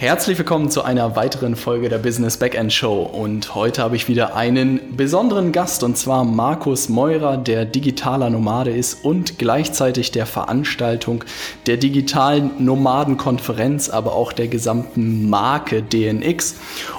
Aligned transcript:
Herzlich 0.00 0.38
willkommen 0.38 0.70
zu 0.70 0.84
einer 0.84 1.16
weiteren 1.16 1.56
Folge 1.56 1.88
der 1.88 1.98
Business 1.98 2.36
Backend 2.36 2.72
Show 2.72 3.02
und 3.02 3.56
heute 3.56 3.82
habe 3.82 3.96
ich 3.96 4.06
wieder 4.06 4.36
einen 4.36 4.96
besonderen 4.96 5.50
Gast 5.50 5.82
und 5.82 5.98
zwar 5.98 6.22
Markus 6.22 6.88
Meurer, 6.88 7.36
der 7.36 7.64
digitaler 7.64 8.30
Nomade 8.30 8.70
ist 8.70 9.04
und 9.04 9.40
gleichzeitig 9.40 10.12
der 10.12 10.24
Veranstaltung 10.24 11.24
der 11.66 11.78
digitalen 11.78 12.64
Nomadenkonferenz, 12.64 13.88
aber 13.88 14.12
auch 14.12 14.32
der 14.32 14.46
gesamten 14.46 15.28
Marke 15.28 15.82
DNX. 15.82 16.54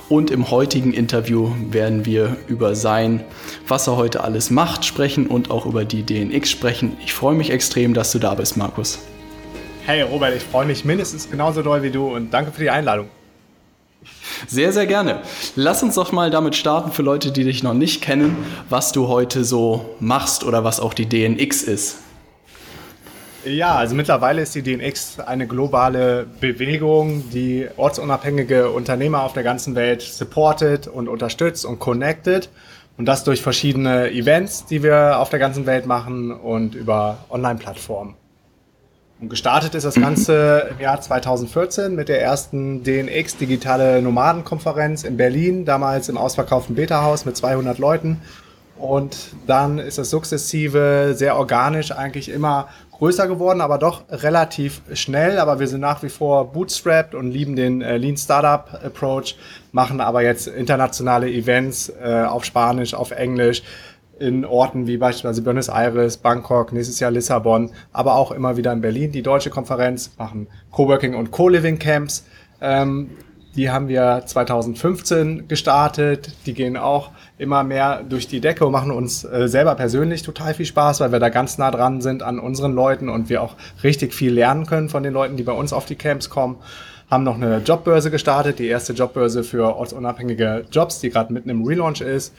Und 0.10 0.30
im 0.30 0.52
heutigen 0.52 0.92
Interview 0.92 1.52
werden 1.70 2.06
wir 2.06 2.36
über 2.50 2.76
sein, 2.76 3.24
was 3.66 3.88
er 3.88 3.96
heute 3.96 4.26
alles 4.26 4.50
macht, 4.50 4.84
sprechen 4.84 5.28
und 5.28 5.52
auch 5.52 5.66
über 5.66 5.86
die 5.86 6.04
DNX 6.04 6.50
sprechen. 6.50 6.98
Ich 7.02 7.14
freue 7.14 7.36
mich 7.36 7.50
extrem, 7.50 7.94
dass 7.94 8.12
du 8.12 8.20
da 8.20 8.36
bist, 8.36 8.58
Markus. 8.58 9.00
Hey 9.90 10.04
Robert, 10.04 10.36
ich 10.36 10.44
freue 10.44 10.68
mich 10.68 10.86
mindestens 10.86 11.32
genauso 11.32 11.64
doll 11.64 11.82
wie 11.82 11.90
du 11.90 12.16
und 12.16 12.32
danke 12.32 12.52
für 12.52 12.62
die 12.62 12.70
Einladung. 12.70 13.08
Sehr, 14.46 14.72
sehr 14.72 14.86
gerne. 14.86 15.24
Lass 15.56 15.82
uns 15.82 15.96
doch 15.96 16.12
mal 16.12 16.30
damit 16.30 16.56
starten 16.56 16.92
für 16.92 17.02
Leute, 17.02 17.32
die 17.32 17.44
dich 17.44 17.64
noch 17.64 17.74
nicht 17.74 18.00
kennen, 18.00 18.38
was 18.70 18.92
du 18.92 19.08
heute 19.08 19.44
so 19.44 19.96
machst 20.00 20.44
oder 20.44 20.64
was 20.64 20.80
auch 20.80 20.94
die 20.94 21.08
DNX 21.08 21.64
ist. 21.64 21.98
Ja, 23.44 23.78
also 23.78 23.96
mittlerweile 23.96 24.44
ist 24.44 24.54
die 24.54 24.62
DNX 24.62 25.22
eine 25.22 25.48
globale 25.48 26.28
Bewegung, 26.40 27.28
die 27.32 27.68
ortsunabhängige 27.76 28.70
Unternehmer 28.70 29.24
auf 29.24 29.34
der 29.34 29.42
ganzen 29.42 29.74
Welt 29.74 30.04
supportet 30.04 30.88
und 30.88 31.10
unterstützt 31.10 31.66
und 31.66 31.80
connected. 31.80 32.52
Und 32.96 33.08
das 33.08 33.24
durch 33.24 33.42
verschiedene 33.42 34.12
Events, 34.12 34.68
die 34.68 34.84
wir 34.84 35.18
auf 35.18 35.32
der 35.32 35.40
ganzen 35.40 35.66
Welt 35.66 35.88
machen 35.88 36.32
und 36.32 36.76
über 36.76 37.26
Online-Plattformen. 37.32 38.19
Und 39.22 39.30
gestartet 39.30 39.76
ist 39.76 39.84
das 39.84 39.96
Ganze 39.96 40.70
im 40.72 40.80
Jahr 40.80 41.02
2014 41.02 41.94
mit 41.94 42.08
der 42.08 42.22
ersten 42.22 42.84
DNX 42.84 43.36
Digitale 43.36 44.02
Nomadenkonferenz 44.02 45.04
in 45.04 45.18
Berlin, 45.18 45.66
damals 45.66 46.08
im 46.08 46.18
ausverkauften 46.18 46.76
Beta-Haus 46.76 47.26
mit 47.26 47.36
200 47.36 47.80
Leuten. 47.80 48.22
Und 48.78 49.36
dann 49.46 49.78
ist 49.78 49.98
das 49.98 50.10
sukzessive, 50.10 51.14
sehr 51.14 51.36
organisch 51.36 51.92
eigentlich 51.92 52.30
immer 52.30 52.70
größer 52.92 53.28
geworden, 53.28 53.60
aber 53.60 53.78
doch 53.78 54.04
relativ 54.10 54.82
schnell. 54.94 55.38
Aber 55.38 55.60
wir 55.60 55.68
sind 55.68 55.82
nach 55.82 56.02
wie 56.02 56.10
vor 56.10 56.54
bootstrapped 56.54 57.14
und 57.14 57.32
lieben 57.32 57.58
den 57.58 57.82
äh, 57.82 57.98
Lean 57.98 58.16
Startup 58.16 58.80
Approach, 58.86 59.36
machen 59.74 60.00
aber 60.00 60.22
jetzt 60.22 60.48
internationale 60.48 61.30
Events 61.30 61.92
äh, 62.02 62.24
auf 62.24 62.46
Spanisch, 62.46 62.94
auf 62.94 63.12
Englisch, 63.12 63.64
in 64.20 64.46
Orten 64.46 64.88
wie 64.88 64.98
beispielsweise 64.98 65.42
Buenos 65.42 65.70
Aires, 65.70 66.18
Bangkok, 66.18 66.74
nächstes 66.74 67.00
Jahr 67.00 67.12
Lissabon, 67.12 67.72
aber 67.92 68.16
auch 68.16 68.32
immer 68.32 68.58
wieder 68.58 68.74
in 68.74 68.82
Berlin. 68.82 69.12
Die 69.12 69.22
Deutsche 69.22 69.50
Konferenz 69.50 70.12
machen 70.18 70.48
Coworking 70.72 71.16
und 71.16 71.32
Co-Living 71.32 71.80
Camps. 71.80 72.26
Ähm, 72.62 73.12
die 73.56 73.72
haben 73.72 73.88
wir 73.88 74.24
2015 74.26 75.48
gestartet. 75.48 76.32
Die 76.46 76.54
gehen 76.54 76.78
auch 76.78 77.12
immer 77.38 77.64
mehr 77.64 78.04
durch 78.04 78.28
die 78.28 78.42
Decke 78.42 78.66
und 78.66 78.72
machen 78.72 78.92
uns 78.92 79.24
äh, 79.24 79.48
selber 79.48 79.76
persönlich 79.76 80.22
total 80.22 80.54
viel 80.54 80.66
Spaß, 80.66 81.00
weil 81.00 81.12
wir 81.12 81.20
da 81.20 81.30
ganz 81.30 81.58
nah 81.58 81.72
dran 81.72 82.02
sind 82.02 82.22
an 82.22 82.40
unseren 82.40 82.74
Leuten 82.74 83.10
und 83.10 83.30
wir 83.30 83.42
auch 83.42 83.56
richtig 83.84 84.14
viel 84.14 84.34
lernen 84.34 84.66
können 84.66 84.90
von 84.90 85.04
den 85.04 85.14
Leuten, 85.14 85.36
die 85.36 85.44
bei 85.44 85.52
uns 85.54 85.74
auf 85.74 85.86
die 85.86 85.96
Camps 85.96 86.30
kommen 86.30 86.58
haben 87.10 87.24
noch 87.24 87.36
eine 87.36 87.58
Jobbörse 87.58 88.12
gestartet, 88.12 88.60
die 88.60 88.68
erste 88.68 88.94
Jobbörse 88.94 89.44
für 89.44 89.76
ortsunabhängige 89.76 90.66
Jobs, 90.72 91.00
die 91.00 91.10
gerade 91.10 91.34
mitten 91.34 91.50
im 91.50 91.66
Relaunch 91.66 92.02
ist 92.02 92.36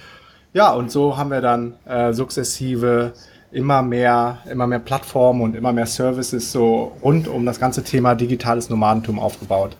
ja, 0.52 0.72
und 0.72 0.90
so 0.90 1.16
haben 1.16 1.30
wir 1.30 1.40
dann 1.40 1.74
äh, 1.84 2.12
sukzessive 2.12 3.12
immer 3.52 3.82
mehr, 3.82 4.38
immer 4.50 4.66
mehr 4.66 4.78
Plattformen 4.78 5.42
und 5.42 5.56
immer 5.56 5.72
mehr 5.72 5.86
Services 5.86 6.52
so 6.52 6.92
rund 7.02 7.28
um 7.28 7.46
das 7.46 7.58
ganze 7.58 7.82
Thema 7.82 8.14
digitales 8.14 8.70
Nomadentum 8.70 9.18
aufgebaut. 9.18 9.76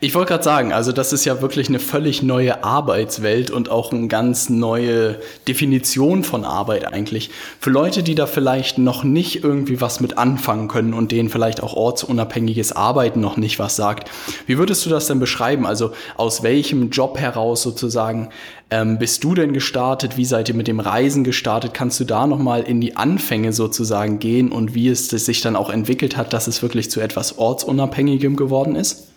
Ich 0.00 0.14
wollte 0.14 0.28
gerade 0.28 0.44
sagen, 0.44 0.72
also 0.72 0.92
das 0.92 1.12
ist 1.12 1.24
ja 1.24 1.42
wirklich 1.42 1.68
eine 1.68 1.80
völlig 1.80 2.22
neue 2.22 2.62
Arbeitswelt 2.62 3.50
und 3.50 3.68
auch 3.68 3.90
eine 3.90 4.06
ganz 4.06 4.48
neue 4.48 5.18
Definition 5.48 6.22
von 6.22 6.44
Arbeit 6.44 6.92
eigentlich. 6.92 7.30
Für 7.58 7.70
Leute, 7.70 8.04
die 8.04 8.14
da 8.14 8.28
vielleicht 8.28 8.78
noch 8.78 9.02
nicht 9.02 9.42
irgendwie 9.42 9.80
was 9.80 9.98
mit 9.98 10.16
anfangen 10.16 10.68
können 10.68 10.94
und 10.94 11.10
denen 11.10 11.30
vielleicht 11.30 11.64
auch 11.64 11.74
ortsunabhängiges 11.74 12.70
Arbeiten 12.70 13.20
noch 13.20 13.36
nicht 13.36 13.58
was 13.58 13.74
sagt. 13.74 14.08
Wie 14.46 14.56
würdest 14.56 14.86
du 14.86 14.90
das 14.90 15.08
denn 15.08 15.18
beschreiben? 15.18 15.66
Also 15.66 15.90
aus 16.16 16.44
welchem 16.44 16.90
Job 16.90 17.18
heraus 17.18 17.62
sozusagen 17.62 18.28
ähm, 18.70 18.98
bist 19.00 19.24
du 19.24 19.34
denn 19.34 19.52
gestartet? 19.52 20.16
Wie 20.16 20.24
seid 20.24 20.48
ihr 20.48 20.54
mit 20.54 20.68
dem 20.68 20.78
Reisen 20.78 21.24
gestartet? 21.24 21.74
Kannst 21.74 21.98
du 21.98 22.04
da 22.04 22.28
nochmal 22.28 22.62
in 22.62 22.80
die 22.80 22.94
Anfänge 22.94 23.52
sozusagen 23.52 24.20
gehen 24.20 24.52
und 24.52 24.76
wie 24.76 24.90
es 24.90 25.08
sich 25.08 25.40
dann 25.40 25.56
auch 25.56 25.70
entwickelt 25.70 26.16
hat, 26.16 26.32
dass 26.32 26.46
es 26.46 26.62
wirklich 26.62 26.88
zu 26.88 27.00
etwas 27.00 27.36
Ortsunabhängigem 27.36 28.36
geworden 28.36 28.76
ist? 28.76 29.07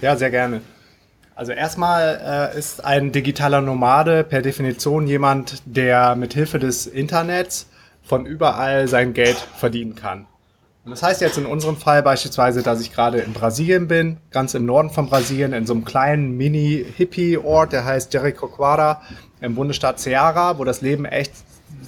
Ja, 0.00 0.16
sehr 0.16 0.30
gerne. 0.30 0.60
Also 1.36 1.52
erstmal 1.52 2.52
äh, 2.54 2.58
ist 2.58 2.84
ein 2.84 3.10
digitaler 3.10 3.60
Nomade 3.60 4.22
per 4.22 4.40
Definition 4.40 5.06
jemand, 5.06 5.62
der 5.64 6.14
mit 6.14 6.34
Hilfe 6.34 6.58
des 6.58 6.86
Internets 6.86 7.66
von 8.02 8.24
überall 8.24 8.86
sein 8.86 9.14
Geld 9.14 9.36
verdienen 9.36 9.96
kann. 9.96 10.26
Und 10.84 10.90
das 10.90 11.02
heißt 11.02 11.22
jetzt 11.22 11.38
in 11.38 11.46
unserem 11.46 11.76
Fall 11.76 12.02
beispielsweise, 12.02 12.62
dass 12.62 12.80
ich 12.82 12.92
gerade 12.92 13.18
in 13.18 13.32
Brasilien 13.32 13.88
bin, 13.88 14.18
ganz 14.30 14.52
im 14.52 14.66
Norden 14.66 14.90
von 14.90 15.08
Brasilien, 15.08 15.54
in 15.54 15.66
so 15.66 15.72
einem 15.72 15.86
kleinen 15.86 16.36
Mini-Hippie-Ort, 16.36 17.72
der 17.72 17.86
heißt 17.86 18.12
Jericoacoara 18.12 19.00
im 19.40 19.54
Bundesstaat 19.54 19.98
Ceará, 19.98 20.58
wo 20.58 20.64
das 20.64 20.82
Leben 20.82 21.06
echt 21.06 21.32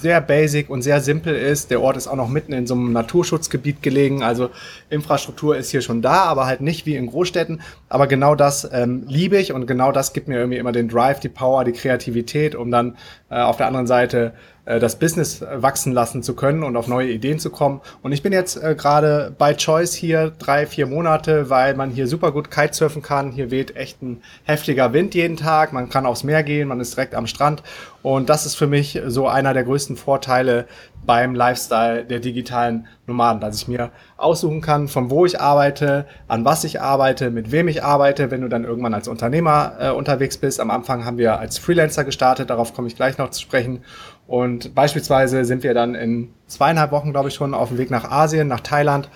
sehr 0.01 0.21
basic 0.21 0.71
und 0.71 0.83
sehr 0.83 1.01
simpel 1.01 1.35
ist. 1.35 1.71
Der 1.71 1.81
Ort 1.81 1.97
ist 1.97 2.07
auch 2.07 2.17
noch 2.17 2.29
mitten 2.29 2.53
in 2.53 2.67
so 2.67 2.75
einem 2.75 2.93
Naturschutzgebiet 2.93 3.83
gelegen. 3.83 4.23
Also 4.23 4.51
Infrastruktur 4.91 5.57
ist 5.57 5.71
hier 5.71 5.83
schon 5.83 6.03
da, 6.03 6.25
aber 6.25 6.47
halt 6.47 6.61
nicht 6.61 6.87
wie 6.87 6.97
in 6.97 7.07
Großstädten. 7.07 7.61
Aber 7.89 8.07
genau 8.07 8.35
das 8.35 8.69
ähm, 8.73 9.05
liebe 9.07 9.39
ich 9.39 9.53
und 9.53 9.67
genau 9.67 9.93
das 9.93 10.13
gibt 10.13 10.29
mir 10.29 10.39
irgendwie 10.39 10.59
immer 10.59 10.73
den 10.73 10.89
Drive, 10.89 11.21
die 11.21 11.29
Power, 11.29 11.65
die 11.65 11.73
Kreativität, 11.73 12.55
um 12.55 12.71
dann 12.71 12.97
äh, 13.31 13.41
auf 13.41 13.57
der 13.57 13.67
anderen 13.67 13.87
Seite 13.87 14.33
das 14.67 14.97
Business 14.97 15.45
wachsen 15.55 15.93
lassen 15.93 16.23
zu 16.25 16.35
können 16.35 16.65
und 16.65 16.77
auf 16.77 16.89
neue 16.89 17.09
Ideen 17.09 17.39
zu 17.39 17.51
kommen. 17.51 17.81
Und 18.03 18.11
ich 18.13 18.23
bin 18.23 18.33
jetzt 18.33 18.63
äh, 18.63 18.75
gerade 18.75 19.33
bei 19.39 19.55
Choice 19.55 19.95
hier 19.95 20.33
drei, 20.39 20.67
vier 20.67 20.87
Monate, 20.87 21.49
weil 21.51 21.75
man 21.75 21.91
hier 21.91 22.09
super 22.09 22.33
gut 22.33 22.51
Kitesurfen 22.51 23.01
kann. 23.01 23.31
Hier 23.31 23.53
weht 23.53 23.77
echt 23.77 24.03
ein 24.03 24.23
heftiger 24.45 24.93
Wind 24.93 25.15
jeden 25.15 25.37
Tag. 25.37 25.73
Man 25.73 25.89
kann 25.89 26.05
aufs 26.05 26.25
Meer 26.25 26.43
gehen, 26.43 26.67
man 26.67 26.81
ist 26.81 26.97
direkt 26.97 27.15
am 27.15 27.29
Strand. 27.29 27.63
Und 28.03 28.29
das 28.29 28.47
ist 28.47 28.57
für 28.57 28.67
mich 28.67 29.01
so 29.07 29.29
einer 29.29 29.55
der 29.55 29.65
größten 29.65 29.97
Vorteile 29.97 30.67
beim 31.07 31.35
Lifestyle 31.35 32.05
der 32.05 32.19
digitalen 32.21 32.87
Nomaden, 33.07 33.41
dass 33.41 33.57
ich 33.57 33.69
mir 33.69 33.91
aussuchen 34.17 34.61
kann, 34.61 34.89
von 34.89 35.11
wo 35.11 35.25
ich 35.25 35.41
arbeite, 35.41 36.07
an 36.27 36.45
was 36.45 36.65
ich 36.65 36.81
arbeite, 36.81 37.31
mit 37.31 37.53
wem 37.53 37.69
ich 37.69 37.85
arbeite, 37.85 38.31
wenn 38.31 38.41
du 38.41 38.49
dann 38.49 38.65
irgendwann 38.65 38.95
als 38.95 39.09
Unternehmer 39.09 39.75
äh, 39.79 39.91
unterwegs 39.91 40.37
bist. 40.37 40.61
Am 40.61 40.71
Anfang 40.71 41.05
haben 41.05 41.19
wir 41.19 41.39
als 41.39 41.59
Freelancer 41.59 42.05
gestartet, 42.05 42.51
darauf 42.51 42.75
komme 42.75 42.89
ich 42.89 42.97
gleich 42.97 43.19
noch 43.19 43.31
zu 43.31 43.41
sprechen. 43.41 43.83
Und 44.27 44.75
beispielsweise 44.75 45.45
sind 45.45 45.63
wir 45.63 45.75
dann 45.75 45.95
in 45.95 46.31
zweieinhalb 46.49 46.91
Wochen, 46.91 47.13
glaube 47.13 47.29
ich, 47.29 47.35
schon 47.35 47.55
auf 47.55 47.69
dem 47.69 47.79
Weg 47.79 47.91
nach 47.91 48.11
Asien, 48.11 48.49
nach 48.49 48.61
Thailand. 48.61 49.09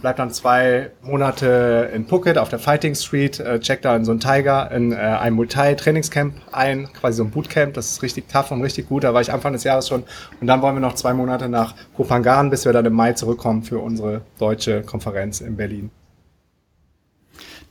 Bleibt 0.00 0.20
dann 0.20 0.30
zwei 0.30 0.90
Monate 1.02 1.90
in 1.92 2.06
Phuket 2.06 2.38
auf 2.38 2.50
der 2.50 2.60
Fighting 2.60 2.94
Street, 2.94 3.40
äh, 3.40 3.58
checkt 3.58 3.84
da 3.84 3.96
in 3.96 4.04
so 4.04 4.12
ein 4.12 4.20
Tiger, 4.20 4.70
in 4.70 4.92
äh, 4.92 4.96
ein 4.96 5.32
Multi-Trainingscamp 5.32 6.34
ein, 6.52 6.88
quasi 6.92 7.16
so 7.16 7.24
ein 7.24 7.30
Bootcamp. 7.30 7.74
Das 7.74 7.90
ist 7.90 8.02
richtig 8.02 8.28
tough 8.28 8.52
und 8.52 8.62
richtig 8.62 8.88
gut. 8.88 9.02
Da 9.02 9.12
war 9.12 9.20
ich 9.20 9.32
Anfang 9.32 9.54
des 9.54 9.64
Jahres 9.64 9.88
schon. 9.88 10.04
Und 10.40 10.46
dann 10.46 10.62
wollen 10.62 10.76
wir 10.76 10.80
noch 10.80 10.94
zwei 10.94 11.14
Monate 11.14 11.48
nach 11.48 11.74
Kopangan, 11.96 12.50
bis 12.50 12.64
wir 12.64 12.72
dann 12.72 12.86
im 12.86 12.92
Mai 12.92 13.14
zurückkommen 13.14 13.64
für 13.64 13.80
unsere 13.80 14.20
deutsche 14.38 14.82
Konferenz 14.82 15.40
in 15.40 15.56
Berlin. 15.56 15.90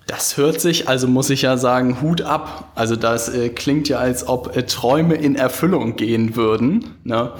Das 0.08 0.38
hört 0.38 0.62
sich, 0.62 0.88
also 0.88 1.06
muss 1.06 1.30
ich 1.30 1.42
ja 1.42 1.58
sagen, 1.58 2.02
Hut 2.02 2.22
ab. 2.22 2.72
Also 2.76 2.96
das 2.96 3.28
äh, 3.28 3.50
klingt 3.50 3.90
ja, 3.90 3.98
als 3.98 4.26
ob 4.26 4.56
äh, 4.56 4.64
Träume 4.64 5.16
in 5.16 5.36
Erfüllung 5.36 5.98
gehen 5.98 6.38
würden. 6.38 6.96
Ne? 7.04 7.34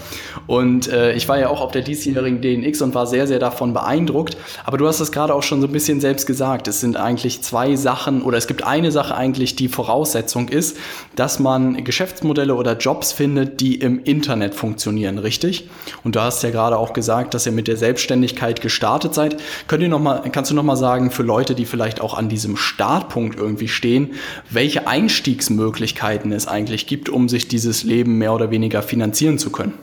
Und 0.48 0.90
äh, 0.90 1.14
ich 1.14 1.30
war 1.30 1.40
ja 1.40 1.48
auch 1.48 1.62
auf 1.62 1.72
der 1.72 1.82
diesjährigen 1.82 2.42
DNX 2.42 2.82
und 2.82 2.94
war 2.94 3.08
sehr, 3.08 3.26
sehr 3.26 3.40
davon 3.40 3.74
beeindruckt. 3.74 4.36
Aber 4.66 4.78
du 4.78 4.86
hast 4.86 5.00
es 5.00 5.14
gerade 5.14 5.34
auch 5.34 5.44
schon 5.44 5.62
so 5.62 5.68
ein 5.68 5.72
bisschen 5.72 6.02
selbst 6.02 6.28
gesagt. 6.28 6.68
Es 6.68 6.82
sind 6.82 6.98
eigentlich 6.98 7.42
zwei 7.42 7.78
Sachen 7.78 8.22
oder 8.22 8.38
es 8.38 8.48
gibt 8.48 8.66
eine 8.66 8.92
Sache 8.92 9.16
eigentlich, 9.16 9.56
die 9.56 9.70
Voraussetzung 9.70 10.50
ist, 10.50 10.76
dass 11.16 11.40
man 11.40 11.86
Geschäftsmodelle 11.86 12.54
oder 12.54 12.76
Jobs 12.76 13.14
findet, 13.14 13.62
die 13.62 13.76
im 13.76 14.04
Internet 14.04 14.54
funktionieren, 14.56 15.20
richtig? 15.20 15.70
Und 16.04 16.18
du 16.18 16.22
hast 16.22 16.44
ja 16.44 16.50
gerade 16.50 16.78
auch 16.78 16.92
gesagt, 16.92 17.34
dass 17.34 17.46
ihr 17.46 17.54
mit 17.54 17.70
der 17.70 17.78
Selbstständigkeit 17.78 18.60
gestartet 18.60 19.14
seid. 19.14 19.38
Könnt 19.68 19.84
ihr 19.84 19.90
noch 19.90 20.02
mal, 20.02 20.22
kannst 20.34 20.52
du 20.52 20.56
noch 20.56 20.64
mal 20.64 20.76
sagen, 20.76 21.12
für 21.12 21.24
Leute, 21.24 21.56
die 21.56 21.66
vielleicht 21.66 22.02
auch 22.02 22.14
an 22.14 22.28
diesem 22.28 22.57
Startpunkt 22.58 23.38
irgendwie 23.38 23.68
stehen, 23.68 24.16
welche 24.50 24.88
Einstiegsmöglichkeiten 24.88 26.32
es 26.32 26.48
eigentlich 26.48 26.88
gibt, 26.88 27.10
um 27.10 27.30
sich 27.30 27.48
dieses 27.48 27.84
Leben 27.84 28.18
mehr 28.18 28.34
oder 28.34 28.52
weniger 28.52 28.82
finanzieren 28.82 29.38
zu 29.38 29.52
können. 29.52 29.74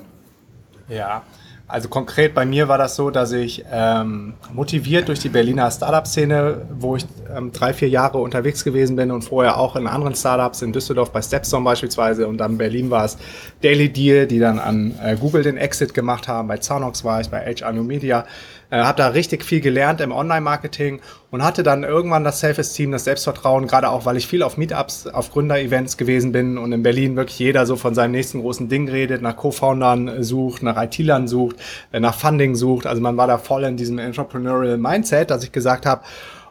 Ja, 0.89 1.23
also 1.67 1.89
konkret 1.89 2.35
bei 2.35 2.45
mir 2.45 2.69
war 2.69 2.77
das 2.77 2.95
so, 2.95 3.09
dass 3.09 3.33
ich 3.33 3.65
ähm, 3.73 4.35
motiviert 4.53 5.09
durch 5.09 5.21
die 5.21 5.31
Berliner 5.31 5.71
Startup-Szene, 5.71 6.69
wo 6.79 6.97
ich 6.97 7.07
ähm, 7.35 7.53
drei, 7.53 7.73
vier 7.73 7.89
Jahre 7.89 8.19
unterwegs 8.19 8.65
gewesen 8.65 8.97
bin 8.97 9.11
und 9.11 9.23
vorher 9.23 9.57
auch 9.57 9.75
in 9.75 9.87
anderen 9.87 10.15
Startups, 10.15 10.61
in 10.61 10.75
Düsseldorf 10.75 11.11
bei 11.11 11.23
Stepstone 11.23 11.65
beispielsweise 11.65 12.29
und 12.29 12.37
dann 12.37 12.53
in 12.53 12.59
Berlin 12.59 12.91
war 12.91 13.07
es 13.07 13.17
Daily 13.63 13.89
Deal, 13.89 14.27
die 14.27 14.39
dann 14.39 14.59
an 14.59 14.95
äh, 15.03 15.17
Google 15.17 15.43
den 15.43 15.57
Exit 15.57 15.95
gemacht 15.95 16.29
haben, 16.29 16.49
bei 16.49 16.59
Zanox 16.59 17.03
war 17.03 17.23
ich, 17.23 17.31
bei 17.31 17.41
HR 17.41 17.73
New 17.73 17.83
Media, 17.83 18.27
äh, 18.75 18.83
habe 18.83 18.99
da 18.99 19.09
richtig 19.09 19.45
viel 19.45 19.61
gelernt 19.61 20.01
im 20.01 20.11
Online-Marketing 20.11 21.01
und 21.31 21.45
hatte 21.45 21.63
dann 21.63 21.85
irgendwann 21.85 22.25
das 22.25 22.41
Self-Esteem, 22.41 22.91
das 22.91 23.05
Selbstvertrauen, 23.05 23.69
gerade 23.69 23.89
auch, 23.89 24.05
weil 24.05 24.17
ich 24.17 24.27
viel 24.27 24.43
auf 24.43 24.57
Meetups, 24.57 25.07
auf 25.07 25.31
Gründer-Events 25.31 25.97
gewesen 25.97 26.33
bin 26.33 26.59
und 26.59 26.73
in 26.73 26.83
Berlin 26.83 27.15
wirklich 27.15 27.39
jeder 27.39 27.67
so 27.67 27.77
von 27.77 27.95
seinem 27.95 28.11
nächsten 28.11 28.41
großen 28.41 28.69
Ding 28.69 28.89
redet, 28.89 29.23
nach 29.23 29.37
Co-Foundern 29.37 30.25
sucht, 30.25 30.65
nach 30.65 30.83
IT-Lern 30.83 31.29
sucht, 31.29 31.57
äh, 31.93 32.01
nach 32.01 32.15
Funding 32.15 32.57
sucht. 32.57 32.87
Also 32.87 33.01
man 33.01 33.17
war 33.17 33.29
da 33.29 33.39
voll 33.39 33.63
in 33.63 33.77
diesem 33.77 33.99
Entrepreneurial 33.99 34.77
Mindset, 34.77 35.31
dass 35.31 35.45
ich 35.45 35.53
gesagt 35.53 35.87
habe, 35.87 36.03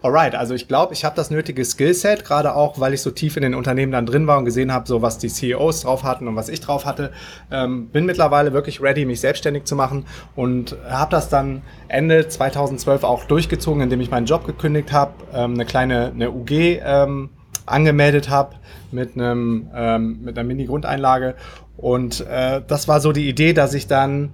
Alright, 0.03 0.35
also 0.35 0.53
ich 0.53 0.67
glaube, 0.67 0.91
ich 0.93 1.05
habe 1.05 1.15
das 1.15 1.31
nötige 1.31 1.63
Skillset, 1.63 2.25
gerade 2.25 2.55
auch, 2.55 2.77
weil 2.77 2.93
ich 2.93 3.01
so 3.01 3.09
tief 3.09 3.37
in 3.37 3.41
den 3.41 3.55
Unternehmen 3.55 3.93
dann 3.93 4.05
drin 4.05 4.27
war 4.27 4.37
und 4.37 4.43
gesehen 4.43 4.73
habe, 4.73 4.85
so 4.85 5.01
was 5.01 5.17
die 5.17 5.29
CEOs 5.29 5.83
drauf 5.83 6.03
hatten 6.03 6.27
und 6.27 6.35
was 6.35 6.49
ich 6.49 6.59
drauf 6.59 6.85
hatte. 6.85 7.13
Ähm, 7.49 7.87
bin 7.87 8.05
mittlerweile 8.05 8.51
wirklich 8.51 8.81
ready, 8.81 9.05
mich 9.05 9.21
selbstständig 9.21 9.63
zu 9.63 9.77
machen 9.77 10.05
und 10.35 10.75
habe 10.89 11.09
das 11.09 11.29
dann 11.29 11.61
Ende 11.87 12.27
2012 12.27 13.05
auch 13.05 13.23
durchgezogen, 13.23 13.81
indem 13.81 14.01
ich 14.01 14.11
meinen 14.11 14.25
Job 14.25 14.45
gekündigt 14.45 14.91
habe, 14.91 15.13
ähm, 15.33 15.53
eine 15.53 15.63
kleine 15.63 16.07
eine 16.07 16.31
UG 16.31 16.51
ähm, 16.51 17.29
angemeldet 17.65 18.29
habe 18.29 18.55
mit 18.91 19.15
einem 19.15 19.69
ähm, 19.73 20.19
mit 20.21 20.37
einer 20.37 20.45
Mini-Grundeinlage 20.45 21.35
und 21.77 22.27
äh, 22.27 22.61
das 22.67 22.89
war 22.89 22.99
so 22.99 23.13
die 23.13 23.29
Idee, 23.29 23.53
dass 23.53 23.73
ich 23.73 23.87
dann 23.87 24.31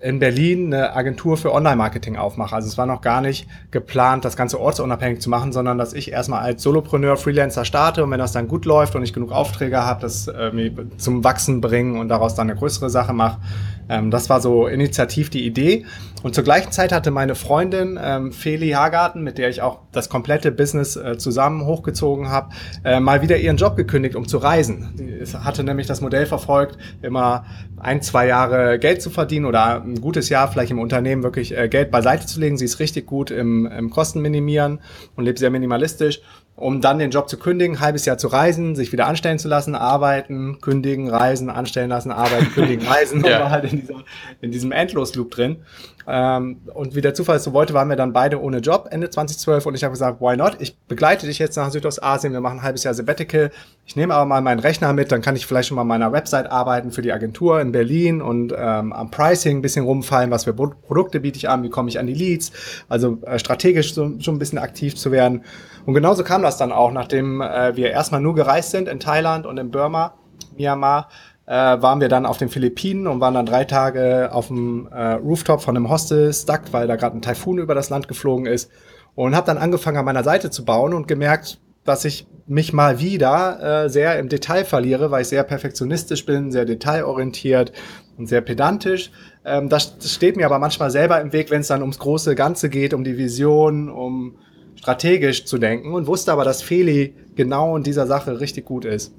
in 0.00 0.18
Berlin 0.18 0.72
eine 0.72 0.94
Agentur 0.94 1.36
für 1.36 1.52
Online-Marketing 1.52 2.16
aufmache. 2.16 2.54
Also 2.54 2.68
es 2.68 2.78
war 2.78 2.86
noch 2.86 3.00
gar 3.00 3.20
nicht 3.20 3.48
geplant, 3.70 4.24
das 4.24 4.36
Ganze 4.36 4.60
ortsunabhängig 4.60 5.20
zu 5.20 5.30
machen, 5.30 5.52
sondern 5.52 5.78
dass 5.78 5.92
ich 5.92 6.12
erstmal 6.12 6.40
als 6.40 6.62
Solopreneur, 6.62 7.16
Freelancer 7.16 7.64
starte 7.64 8.04
und 8.04 8.10
wenn 8.10 8.18
das 8.18 8.32
dann 8.32 8.48
gut 8.48 8.64
läuft 8.64 8.94
und 8.94 9.02
ich 9.02 9.12
genug 9.12 9.32
Aufträge 9.32 9.82
habe, 9.82 10.00
das 10.00 10.28
äh, 10.28 10.70
zum 10.96 11.24
Wachsen 11.24 11.60
bringen 11.60 11.98
und 11.98 12.08
daraus 12.08 12.34
dann 12.34 12.48
eine 12.48 12.58
größere 12.58 12.90
Sache 12.90 13.12
mache, 13.12 13.40
ähm, 13.88 14.10
das 14.10 14.30
war 14.30 14.40
so 14.40 14.66
initiativ 14.66 15.30
die 15.30 15.46
Idee. 15.46 15.84
Und 16.22 16.34
zur 16.34 16.42
gleichen 16.42 16.72
Zeit 16.72 16.90
hatte 16.90 17.10
meine 17.10 17.34
Freundin 17.36 17.98
ähm, 18.02 18.32
Feli 18.32 18.70
Hagarten, 18.70 19.22
mit 19.22 19.38
der 19.38 19.48
ich 19.48 19.62
auch 19.62 19.80
das 19.92 20.08
komplette 20.08 20.50
Business 20.50 20.96
äh, 20.96 21.16
zusammen 21.16 21.64
hochgezogen 21.64 22.28
habe, 22.28 22.50
äh, 22.84 22.98
mal 22.98 23.22
wieder 23.22 23.36
ihren 23.36 23.56
Job 23.56 23.76
gekündigt, 23.76 24.16
um 24.16 24.26
zu 24.26 24.38
reisen. 24.38 25.20
Sie 25.22 25.44
hatte 25.44 25.62
nämlich 25.62 25.86
das 25.86 26.00
Modell 26.00 26.26
verfolgt, 26.26 26.76
immer 27.02 27.44
ein, 27.78 28.02
zwei 28.02 28.26
Jahre 28.26 28.78
Geld 28.80 29.00
zu 29.00 29.10
verdienen 29.10 29.46
oder 29.46 29.82
ein 29.82 30.00
gutes 30.00 30.28
Jahr 30.28 30.48
vielleicht 30.50 30.72
im 30.72 30.80
Unternehmen 30.80 31.22
wirklich 31.22 31.56
äh, 31.56 31.68
Geld 31.68 31.90
beiseite 31.90 32.26
zu 32.26 32.40
legen. 32.40 32.58
Sie 32.58 32.64
ist 32.64 32.80
richtig 32.80 33.06
gut 33.06 33.30
im, 33.30 33.66
im 33.66 33.90
Kostenminimieren 33.90 34.80
und 35.14 35.24
lebt 35.24 35.38
sehr 35.38 35.50
minimalistisch 35.50 36.20
um 36.58 36.80
dann 36.80 36.98
den 36.98 37.10
Job 37.10 37.28
zu 37.28 37.38
kündigen, 37.38 37.76
ein 37.76 37.80
halbes 37.80 38.04
Jahr 38.04 38.18
zu 38.18 38.26
reisen, 38.26 38.74
sich 38.74 38.90
wieder 38.90 39.06
anstellen 39.06 39.38
zu 39.38 39.46
lassen, 39.46 39.76
arbeiten, 39.76 40.60
kündigen, 40.60 41.08
reisen, 41.08 41.50
anstellen 41.50 41.88
lassen, 41.88 42.10
arbeiten, 42.10 42.50
kündigen, 42.52 42.86
reisen. 42.88 43.24
ja. 43.24 43.36
Und 43.36 43.42
war 43.44 43.50
halt 43.50 43.72
in, 43.72 43.80
dieser, 43.80 43.94
in 44.40 44.50
diesem 44.50 44.72
Endlosloop 44.72 45.30
drin. 45.30 45.58
Ähm, 46.10 46.62
und 46.72 46.94
wie 46.96 47.00
der 47.00 47.14
Zufall 47.14 47.36
es 47.36 47.44
so 47.44 47.52
wollte, 47.52 47.74
waren 47.74 47.88
wir 47.88 47.96
dann 47.96 48.12
beide 48.12 48.40
ohne 48.40 48.58
Job 48.58 48.88
Ende 48.90 49.10
2012 49.10 49.66
und 49.66 49.74
ich 49.74 49.84
habe 49.84 49.92
gesagt, 49.92 50.20
why 50.20 50.36
not? 50.36 50.56
Ich 50.58 50.76
begleite 50.76 51.26
dich 51.26 51.38
jetzt 51.38 51.56
nach 51.56 51.70
Südostasien, 51.70 52.32
wir 52.32 52.40
machen 52.40 52.60
ein 52.60 52.62
halbes 52.62 52.82
Jahr 52.82 52.94
Sabbatical. 52.94 53.50
Ich 53.84 53.94
nehme 53.94 54.14
aber 54.14 54.24
mal 54.24 54.40
meinen 54.40 54.58
Rechner 54.58 54.92
mit, 54.94 55.12
dann 55.12 55.20
kann 55.20 55.36
ich 55.36 55.46
vielleicht 55.46 55.68
schon 55.68 55.76
mal 55.76 55.82
an 55.82 55.88
meiner 55.88 56.10
Website 56.10 56.50
arbeiten 56.50 56.92
für 56.92 57.02
die 57.02 57.12
Agentur 57.12 57.60
in 57.60 57.72
Berlin 57.72 58.22
und 58.22 58.54
ähm, 58.56 58.92
am 58.94 59.10
Pricing 59.10 59.58
ein 59.58 59.62
bisschen 59.62 59.84
rumfallen, 59.84 60.30
was 60.30 60.44
für 60.44 60.54
Produkte 60.54 61.20
biete 61.20 61.36
ich 61.36 61.48
an, 61.48 61.62
wie 61.62 61.70
komme 61.70 61.90
ich 61.90 61.98
an 61.98 62.06
die 62.06 62.14
Leads, 62.14 62.52
also 62.88 63.18
äh, 63.26 63.38
strategisch 63.38 63.92
so, 63.92 64.14
schon 64.20 64.36
ein 64.36 64.38
bisschen 64.38 64.58
aktiv 64.58 64.96
zu 64.96 65.12
werden. 65.12 65.44
Und 65.88 65.94
genauso 65.94 66.22
kam 66.22 66.42
das 66.42 66.58
dann 66.58 66.70
auch, 66.70 66.92
nachdem 66.92 67.40
äh, 67.40 67.74
wir 67.74 67.90
erstmal 67.90 68.20
nur 68.20 68.34
gereist 68.34 68.72
sind 68.72 68.88
in 68.88 69.00
Thailand 69.00 69.46
und 69.46 69.56
in 69.56 69.70
Burma, 69.70 70.12
Myanmar, 70.54 71.08
äh, 71.46 71.50
waren 71.54 72.02
wir 72.02 72.10
dann 72.10 72.26
auf 72.26 72.36
den 72.36 72.50
Philippinen 72.50 73.06
und 73.06 73.22
waren 73.22 73.32
dann 73.32 73.46
drei 73.46 73.64
Tage 73.64 74.28
auf 74.30 74.48
dem 74.48 74.86
äh, 74.88 75.12
Rooftop 75.12 75.62
von 75.62 75.74
einem 75.74 75.88
Hostel 75.88 76.30
stuck, 76.34 76.60
weil 76.72 76.88
da 76.88 76.96
gerade 76.96 77.16
ein 77.16 77.22
Taifun 77.22 77.56
über 77.56 77.74
das 77.74 77.88
Land 77.88 78.06
geflogen 78.06 78.44
ist. 78.44 78.70
Und 79.14 79.34
habe 79.34 79.46
dann 79.46 79.56
angefangen, 79.56 79.96
an 79.96 80.04
meiner 80.04 80.24
Seite 80.24 80.50
zu 80.50 80.66
bauen 80.66 80.92
und 80.92 81.08
gemerkt, 81.08 81.58
dass 81.84 82.04
ich 82.04 82.26
mich 82.46 82.74
mal 82.74 83.00
wieder 83.00 83.84
äh, 83.84 83.88
sehr 83.88 84.18
im 84.18 84.28
Detail 84.28 84.66
verliere, 84.66 85.10
weil 85.10 85.22
ich 85.22 85.28
sehr 85.28 85.42
perfektionistisch 85.42 86.26
bin, 86.26 86.52
sehr 86.52 86.66
detailorientiert 86.66 87.72
und 88.18 88.26
sehr 88.26 88.42
pedantisch. 88.42 89.10
Ähm, 89.42 89.70
das 89.70 89.94
steht 90.04 90.36
mir 90.36 90.44
aber 90.44 90.58
manchmal 90.58 90.90
selber 90.90 91.18
im 91.22 91.32
Weg, 91.32 91.50
wenn 91.50 91.62
es 91.62 91.68
dann 91.68 91.80
ums 91.80 91.98
große 91.98 92.34
Ganze 92.34 92.68
geht, 92.68 92.92
um 92.92 93.04
die 93.04 93.16
Vision, 93.16 93.88
um 93.88 94.36
strategisch 94.78 95.44
zu 95.44 95.58
denken 95.58 95.92
und 95.92 96.06
wusste 96.06 96.32
aber, 96.32 96.44
dass 96.44 96.62
Feli 96.62 97.14
genau 97.34 97.76
in 97.76 97.82
dieser 97.82 98.06
Sache 98.06 98.40
richtig 98.40 98.64
gut 98.64 98.84
ist. 98.84 99.12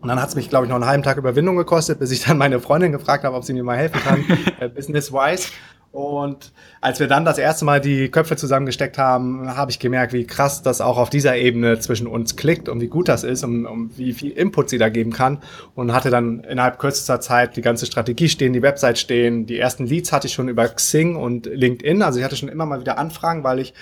Und 0.00 0.08
dann 0.08 0.20
hat 0.20 0.30
es 0.30 0.34
mich, 0.34 0.50
glaube 0.50 0.66
ich, 0.66 0.68
noch 0.68 0.76
einen 0.76 0.86
halben 0.86 1.02
Tag 1.02 1.16
Überwindung 1.16 1.56
gekostet, 1.56 2.00
bis 2.00 2.10
ich 2.10 2.24
dann 2.24 2.36
meine 2.36 2.60
Freundin 2.60 2.92
gefragt 2.92 3.24
habe, 3.24 3.36
ob 3.36 3.44
sie 3.44 3.52
mir 3.52 3.62
mal 3.62 3.76
helfen 3.76 4.00
kann, 4.00 4.24
äh, 4.60 4.68
business-wise. 4.68 5.48
Und 5.92 6.52
als 6.80 7.00
wir 7.00 7.06
dann 7.06 7.26
das 7.26 7.36
erste 7.36 7.66
Mal 7.66 7.78
die 7.78 8.08
Köpfe 8.08 8.34
zusammengesteckt 8.34 8.96
haben, 8.96 9.54
habe 9.54 9.70
ich 9.70 9.78
gemerkt, 9.78 10.14
wie 10.14 10.24
krass 10.24 10.62
das 10.62 10.80
auch 10.80 10.96
auf 10.96 11.10
dieser 11.10 11.36
Ebene 11.36 11.78
zwischen 11.80 12.06
uns 12.06 12.34
klickt 12.34 12.70
und 12.70 12.80
wie 12.80 12.88
gut 12.88 13.08
das 13.08 13.24
ist 13.24 13.44
und, 13.44 13.66
und 13.66 13.98
wie 13.98 14.14
viel 14.14 14.30
Input 14.30 14.70
sie 14.70 14.78
da 14.78 14.88
geben 14.88 15.12
kann. 15.12 15.38
Und 15.74 15.92
hatte 15.92 16.08
dann 16.08 16.40
innerhalb 16.44 16.78
kürzester 16.78 17.20
Zeit 17.20 17.56
die 17.56 17.60
ganze 17.60 17.84
Strategie 17.84 18.30
stehen, 18.30 18.54
die 18.54 18.62
Website 18.62 18.98
stehen. 18.98 19.44
Die 19.44 19.58
ersten 19.58 19.84
Leads 19.86 20.12
hatte 20.12 20.26
ich 20.26 20.32
schon 20.32 20.48
über 20.48 20.66
Xing 20.66 21.14
und 21.14 21.44
LinkedIn. 21.44 22.02
Also 22.02 22.18
ich 22.18 22.24
hatte 22.24 22.36
schon 22.36 22.48
immer 22.48 22.64
mal 22.64 22.80
wieder 22.80 22.96
Anfragen, 22.96 23.44
weil 23.44 23.58
ich 23.58 23.74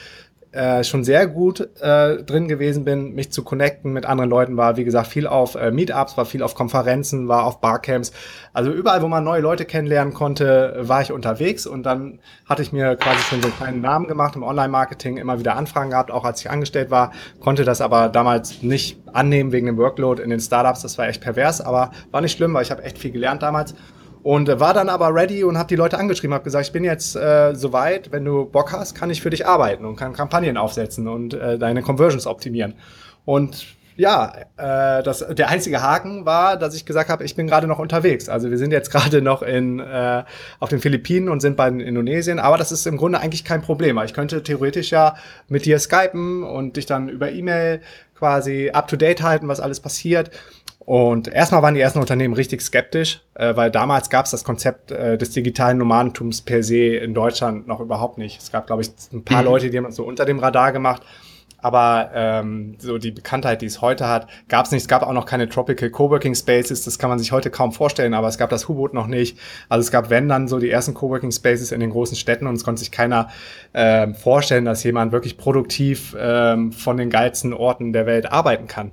äh, 0.52 0.82
schon 0.82 1.05
sehr 1.05 1.26
gut 1.29 1.61
äh, 1.81 2.23
drin 2.25 2.49
gewesen 2.49 2.85
bin, 2.85 3.14
mich 3.14 3.31
zu 3.31 3.44
connecten 3.44 3.93
mit 3.93 4.05
anderen 4.05 4.31
Leuten, 4.31 4.56
war 4.56 4.76
wie 4.76 4.85
gesagt 4.85 5.06
viel 5.06 5.26
auf 5.26 5.55
äh, 5.55 5.70
Meetups, 5.70 6.17
war 6.17 6.25
viel 6.25 6.43
auf 6.43 6.55
Konferenzen, 6.55 7.29
war 7.29 7.44
auf 7.44 7.61
Barcamps. 7.61 8.12
Also 8.52 8.73
überall, 8.73 9.00
wo 9.02 9.08
man 9.08 9.23
neue 9.23 9.41
Leute 9.41 9.64
kennenlernen 9.64 10.12
konnte, 10.12 10.76
war 10.81 11.02
ich 11.02 11.12
unterwegs 11.12 11.67
und 11.67 11.85
dann 11.85 12.19
hatte 12.47 12.62
ich 12.62 12.73
mir 12.73 12.97
quasi 12.97 13.20
schon 13.20 13.41
so 13.41 13.47
einen 13.47 13.56
kleinen 13.56 13.81
Namen 13.81 14.08
gemacht 14.08 14.35
im 14.35 14.43
Online-Marketing, 14.43 15.19
immer 15.19 15.38
wieder 15.38 15.56
Anfragen 15.56 15.91
gehabt, 15.91 16.11
auch 16.11 16.25
als 16.25 16.41
ich 16.41 16.50
angestellt 16.50 16.91
war, 16.91 17.12
konnte 17.38 17.64
das 17.64 17.81
aber 17.81 18.08
damals 18.08 18.62
nicht 18.62 18.99
annehmen 19.12 19.53
wegen 19.53 19.67
dem 19.67 19.76
Workload 19.76 20.20
in 20.20 20.31
den 20.31 20.41
Startups. 20.41 20.82
Das 20.82 20.99
war 20.99 21.06
echt 21.06 21.23
pervers, 21.23 21.61
aber 21.61 21.93
war 22.11 22.20
nicht 22.20 22.37
schlimm, 22.37 22.55
weil 22.55 22.62
ich 22.62 22.70
habe 22.70 22.82
echt 22.82 22.99
viel 22.99 23.12
gelernt 23.12 23.43
damals. 23.43 23.75
Und 24.22 24.49
war 24.61 24.75
dann 24.75 24.88
aber 24.88 25.14
ready 25.14 25.44
und 25.44 25.56
habe 25.56 25.69
die 25.69 25.76
Leute 25.76 25.99
angeschrieben, 25.99 26.34
habe 26.34 26.44
gesagt, 26.44 26.67
ich 26.67 26.72
bin 26.72 26.84
jetzt 26.84 27.17
äh, 27.17 27.55
soweit, 27.55 28.12
wenn 28.12 28.25
du 28.25 28.44
Bock 28.44 28.72
hast, 28.72 28.94
kann 28.94 29.08
ich 29.11 29.22
für 29.22 29.31
dich 29.31 29.46
arbeiten 29.46 29.84
und 29.84 29.96
kann 29.96 30.12
Kampagnen 30.12 30.56
aufsetzen 30.56 31.08
und 31.08 31.32
äh, 31.32 31.58
deine 31.58 31.82
Conversions 31.82 32.26
optimieren. 32.26 32.75
Und 33.25 33.67
ja, 34.00 34.32
äh, 34.56 35.02
das, 35.02 35.19
der 35.19 35.49
einzige 35.49 35.82
Haken 35.82 36.25
war, 36.25 36.56
dass 36.56 36.75
ich 36.75 36.87
gesagt 36.87 37.11
habe, 37.11 37.22
ich 37.25 37.37
bin 37.37 37.46
gerade 37.46 37.67
noch 37.67 37.78
unterwegs. 37.78 38.28
Also 38.28 38.50
wir 38.50 38.56
sind 38.56 38.72
jetzt 38.72 38.90
gerade 38.93 39.20
noch 39.20 39.43
in, 39.43 39.78
äh, 39.78 40.25
auf 40.58 40.70
den 40.70 40.81
Philippinen 40.81 41.28
und 41.28 41.40
sind 41.40 41.56
bei 41.56 41.69
Indonesien, 41.69 42.38
aber 42.38 42.56
das 42.56 42.72
ist 42.72 42.87
im 42.87 42.96
Grunde 42.96 43.20
eigentlich 43.20 43.44
kein 43.44 43.62
Problem. 43.62 43.99
Ich 44.05 44.14
könnte 44.14 44.43
theoretisch 44.43 44.90
ja 44.90 45.17
mit 45.48 45.67
dir 45.67 45.79
skypen 45.79 46.43
und 46.43 46.77
dich 46.77 46.86
dann 46.86 47.08
über 47.08 47.31
E-Mail 47.31 47.82
quasi 48.15 48.70
up-to-date 48.70 49.22
halten, 49.22 49.48
was 49.48 49.60
alles 49.60 49.81
passiert. 49.81 50.31
Und 50.91 51.29
erstmal 51.29 51.63
waren 51.63 51.75
die 51.75 51.81
ersten 51.81 52.01
Unternehmen 52.01 52.35
richtig 52.35 52.63
skeptisch, 52.63 53.20
äh, 53.35 53.55
weil 53.55 53.70
damals 53.70 54.11
gab 54.11 54.25
es 54.25 54.32
das 54.32 54.43
Konzept 54.43 54.91
äh, 54.91 55.17
des 55.17 55.31
digitalen 55.31 55.79
Nomadentums 55.79 56.41
per 56.41 56.65
se 56.65 56.97
in 56.97 57.15
Deutschland 57.15 57.69
noch 57.69 57.79
überhaupt 57.79 58.19
nicht. 58.19 58.41
Es 58.41 58.51
gab, 58.51 58.67
glaube 58.67 58.82
ich, 58.82 58.91
ein 59.13 59.23
paar 59.23 59.43
mhm. 59.43 59.49
Leute, 59.51 59.70
die 59.70 59.79
haben 59.79 59.85
das 59.85 59.94
so 59.94 60.03
unter 60.03 60.25
dem 60.25 60.41
Radar 60.41 60.73
gemacht. 60.73 61.03
Aber 61.59 62.11
ähm, 62.13 62.75
so 62.79 62.99
die 62.99 63.13
Bekanntheit, 63.13 63.63
die 63.63 63.67
es 63.67 63.81
heute 63.81 64.09
hat, 64.09 64.27
gab 64.49 64.67
es 64.67 64.73
nicht. 64.73 64.82
Es 64.82 64.89
gab 64.89 65.05
auch 65.05 65.13
noch 65.13 65.27
keine 65.27 65.49
Tropical 65.49 65.91
Coworking 65.91 66.35
Spaces. 66.35 66.85
Das 66.85 66.99
kann 66.99 67.09
man 67.09 67.20
sich 67.20 67.31
heute 67.31 67.51
kaum 67.51 67.70
vorstellen, 67.70 68.13
aber 68.13 68.27
es 68.27 68.37
gab 68.37 68.51
das 68.51 68.67
Hubot 68.67 68.93
noch 68.93 69.06
nicht. 69.06 69.39
Also 69.69 69.82
es 69.82 69.93
gab, 69.93 70.11
wenn 70.11 70.29
dann, 70.29 70.49
so 70.49 70.59
die 70.59 70.70
ersten 70.70 70.94
Coworking 70.94 71.31
Spaces 71.31 71.70
in 71.70 71.79
den 71.79 71.91
großen 71.91 72.17
Städten 72.17 72.49
und 72.49 72.56
es 72.56 72.65
konnte 72.65 72.81
sich 72.81 72.91
keiner 72.91 73.29
äh, 73.75 74.13
vorstellen, 74.13 74.65
dass 74.65 74.82
jemand 74.82 75.13
wirklich 75.13 75.37
produktiv 75.39 76.17
ähm, 76.19 76.73
von 76.73 76.97
den 76.97 77.11
geilsten 77.11 77.53
Orten 77.53 77.93
der 77.93 78.06
Welt 78.06 78.32
arbeiten 78.32 78.67
kann. 78.67 78.91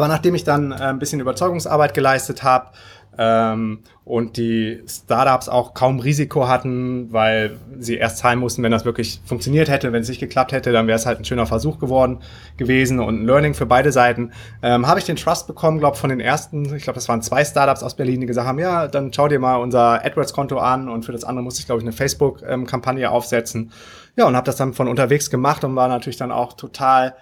Aber 0.00 0.08
nachdem 0.08 0.34
ich 0.34 0.44
dann 0.44 0.72
äh, 0.72 0.76
ein 0.76 0.98
bisschen 0.98 1.20
Überzeugungsarbeit 1.20 1.92
geleistet 1.92 2.42
habe 2.42 2.70
ähm, 3.18 3.80
und 4.06 4.38
die 4.38 4.82
Startups 4.88 5.50
auch 5.50 5.74
kaum 5.74 6.00
Risiko 6.00 6.48
hatten, 6.48 7.12
weil 7.12 7.58
sie 7.78 7.96
erst 7.98 8.16
zahlen 8.16 8.38
mussten, 8.38 8.62
wenn 8.62 8.72
das 8.72 8.86
wirklich 8.86 9.20
funktioniert 9.26 9.68
hätte. 9.68 9.92
Wenn 9.92 10.00
es 10.00 10.08
nicht 10.08 10.20
geklappt 10.20 10.52
hätte, 10.52 10.72
dann 10.72 10.86
wäre 10.86 10.96
es 10.96 11.04
halt 11.04 11.18
ein 11.18 11.26
schöner 11.26 11.44
Versuch 11.44 11.78
geworden 11.78 12.20
gewesen 12.56 12.98
und 12.98 13.24
ein 13.24 13.26
Learning 13.26 13.52
für 13.52 13.66
beide 13.66 13.92
Seiten. 13.92 14.32
Ähm, 14.62 14.86
habe 14.86 15.00
ich 15.00 15.04
den 15.04 15.16
Trust 15.16 15.46
bekommen, 15.46 15.80
glaube 15.80 15.98
von 15.98 16.08
den 16.08 16.20
ersten, 16.20 16.74
ich 16.74 16.84
glaube, 16.84 16.94
das 16.94 17.10
waren 17.10 17.20
zwei 17.20 17.44
Startups 17.44 17.82
aus 17.82 17.94
Berlin, 17.94 18.22
die 18.22 18.26
gesagt 18.26 18.48
haben, 18.48 18.58
ja, 18.58 18.88
dann 18.88 19.12
schau 19.12 19.28
dir 19.28 19.38
mal 19.38 19.56
unser 19.56 20.02
AdWords-Konto 20.02 20.56
an 20.56 20.88
und 20.88 21.04
für 21.04 21.12
das 21.12 21.24
andere 21.24 21.44
musste 21.44 21.60
ich, 21.60 21.66
glaube 21.66 21.82
ich, 21.82 21.84
eine 21.84 21.92
Facebook-Kampagne 21.92 23.04
ähm, 23.04 23.12
aufsetzen. 23.12 23.70
Ja, 24.16 24.26
und 24.26 24.34
habe 24.34 24.46
das 24.46 24.56
dann 24.56 24.72
von 24.72 24.88
unterwegs 24.88 25.28
gemacht 25.28 25.62
und 25.62 25.76
war 25.76 25.88
natürlich 25.88 26.16
dann 26.16 26.32
auch 26.32 26.54
total 26.54 27.16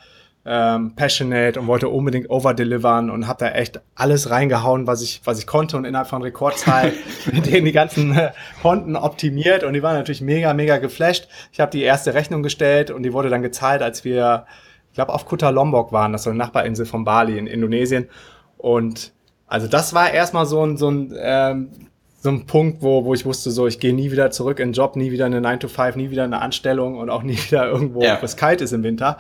ähm, 0.49 0.95
passionate 0.97 1.61
und 1.61 1.67
wollte 1.67 1.89
unbedingt 1.89 2.31
overdelivern 2.31 3.11
und 3.11 3.29
habe 3.29 3.45
da 3.45 3.51
echt 3.51 3.81
alles 3.95 4.31
reingehauen, 4.31 4.87
was 4.87 5.03
ich, 5.03 5.21
was 5.25 5.39
ich 5.39 5.47
konnte 5.47 5.77
und 5.77 5.85
innerhalb 5.85 6.09
von 6.09 6.23
Rekordzeit 6.23 6.95
mit 7.33 7.47
denen 7.47 7.67
die 7.67 7.73
ganzen 7.73 8.17
äh, 8.17 8.31
Konten 8.63 8.97
optimiert 8.97 9.63
und 9.63 9.75
die 9.75 9.83
waren 9.83 9.97
natürlich 9.97 10.23
mega, 10.23 10.55
mega 10.55 10.79
geflasht. 10.79 11.29
Ich 11.53 11.61
habe 11.61 11.71
die 11.71 11.83
erste 11.83 12.15
Rechnung 12.15 12.43
gestellt 12.43 12.91
und 12.91 13.03
die 13.03 13.13
wurde 13.13 13.29
dann 13.29 13.43
gezahlt, 13.43 13.83
als 13.83 14.05
wir, 14.05 14.47
ich 14.89 14.95
glaube, 14.95 15.13
auf 15.13 15.27
Kuta 15.27 15.51
Lombok 15.51 15.93
waren, 15.93 16.13
das 16.13 16.23
ist 16.23 16.25
so 16.25 16.31
eine 16.31 16.39
Nachbarinsel 16.39 16.87
von 16.87 17.05
Bali 17.05 17.37
in 17.37 17.47
Indonesien 17.47 18.09
und 18.57 19.13
also 19.47 19.67
das 19.67 19.95
war 19.95 20.11
erstmal 20.11 20.47
so 20.47 20.65
ein, 20.65 20.77
so 20.79 20.91
ein 20.91 21.15
ähm, 21.19 21.71
so 22.21 22.31
ein 22.31 22.47
Punkt, 22.47 22.83
wo, 22.83 23.05
wo 23.05 23.15
ich 23.15 23.25
wusste, 23.25 23.51
so, 23.51 23.67
ich 23.67 23.79
gehe 23.79 23.95
nie 23.95 24.11
wieder 24.11 24.31
zurück 24.31 24.59
in 24.59 24.71
den 24.71 24.73
Job, 24.73 24.97
nie 24.97 25.13
wieder 25.13 25.27
eine 25.27 25.41
9 25.41 25.61
to 25.61 25.69
5, 25.69 25.95
nie 25.95 26.11
wieder 26.11 26.25
eine 26.25 26.41
Anstellung 26.41 26.99
und 26.99 27.11
auch 27.11 27.23
nie 27.23 27.37
wieder 27.47 27.67
irgendwo, 27.67 28.03
ja. 28.03 28.21
wo 28.21 28.25
es 28.25 28.37
kalt 28.37 28.61
ist 28.61 28.73
im 28.73 28.83
Winter. 28.83 29.19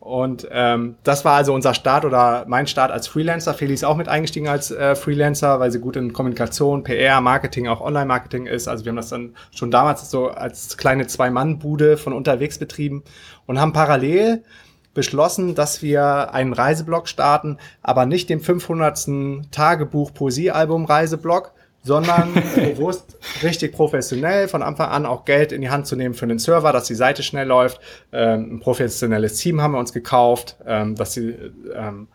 Und 0.00 0.46
ähm, 0.52 0.96
das 1.02 1.24
war 1.24 1.34
also 1.34 1.52
unser 1.52 1.74
Start 1.74 2.04
oder 2.04 2.44
mein 2.46 2.66
Start 2.66 2.92
als 2.92 3.08
Freelancer. 3.08 3.52
Feli 3.52 3.74
ist 3.74 3.84
auch 3.84 3.96
mit 3.96 4.08
eingestiegen 4.08 4.48
als 4.48 4.70
äh, 4.70 4.94
Freelancer, 4.94 5.58
weil 5.58 5.72
sie 5.72 5.80
gut 5.80 5.96
in 5.96 6.12
Kommunikation, 6.12 6.84
PR, 6.84 7.20
Marketing, 7.20 7.66
auch 7.66 7.80
Online-Marketing 7.80 8.46
ist. 8.46 8.68
Also 8.68 8.84
wir 8.84 8.90
haben 8.90 8.96
das 8.96 9.08
dann 9.08 9.34
schon 9.50 9.70
damals 9.70 10.08
so 10.08 10.28
als 10.28 10.76
kleine 10.76 11.06
Zwei-Mann-Bude 11.06 11.96
von 11.96 12.12
unterwegs 12.12 12.58
betrieben 12.58 13.02
und 13.46 13.60
haben 13.60 13.72
parallel 13.72 14.44
beschlossen, 14.94 15.54
dass 15.54 15.82
wir 15.82 16.32
einen 16.32 16.52
Reiseblog 16.52 17.08
starten, 17.08 17.58
aber 17.82 18.06
nicht 18.06 18.30
dem 18.30 18.40
500. 18.40 19.50
Tagebuch 19.50 20.14
Poesiealbum 20.14 20.84
Reiseblog, 20.84 21.52
sondern 21.82 22.34
bewusst 22.54 23.16
richtig 23.42 23.72
professionell 23.72 24.48
von 24.48 24.62
Anfang 24.62 24.90
an 24.90 25.06
auch 25.06 25.24
Geld 25.24 25.52
in 25.52 25.60
die 25.60 25.70
Hand 25.70 25.86
zu 25.86 25.96
nehmen 25.96 26.14
für 26.14 26.26
den 26.26 26.38
Server, 26.38 26.72
dass 26.72 26.84
die 26.84 26.94
Seite 26.94 27.22
schnell 27.22 27.46
läuft. 27.46 27.80
Ähm, 28.12 28.56
ein 28.56 28.60
professionelles 28.60 29.36
Team 29.36 29.60
haben 29.60 29.72
wir 29.72 29.78
uns 29.78 29.92
gekauft, 29.92 30.56
ähm, 30.66 30.94
dass 30.94 31.12
die 31.14 31.34
ähm, 31.74 32.08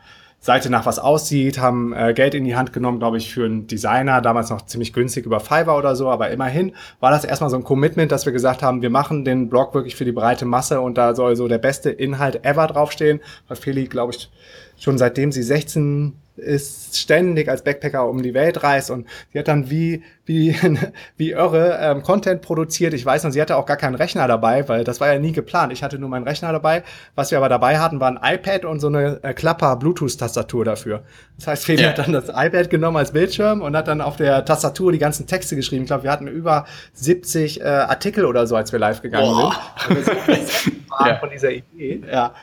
Seite 0.43 0.69
nach 0.69 0.85
was 0.85 0.99
aussieht, 0.99 1.57
haben 1.57 1.93
äh, 1.93 2.13
Geld 2.13 2.35
in 2.35 2.43
die 2.43 2.57
Hand 2.57 2.73
genommen, 2.73 2.99
glaube 2.99 3.17
ich, 3.17 3.33
für 3.33 3.45
einen 3.45 3.65
Designer, 3.65 4.19
damals 4.19 4.49
noch 4.49 4.65
ziemlich 4.65 4.91
günstig 4.91 5.25
über 5.25 5.39
Fiverr 5.39 5.77
oder 5.77 5.95
so, 5.95 6.09
aber 6.09 6.31
immerhin 6.31 6.75
war 6.99 7.11
das 7.11 7.23
erstmal 7.23 7.49
so 7.49 7.55
ein 7.55 7.63
Commitment, 7.63 8.11
dass 8.11 8.25
wir 8.25 8.33
gesagt 8.33 8.61
haben, 8.61 8.81
wir 8.81 8.89
machen 8.89 9.23
den 9.23 9.47
Blog 9.47 9.73
wirklich 9.73 9.95
für 9.95 10.03
die 10.03 10.11
breite 10.11 10.43
Masse 10.43 10.81
und 10.81 10.97
da 10.97 11.15
soll 11.15 11.37
so 11.37 11.47
der 11.47 11.59
beste 11.59 11.91
Inhalt 11.91 12.43
ever 12.43 12.67
draufstehen, 12.67 13.21
weil 13.47 13.55
Feli, 13.55 13.85
glaube 13.85 14.11
ich, 14.11 14.29
schon 14.77 14.97
seitdem 14.97 15.31
sie 15.31 15.43
16 15.43 16.13
ist 16.35 16.97
ständig 16.97 17.47
als 17.47 17.63
Backpacker 17.63 18.07
um 18.09 18.23
die 18.23 18.33
Welt 18.33 18.63
reist 18.63 18.89
und 18.89 19.07
sie 19.31 19.39
hat 19.39 19.47
dann 19.47 19.69
wie 19.69 20.03
wie 20.25 20.55
wie 21.17 21.31
irre 21.31 21.77
ähm, 21.81 22.01
Content 22.01 22.41
produziert. 22.41 22.93
Ich 22.93 23.05
weiß 23.05 23.23
noch, 23.23 23.31
sie 23.31 23.41
hatte 23.41 23.57
auch 23.57 23.65
gar 23.65 23.77
keinen 23.77 23.95
Rechner 23.95 24.27
dabei, 24.27 24.67
weil 24.67 24.83
das 24.83 24.99
war 24.99 25.13
ja 25.13 25.19
nie 25.19 25.31
geplant. 25.31 25.71
Ich 25.73 25.83
hatte 25.83 25.99
nur 25.99 26.09
meinen 26.09 26.27
Rechner 26.27 26.51
dabei. 26.51 26.83
Was 27.15 27.31
wir 27.31 27.37
aber 27.37 27.49
dabei 27.49 27.79
hatten, 27.79 27.99
war 27.99 28.09
ein 28.09 28.19
iPad 28.35 28.65
und 28.65 28.79
so 28.79 28.87
eine 28.87 29.19
äh, 29.23 29.33
Klapper 29.33 29.75
Bluetooth 29.75 30.17
Tastatur 30.17 30.65
dafür. 30.65 31.03
Das 31.37 31.47
heißt, 31.47 31.65
Feli 31.65 31.83
ja. 31.83 31.89
hat 31.89 31.99
dann 31.99 32.13
das 32.13 32.29
iPad 32.29 32.69
genommen 32.69 32.97
als 32.97 33.11
Bildschirm 33.11 33.61
und 33.61 33.75
hat 33.75 33.87
dann 33.87 34.01
auf 34.01 34.15
der 34.15 34.43
Tastatur 34.45 34.91
die 34.91 34.99
ganzen 34.99 35.27
Texte 35.27 35.55
geschrieben. 35.55 35.83
Ich 35.83 35.87
glaube, 35.87 36.03
wir 36.03 36.11
hatten 36.11 36.27
über 36.27 36.65
70 36.93 37.61
äh, 37.61 37.63
Artikel 37.63 38.25
oder 38.25 38.47
so, 38.47 38.55
als 38.55 38.71
wir 38.71 38.79
live 38.79 39.01
gegangen 39.01 39.25
Boah. 39.25 39.55
sind. 39.87 40.03
Also 40.33 40.71
so 40.99 41.05
ja. 41.05 41.15
von 41.17 41.29
dieser 41.29 41.51
Idee. 41.51 42.01
Ja. 42.09 42.33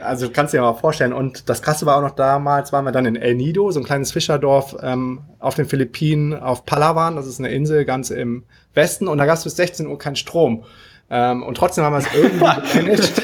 Also 0.00 0.30
kannst 0.30 0.54
du 0.54 0.58
dir 0.58 0.62
mal 0.62 0.74
vorstellen. 0.74 1.12
Und 1.12 1.48
das 1.48 1.60
Krasse 1.60 1.84
war 1.86 1.96
auch 1.96 2.02
noch 2.02 2.14
damals, 2.14 2.72
waren 2.72 2.84
wir 2.84 2.92
dann 2.92 3.06
in 3.06 3.16
El 3.16 3.34
Nido, 3.34 3.70
so 3.70 3.80
ein 3.80 3.84
kleines 3.84 4.12
Fischerdorf 4.12 4.76
ähm, 4.82 5.20
auf 5.38 5.54
den 5.54 5.66
Philippinen, 5.66 6.32
auf 6.34 6.64
Palawan. 6.64 7.16
Das 7.16 7.26
ist 7.26 7.38
eine 7.38 7.50
Insel 7.50 7.84
ganz 7.84 8.10
im 8.10 8.44
Westen. 8.72 9.08
Und 9.08 9.18
da 9.18 9.26
gab 9.26 9.36
es 9.36 9.44
bis 9.44 9.56
16 9.56 9.86
Uhr 9.86 9.98
keinen 9.98 10.16
Strom. 10.16 10.64
Ähm, 11.10 11.42
und 11.42 11.56
trotzdem 11.56 11.84
haben 11.84 11.92
wir 11.92 11.98
es 11.98 12.14
irgendwie 12.14 12.38
gemanagt. 12.38 13.22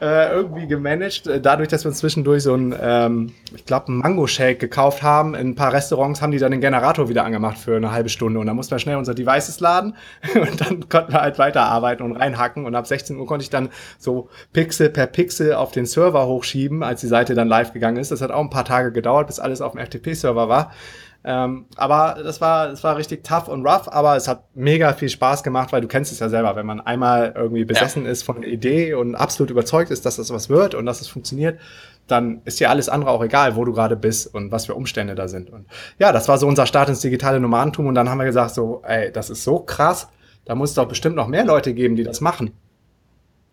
Äh, 0.00 0.32
irgendwie 0.32 0.66
gemanagt, 0.66 1.26
äh, 1.26 1.40
dadurch, 1.40 1.68
dass 1.68 1.84
wir 1.84 1.92
zwischendurch 1.92 2.42
so 2.42 2.54
ein, 2.54 2.74
ähm, 2.80 3.32
ich 3.54 3.66
glaube, 3.66 3.88
einen 3.88 3.98
Mango-Shake 3.98 4.58
gekauft 4.58 5.02
haben. 5.02 5.34
In 5.34 5.48
ein 5.48 5.54
paar 5.54 5.72
Restaurants 5.72 6.22
haben 6.22 6.30
die 6.30 6.38
dann 6.38 6.52
den 6.52 6.60
Generator 6.60 7.08
wieder 7.08 7.24
angemacht 7.24 7.58
für 7.58 7.76
eine 7.76 7.92
halbe 7.92 8.08
Stunde 8.08 8.40
und 8.40 8.46
dann 8.46 8.56
mussten 8.56 8.72
wir 8.72 8.78
schnell 8.78 8.96
unser 8.96 9.14
Devices 9.14 9.60
laden 9.60 9.94
und 10.34 10.60
dann 10.60 10.88
konnten 10.88 11.12
wir 11.12 11.20
halt 11.20 11.38
weiterarbeiten 11.38 12.04
und 12.04 12.16
reinhacken 12.16 12.64
und 12.64 12.74
ab 12.74 12.86
16 12.86 13.18
Uhr 13.18 13.26
konnte 13.26 13.42
ich 13.42 13.50
dann 13.50 13.68
so 13.98 14.30
Pixel 14.52 14.88
per 14.88 15.06
Pixel 15.06 15.54
auf 15.54 15.70
den 15.72 15.84
Server 15.84 16.26
hochschieben, 16.26 16.82
als 16.82 17.02
die 17.02 17.06
Seite 17.06 17.34
dann 17.34 17.48
live 17.48 17.72
gegangen 17.72 17.98
ist. 17.98 18.10
Das 18.10 18.22
hat 18.22 18.30
auch 18.30 18.40
ein 18.40 18.50
paar 18.50 18.64
Tage 18.64 18.92
gedauert, 18.92 19.26
bis 19.26 19.38
alles 19.38 19.60
auf 19.60 19.72
dem 19.72 19.84
FTP-Server 19.84 20.48
war. 20.48 20.72
Ähm, 21.22 21.66
aber 21.76 22.22
das 22.22 22.40
war, 22.40 22.68
das 22.68 22.82
war 22.82 22.96
richtig 22.96 23.24
tough 23.24 23.48
und 23.48 23.66
rough, 23.66 23.88
aber 23.88 24.16
es 24.16 24.26
hat 24.26 24.44
mega 24.54 24.94
viel 24.94 25.10
Spaß 25.10 25.42
gemacht, 25.42 25.70
weil 25.72 25.82
du 25.82 25.88
kennst 25.88 26.12
es 26.12 26.18
ja 26.18 26.30
selber, 26.30 26.56
wenn 26.56 26.64
man 26.64 26.80
einmal 26.80 27.34
irgendwie 27.36 27.64
besessen 27.64 28.04
ja. 28.04 28.10
ist 28.10 28.22
von 28.22 28.38
einer 28.38 28.46
Idee 28.46 28.94
und 28.94 29.14
absolut 29.14 29.50
überzeugt 29.50 29.90
ist, 29.90 30.06
dass 30.06 30.16
das 30.16 30.30
was 30.30 30.48
wird 30.48 30.74
und 30.74 30.86
dass 30.86 31.02
es 31.02 31.08
funktioniert, 31.08 31.60
dann 32.06 32.40
ist 32.44 32.58
dir 32.58 32.70
alles 32.70 32.88
andere 32.88 33.10
auch 33.10 33.22
egal, 33.22 33.54
wo 33.54 33.64
du 33.64 33.72
gerade 33.72 33.96
bist 33.96 34.34
und 34.34 34.50
was 34.50 34.66
für 34.66 34.74
Umstände 34.74 35.14
da 35.14 35.28
sind. 35.28 35.50
Und 35.50 35.66
ja, 35.98 36.10
das 36.10 36.26
war 36.26 36.38
so 36.38 36.46
unser 36.46 36.66
Start 36.66 36.88
ins 36.88 37.00
digitale 37.00 37.38
Nomadentum 37.38 37.86
und 37.86 37.94
dann 37.94 38.08
haben 38.08 38.18
wir 38.18 38.24
gesagt 38.24 38.54
so, 38.54 38.82
ey, 38.86 39.12
das 39.12 39.28
ist 39.28 39.44
so 39.44 39.58
krass, 39.60 40.08
da 40.46 40.54
muss 40.54 40.70
es 40.70 40.74
doch 40.74 40.88
bestimmt 40.88 41.16
noch 41.16 41.28
mehr 41.28 41.44
Leute 41.44 41.74
geben, 41.74 41.96
die 41.96 42.02
das 42.04 42.22
machen 42.22 42.52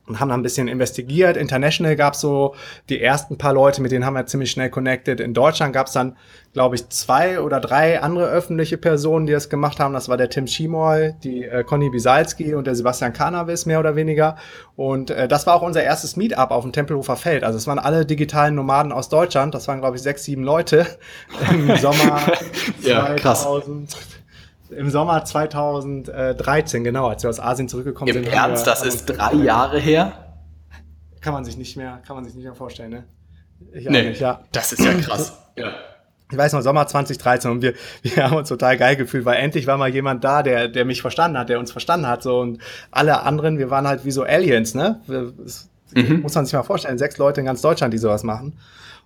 und 0.07 0.19
haben 0.19 0.29
dann 0.29 0.39
ein 0.39 0.43
bisschen 0.43 0.67
investigiert. 0.67 1.37
International 1.37 1.95
gab 1.95 2.13
es 2.13 2.21
so 2.21 2.55
die 2.89 3.01
ersten 3.01 3.37
paar 3.37 3.53
Leute, 3.53 3.81
mit 3.81 3.91
denen 3.91 4.05
haben 4.05 4.15
wir 4.15 4.25
ziemlich 4.25 4.51
schnell 4.51 4.69
connected. 4.69 5.19
In 5.19 5.33
Deutschland 5.33 5.73
gab 5.73 5.87
es 5.87 5.93
dann, 5.93 6.15
glaube 6.53 6.75
ich, 6.75 6.89
zwei 6.89 7.41
oder 7.41 7.59
drei 7.59 8.01
andere 8.01 8.27
öffentliche 8.27 8.77
Personen, 8.77 9.25
die 9.25 9.33
das 9.33 9.49
gemacht 9.49 9.79
haben. 9.79 9.93
Das 9.93 10.09
war 10.09 10.17
der 10.17 10.29
Tim 10.29 10.47
Schimoy, 10.47 11.13
die 11.23 11.43
äh, 11.43 11.63
Conny 11.63 11.89
Bisalski 11.89 12.55
und 12.55 12.67
der 12.67 12.75
Sebastian 12.75 13.13
Cannabis, 13.13 13.65
mehr 13.65 13.79
oder 13.79 13.95
weniger. 13.95 14.37
Und 14.75 15.09
äh, 15.09 15.27
das 15.27 15.45
war 15.45 15.55
auch 15.55 15.61
unser 15.61 15.83
erstes 15.83 16.15
Meetup 16.15 16.51
auf 16.51 16.63
dem 16.63 16.71
Tempelhofer 16.71 17.17
Feld. 17.17 17.43
Also 17.43 17.57
es 17.57 17.67
waren 17.67 17.79
alle 17.79 18.05
digitalen 18.05 18.55
Nomaden 18.55 18.91
aus 18.91 19.09
Deutschland. 19.09 19.53
Das 19.53 19.67
waren, 19.67 19.79
glaube 19.79 19.97
ich, 19.97 20.01
sechs, 20.01 20.23
sieben 20.23 20.43
Leute 20.43 20.87
im 21.51 21.75
Sommer 21.77 22.21
ja, 22.81 23.15
2000. 23.17 23.19
Krass 23.19 24.17
im 24.71 24.89
Sommer 24.89 25.23
2013, 25.23 26.83
genau, 26.83 27.07
als 27.07 27.23
wir 27.23 27.29
aus 27.29 27.39
Asien 27.39 27.69
zurückgekommen 27.69 28.09
Im 28.09 28.15
sind. 28.15 28.27
Im 28.27 28.33
Ernst, 28.33 28.67
das 28.67 28.83
ist 28.83 29.05
drei 29.05 29.33
Jahre 29.33 29.79
her? 29.79 30.13
Kann 31.21 31.33
man 31.33 31.45
sich 31.45 31.57
nicht 31.57 31.77
mehr, 31.77 32.01
kann 32.05 32.15
man 32.15 32.25
sich 32.25 32.35
nicht 32.35 32.45
mehr 32.45 32.55
vorstellen, 32.55 32.91
ne? 32.91 33.03
Ich 33.73 33.89
nee, 33.89 34.09
nicht, 34.09 34.21
ja. 34.21 34.41
das 34.51 34.73
ist 34.73 34.83
ja 34.83 34.93
krass. 35.01 35.37
ja. 35.55 35.71
Ich 36.29 36.37
weiß 36.37 36.51
noch, 36.53 36.61
Sommer 36.61 36.85
2013 36.85 37.49
und 37.49 37.61
wir, 37.61 37.73
wir 38.01 38.23
haben 38.23 38.35
uns 38.35 38.49
total 38.49 38.75
geil 38.77 38.97
gefühlt, 38.97 39.23
weil 39.23 39.37
endlich 39.37 39.65
war 39.65 39.77
mal 39.77 39.87
jemand 39.87 40.25
da, 40.25 40.43
der, 40.43 40.67
der 40.67 40.83
mich 40.83 41.01
verstanden 41.01 41.37
hat, 41.37 41.47
der 41.47 41.57
uns 41.57 41.71
verstanden 41.71 42.05
hat, 42.05 42.21
so 42.21 42.39
und 42.39 42.59
alle 42.91 43.21
anderen, 43.21 43.57
wir 43.57 43.69
waren 43.69 43.87
halt 43.87 44.03
wie 44.03 44.11
so 44.11 44.23
Aliens, 44.23 44.75
ne? 44.75 45.01
Das 45.07 45.69
mhm. 45.95 46.21
Muss 46.21 46.35
man 46.35 46.45
sich 46.45 46.53
mal 46.53 46.63
vorstellen, 46.63 46.97
sechs 46.97 47.17
Leute 47.17 47.39
in 47.39 47.45
ganz 47.45 47.61
Deutschland, 47.61 47.93
die 47.93 47.97
sowas 47.97 48.23
machen. 48.23 48.59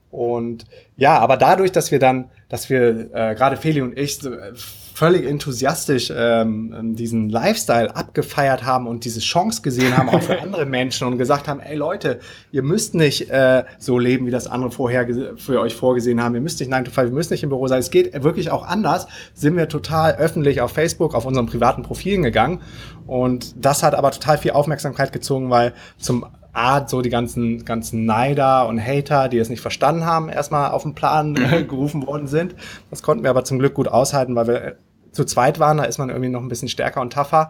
Und 0.09 0.65
ja, 0.97 1.19
aber 1.19 1.37
dadurch, 1.37 1.71
dass 1.71 1.91
wir 1.91 1.99
dann, 1.99 2.29
dass 2.49 2.69
wir 2.69 3.13
äh, 3.13 3.35
gerade 3.35 3.55
Feli 3.55 3.81
und 3.81 3.97
ich 3.97 4.23
äh, 4.25 4.51
völlig 4.93 5.25
enthusiastisch 5.25 6.11
ähm, 6.15 6.95
diesen 6.95 7.29
Lifestyle 7.29 7.95
abgefeiert 7.95 8.63
haben 8.65 8.87
und 8.87 9.05
diese 9.05 9.19
Chance 9.19 9.61
gesehen 9.61 9.97
haben, 9.97 10.09
auch 10.09 10.21
für 10.21 10.41
andere 10.41 10.65
Menschen 10.65 11.07
und 11.07 11.17
gesagt 11.17 11.47
haben, 11.47 11.59
ey 11.59 11.75
Leute, 11.75 12.19
ihr 12.51 12.63
müsst 12.63 12.95
nicht 12.95 13.29
äh, 13.29 13.63
so 13.77 13.99
leben, 13.99 14.25
wie 14.25 14.31
das 14.31 14.47
andere 14.47 14.71
vorher 14.71 15.07
für 15.37 15.59
euch 15.59 15.75
vorgesehen 15.75 16.21
haben. 16.21 16.35
Ihr 16.35 16.41
müsst 16.41 16.59
nicht 16.59 16.69
9 16.69 16.85
to 16.85 16.91
5, 16.91 17.09
ihr 17.09 17.13
müsst 17.13 17.31
nicht 17.31 17.43
im 17.43 17.49
Büro 17.49 17.67
sein. 17.67 17.79
Es 17.79 17.91
geht 17.91 18.23
wirklich 18.23 18.51
auch 18.51 18.67
anders. 18.67 19.07
Sind 19.33 19.57
wir 19.57 19.67
total 19.67 20.15
öffentlich 20.15 20.61
auf 20.61 20.71
Facebook, 20.71 21.15
auf 21.15 21.25
unseren 21.25 21.45
privaten 21.45 21.83
Profilen 21.83 22.23
gegangen. 22.23 22.61
Und 23.07 23.53
das 23.63 23.83
hat 23.83 23.95
aber 23.95 24.11
total 24.11 24.37
viel 24.37 24.51
Aufmerksamkeit 24.51 25.11
gezogen, 25.13 25.49
weil 25.49 25.73
zum 25.97 26.25
Art 26.53 26.89
so 26.89 27.01
die 27.01 27.09
ganzen, 27.09 27.65
ganzen 27.65 28.05
Neider 28.05 28.67
und 28.67 28.79
Hater, 28.79 29.29
die 29.29 29.37
es 29.37 29.49
nicht 29.49 29.61
verstanden 29.61 30.05
haben, 30.05 30.29
erstmal 30.29 30.71
auf 30.71 30.83
den 30.83 30.95
Plan 30.95 31.35
äh, 31.35 31.63
gerufen 31.67 32.05
worden 32.05 32.27
sind. 32.27 32.55
Das 32.89 33.03
konnten 33.03 33.23
wir 33.23 33.29
aber 33.29 33.43
zum 33.43 33.59
Glück 33.59 33.73
gut 33.73 33.87
aushalten, 33.87 34.35
weil 34.35 34.47
wir 34.47 34.75
zu 35.11 35.25
zweit 35.25 35.59
waren, 35.59 35.77
da 35.77 35.83
ist 35.83 35.97
man 35.97 36.09
irgendwie 36.09 36.29
noch 36.29 36.41
ein 36.41 36.49
bisschen 36.49 36.69
stärker 36.69 37.01
und 37.01 37.13
tougher. 37.13 37.49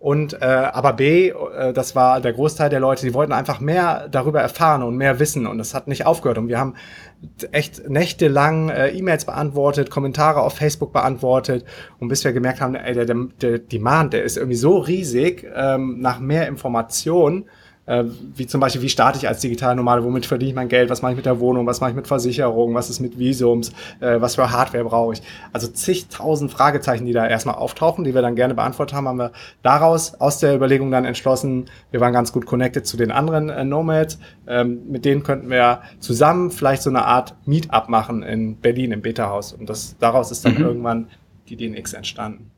Und 0.00 0.40
äh, 0.40 0.46
aber 0.46 0.94
B, 0.94 1.28
äh, 1.28 1.74
das 1.74 1.94
war 1.94 2.22
der 2.22 2.32
Großteil 2.32 2.70
der 2.70 2.80
Leute, 2.80 3.04
die 3.04 3.12
wollten 3.12 3.32
einfach 3.34 3.60
mehr 3.60 4.08
darüber 4.08 4.40
erfahren 4.40 4.82
und 4.82 4.96
mehr 4.96 5.18
wissen 5.18 5.46
und 5.46 5.58
das 5.58 5.74
hat 5.74 5.88
nicht 5.88 6.06
aufgehört. 6.06 6.38
Und 6.38 6.48
wir 6.48 6.58
haben 6.58 6.74
echt 7.52 7.86
nächtelang 7.86 8.70
äh, 8.70 8.88
E-Mails 8.88 9.26
beantwortet, 9.26 9.90
Kommentare 9.90 10.40
auf 10.40 10.54
Facebook 10.54 10.94
beantwortet 10.94 11.66
und 11.98 12.08
bis 12.08 12.24
wir 12.24 12.32
gemerkt 12.32 12.62
haben, 12.62 12.76
ey, 12.76 12.94
der, 12.94 13.04
der, 13.04 13.16
der 13.42 13.58
Demand, 13.58 14.14
der 14.14 14.24
ist 14.24 14.38
irgendwie 14.38 14.56
so 14.56 14.78
riesig 14.78 15.46
ähm, 15.54 16.00
nach 16.00 16.18
mehr 16.18 16.48
Informationen 16.48 17.50
äh, 17.90 18.04
wie 18.36 18.46
zum 18.46 18.60
Beispiel, 18.60 18.82
wie 18.82 18.88
starte 18.88 19.18
ich 19.18 19.26
als 19.26 19.40
digitaler 19.40 19.74
Nomade, 19.74 20.04
womit 20.04 20.24
verdiene 20.24 20.50
ich 20.50 20.54
mein 20.54 20.68
Geld, 20.68 20.90
was 20.90 21.02
mache 21.02 21.12
ich 21.12 21.16
mit 21.16 21.26
der 21.26 21.40
Wohnung, 21.40 21.66
was 21.66 21.80
mache 21.80 21.90
ich 21.90 21.96
mit 21.96 22.06
Versicherung, 22.06 22.72
was 22.72 22.88
ist 22.88 23.00
mit 23.00 23.18
Visums, 23.18 23.70
äh, 23.98 24.20
was 24.20 24.36
für 24.36 24.48
Hardware 24.50 24.84
brauche 24.84 25.14
ich. 25.14 25.22
Also 25.52 25.66
zigtausend 25.66 26.52
Fragezeichen, 26.52 27.04
die 27.04 27.12
da 27.12 27.26
erstmal 27.26 27.56
auftauchen, 27.56 28.04
die 28.04 28.14
wir 28.14 28.22
dann 28.22 28.36
gerne 28.36 28.54
beantwortet 28.54 28.94
haben, 28.94 29.08
haben 29.08 29.18
wir 29.18 29.32
daraus 29.62 30.14
aus 30.20 30.38
der 30.38 30.54
Überlegung 30.54 30.92
dann 30.92 31.04
entschlossen, 31.04 31.66
wir 31.90 32.00
waren 32.00 32.12
ganz 32.12 32.32
gut 32.32 32.46
connected 32.46 32.86
zu 32.86 32.96
den 32.96 33.10
anderen 33.10 33.48
äh, 33.48 33.64
Nomads, 33.64 34.20
ähm, 34.46 34.82
mit 34.88 35.04
denen 35.04 35.24
könnten 35.24 35.50
wir 35.50 35.80
zusammen 35.98 36.52
vielleicht 36.52 36.82
so 36.82 36.90
eine 36.90 37.04
Art 37.04 37.34
Meetup 37.44 37.88
machen 37.88 38.22
in 38.22 38.56
Berlin 38.56 38.92
im 38.92 39.02
Beta-Haus. 39.02 39.52
Und 39.52 39.68
das, 39.68 39.96
daraus 39.98 40.30
ist 40.30 40.44
dann 40.44 40.54
mhm. 40.54 40.64
irgendwann 40.64 41.08
die 41.48 41.56
DNX 41.56 41.94
entstanden. 41.94 42.52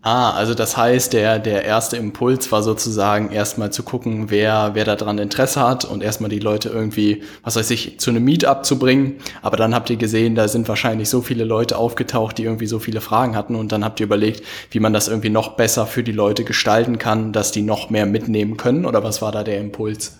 Ah, 0.00 0.30
also 0.30 0.54
das 0.54 0.76
heißt, 0.76 1.12
der, 1.12 1.40
der 1.40 1.64
erste 1.64 1.96
Impuls 1.96 2.52
war 2.52 2.62
sozusagen 2.62 3.32
erstmal 3.32 3.72
zu 3.72 3.82
gucken, 3.82 4.30
wer, 4.30 4.70
wer 4.74 4.84
daran 4.84 5.18
Interesse 5.18 5.60
hat 5.60 5.84
und 5.84 6.04
erstmal 6.04 6.30
die 6.30 6.38
Leute 6.38 6.68
irgendwie, 6.68 7.24
was 7.42 7.56
weiß 7.56 7.70
ich, 7.72 7.98
zu 7.98 8.10
einem 8.10 8.22
Meetup 8.24 8.64
zu 8.64 8.78
bringen. 8.78 9.16
Aber 9.42 9.56
dann 9.56 9.74
habt 9.74 9.90
ihr 9.90 9.96
gesehen, 9.96 10.36
da 10.36 10.46
sind 10.46 10.68
wahrscheinlich 10.68 11.08
so 11.08 11.20
viele 11.20 11.42
Leute 11.42 11.76
aufgetaucht, 11.76 12.38
die 12.38 12.44
irgendwie 12.44 12.68
so 12.68 12.78
viele 12.78 13.00
Fragen 13.00 13.34
hatten 13.34 13.56
und 13.56 13.72
dann 13.72 13.84
habt 13.84 13.98
ihr 13.98 14.06
überlegt, 14.06 14.44
wie 14.70 14.80
man 14.80 14.92
das 14.92 15.08
irgendwie 15.08 15.30
noch 15.30 15.56
besser 15.56 15.84
für 15.84 16.04
die 16.04 16.12
Leute 16.12 16.44
gestalten 16.44 16.98
kann, 16.98 17.32
dass 17.32 17.50
die 17.50 17.62
noch 17.62 17.90
mehr 17.90 18.06
mitnehmen 18.06 18.56
können 18.56 18.86
oder 18.86 19.02
was 19.02 19.20
war 19.20 19.32
da 19.32 19.42
der 19.42 19.58
Impuls? 19.58 20.18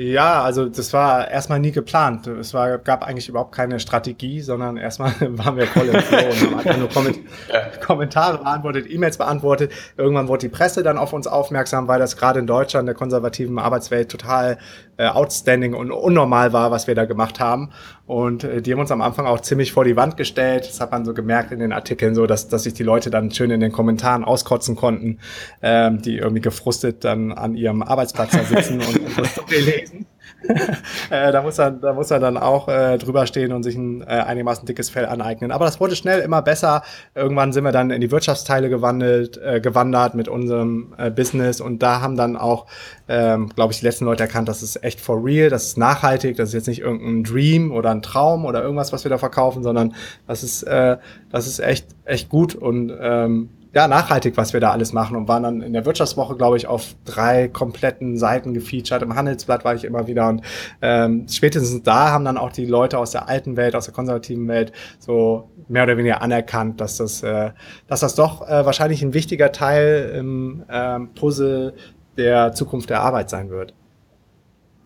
Ja, 0.00 0.44
also 0.44 0.68
das 0.68 0.92
war 0.92 1.28
erstmal 1.28 1.58
nie 1.58 1.72
geplant. 1.72 2.28
Es 2.28 2.54
war, 2.54 2.78
gab 2.78 3.02
eigentlich 3.02 3.28
überhaupt 3.28 3.52
keine 3.52 3.80
Strategie, 3.80 4.40
sondern 4.40 4.76
erstmal 4.76 5.12
waren 5.36 5.56
wir 5.56 5.66
voll 5.66 5.88
im 5.88 6.00
Flow 6.00 6.18
und 6.18 6.40
haben 6.40 6.54
einfach 6.54 6.76
nur 6.76 6.88
Komment. 6.88 7.18
Kommentare 7.84 8.38
beantwortet, 8.38 8.86
E-Mails 8.88 9.18
beantwortet. 9.18 9.72
Irgendwann 9.96 10.28
wurde 10.28 10.42
die 10.42 10.50
Presse 10.50 10.84
dann 10.84 10.98
auf 10.98 11.12
uns 11.12 11.26
aufmerksam, 11.26 11.88
weil 11.88 11.98
das 11.98 12.16
gerade 12.16 12.38
in 12.38 12.46
Deutschland, 12.46 12.86
der 12.86 12.94
konservativen 12.94 13.58
Arbeitswelt, 13.58 14.08
total 14.08 14.58
äh, 14.98 15.06
outstanding 15.06 15.74
und 15.74 15.90
unnormal 15.90 16.52
war, 16.52 16.70
was 16.70 16.86
wir 16.86 16.94
da 16.94 17.04
gemacht 17.04 17.40
haben. 17.40 17.70
Und 18.06 18.44
äh, 18.44 18.60
die 18.60 18.72
haben 18.72 18.80
uns 18.80 18.90
am 18.90 19.00
Anfang 19.00 19.26
auch 19.26 19.40
ziemlich 19.40 19.72
vor 19.72 19.84
die 19.84 19.96
Wand 19.96 20.16
gestellt. 20.16 20.66
Das 20.68 20.80
hat 20.80 20.90
man 20.90 21.04
so 21.04 21.14
gemerkt 21.14 21.52
in 21.52 21.60
den 21.60 21.72
Artikeln, 21.72 22.14
so 22.14 22.26
dass, 22.26 22.48
dass 22.48 22.64
sich 22.64 22.74
die 22.74 22.82
Leute 22.82 23.08
dann 23.08 23.30
schön 23.30 23.50
in 23.50 23.60
den 23.60 23.72
Kommentaren 23.72 24.24
auskotzen 24.24 24.76
konnten, 24.76 25.18
ähm, 25.62 26.02
die 26.02 26.18
irgendwie 26.18 26.42
gefrustet 26.42 27.04
dann 27.04 27.32
an 27.32 27.54
ihrem 27.54 27.82
Arbeitsplatz 27.82 28.32
da 28.32 28.44
sitzen 28.44 28.80
und, 28.80 28.96
und 28.98 29.18
das 29.18 29.40
lesen. 29.48 30.06
äh, 31.10 31.32
da, 31.32 31.42
muss 31.42 31.58
er, 31.58 31.72
da 31.72 31.92
muss 31.92 32.10
er 32.10 32.20
dann 32.20 32.36
auch 32.36 32.68
äh, 32.68 32.96
drüber 32.98 33.26
stehen 33.26 33.52
und 33.52 33.64
sich 33.64 33.76
ein 33.76 34.02
äh, 34.02 34.06
einigermaßen 34.06 34.66
dickes 34.66 34.88
Fell 34.88 35.06
aneignen. 35.06 35.50
Aber 35.50 35.64
das 35.64 35.80
wurde 35.80 35.96
schnell 35.96 36.20
immer 36.20 36.42
besser. 36.42 36.82
Irgendwann 37.14 37.52
sind 37.52 37.64
wir 37.64 37.72
dann 37.72 37.90
in 37.90 38.00
die 38.00 38.10
Wirtschaftsteile 38.10 38.68
gewandelt, 38.68 39.36
äh, 39.38 39.60
gewandert 39.60 40.14
mit 40.14 40.28
unserem 40.28 40.94
äh, 40.96 41.10
Business 41.10 41.60
und 41.60 41.82
da 41.82 42.00
haben 42.00 42.16
dann 42.16 42.36
auch, 42.36 42.66
ähm, 43.08 43.48
glaube 43.54 43.72
ich, 43.72 43.80
die 43.80 43.86
letzten 43.86 44.04
Leute 44.04 44.22
erkannt, 44.22 44.48
das 44.48 44.62
ist 44.62 44.82
echt 44.84 45.00
for 45.00 45.24
real, 45.24 45.50
das 45.50 45.66
ist 45.66 45.78
nachhaltig, 45.78 46.36
das 46.36 46.50
ist 46.50 46.54
jetzt 46.54 46.68
nicht 46.68 46.80
irgendein 46.80 47.24
Dream 47.24 47.72
oder 47.72 47.90
ein 47.90 48.02
Traum 48.02 48.44
oder 48.44 48.62
irgendwas, 48.62 48.92
was 48.92 49.04
wir 49.04 49.10
da 49.10 49.18
verkaufen, 49.18 49.62
sondern 49.62 49.94
das 50.26 50.44
ist, 50.44 50.62
äh, 50.62 50.98
das 51.32 51.46
ist 51.46 51.58
echt, 51.58 51.86
echt 52.04 52.28
gut 52.28 52.54
und 52.54 52.92
ähm, 53.00 53.50
ja, 53.78 53.86
nachhaltig, 53.86 54.36
was 54.36 54.52
wir 54.52 54.58
da 54.58 54.72
alles 54.72 54.92
machen 54.92 55.16
und 55.16 55.28
waren 55.28 55.44
dann 55.44 55.62
in 55.62 55.72
der 55.72 55.86
Wirtschaftswoche, 55.86 56.34
glaube 56.34 56.56
ich, 56.56 56.66
auf 56.66 56.96
drei 57.04 57.46
kompletten 57.46 58.18
Seiten 58.18 58.52
gefeatured. 58.52 59.02
Im 59.02 59.14
Handelsblatt 59.14 59.64
war 59.64 59.76
ich 59.76 59.84
immer 59.84 60.08
wieder 60.08 60.28
und 60.28 60.42
ähm, 60.82 61.26
spätestens 61.30 61.84
da 61.84 62.10
haben 62.10 62.24
dann 62.24 62.38
auch 62.38 62.50
die 62.50 62.66
Leute 62.66 62.98
aus 62.98 63.12
der 63.12 63.28
alten 63.28 63.56
Welt, 63.56 63.76
aus 63.76 63.84
der 63.84 63.94
konservativen 63.94 64.48
Welt 64.48 64.72
so 64.98 65.50
mehr 65.68 65.84
oder 65.84 65.96
weniger 65.96 66.22
anerkannt, 66.22 66.80
dass 66.80 66.96
das, 66.96 67.22
äh, 67.22 67.52
dass 67.86 68.00
das 68.00 68.16
doch 68.16 68.42
äh, 68.48 68.66
wahrscheinlich 68.66 69.00
ein 69.00 69.14
wichtiger 69.14 69.52
Teil 69.52 70.12
im 70.18 70.64
ähm, 70.68 71.10
Puzzle 71.14 71.74
der 72.16 72.54
Zukunft 72.54 72.90
der 72.90 73.02
Arbeit 73.02 73.30
sein 73.30 73.48
wird. 73.48 73.74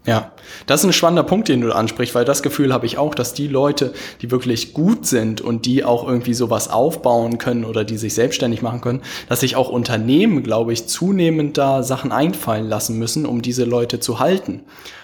Ja, 0.04 0.32
das 0.66 0.80
ist 0.80 0.86
ein 0.86 0.92
spannender 0.92 1.22
Punkt, 1.22 1.48
den 1.48 1.60
du 1.60 1.72
ansprichst, 1.72 2.16
weil 2.16 2.24
das 2.24 2.42
Gefühl 2.42 2.72
habe 2.72 2.86
ich 2.86 2.98
auch, 2.98 3.14
dass 3.14 3.34
die 3.34 3.46
Leute, 3.46 3.92
die 4.20 4.32
wirklich 4.32 4.72
gut 4.72 5.06
sind 5.06 5.40
und 5.40 5.64
die 5.64 5.84
auch 5.84 6.06
irgendwie 6.06 6.34
sowas 6.34 6.68
aufbauen 6.68 7.38
können 7.38 7.64
oder 7.64 7.84
die 7.84 7.96
sich 7.96 8.14
selbstständig 8.14 8.62
machen 8.62 8.80
können, 8.80 9.02
dass 9.28 9.40
sich 9.40 9.54
auch 9.54 9.68
Unternehmen, 9.68 10.42
glaube 10.42 10.72
ich, 10.72 10.88
zunehmend 10.88 11.56
da 11.56 11.84
Sachen 11.84 12.10
einfallen 12.10 12.68
lassen 12.68 12.98
müssen, 12.98 13.26
um 13.26 13.42
diese 13.42 13.64
Leute 13.64 14.00
zu 14.00 14.18
halten. 14.18 14.62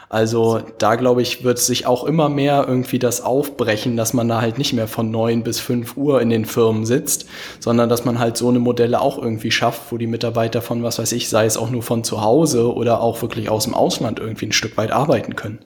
Also 0.09 0.61
da 0.79 0.95
glaube 0.95 1.21
ich, 1.21 1.45
wird 1.45 1.59
sich 1.59 1.87
auch 1.87 2.05
immer 2.05 2.29
mehr 2.29 2.65
irgendwie 2.67 2.99
das 2.99 3.21
aufbrechen, 3.21 3.97
dass 3.97 4.15
man 4.15 4.27
da 4.27 4.41
halt 4.41 4.57
nicht 4.57 4.73
mehr 4.73 4.89
von 4.89 5.11
neun 5.11 5.43
bis 5.43 5.61
fünf 5.61 5.97
Uhr 5.97 6.23
in 6.23 6.31
den 6.31 6.47
Firmen 6.47 6.87
sitzt, 6.87 7.27
sondern 7.61 7.91
dass 7.91 8.07
man 8.07 8.19
halt 8.19 8.37
so 8.37 8.49
eine 8.49 8.59
Modelle 8.59 9.01
auch 9.01 9.19
irgendwie 9.19 9.51
schafft, 9.51 9.93
wo 9.93 9.99
die 9.99 10.07
Mitarbeiter 10.07 10.63
von 10.63 10.83
was 10.83 10.99
weiß 10.99 11.13
ich, 11.13 11.29
sei 11.29 11.45
es 11.45 11.59
auch 11.59 11.71
nur 11.71 11.83
von 11.83 12.05
zu 12.05 12.23
Hause 12.23 12.73
oder 12.75 13.03
auch 13.03 13.21
wirklich 13.21 13.51
aus 13.51 13.65
dem 13.65 13.75
Ausland 13.75 14.19
irgendwie 14.19 14.47
ein 14.47 14.53
Stück 14.53 14.79
weit 14.79 14.93
arbeiten 14.93 15.37
können. 15.37 15.59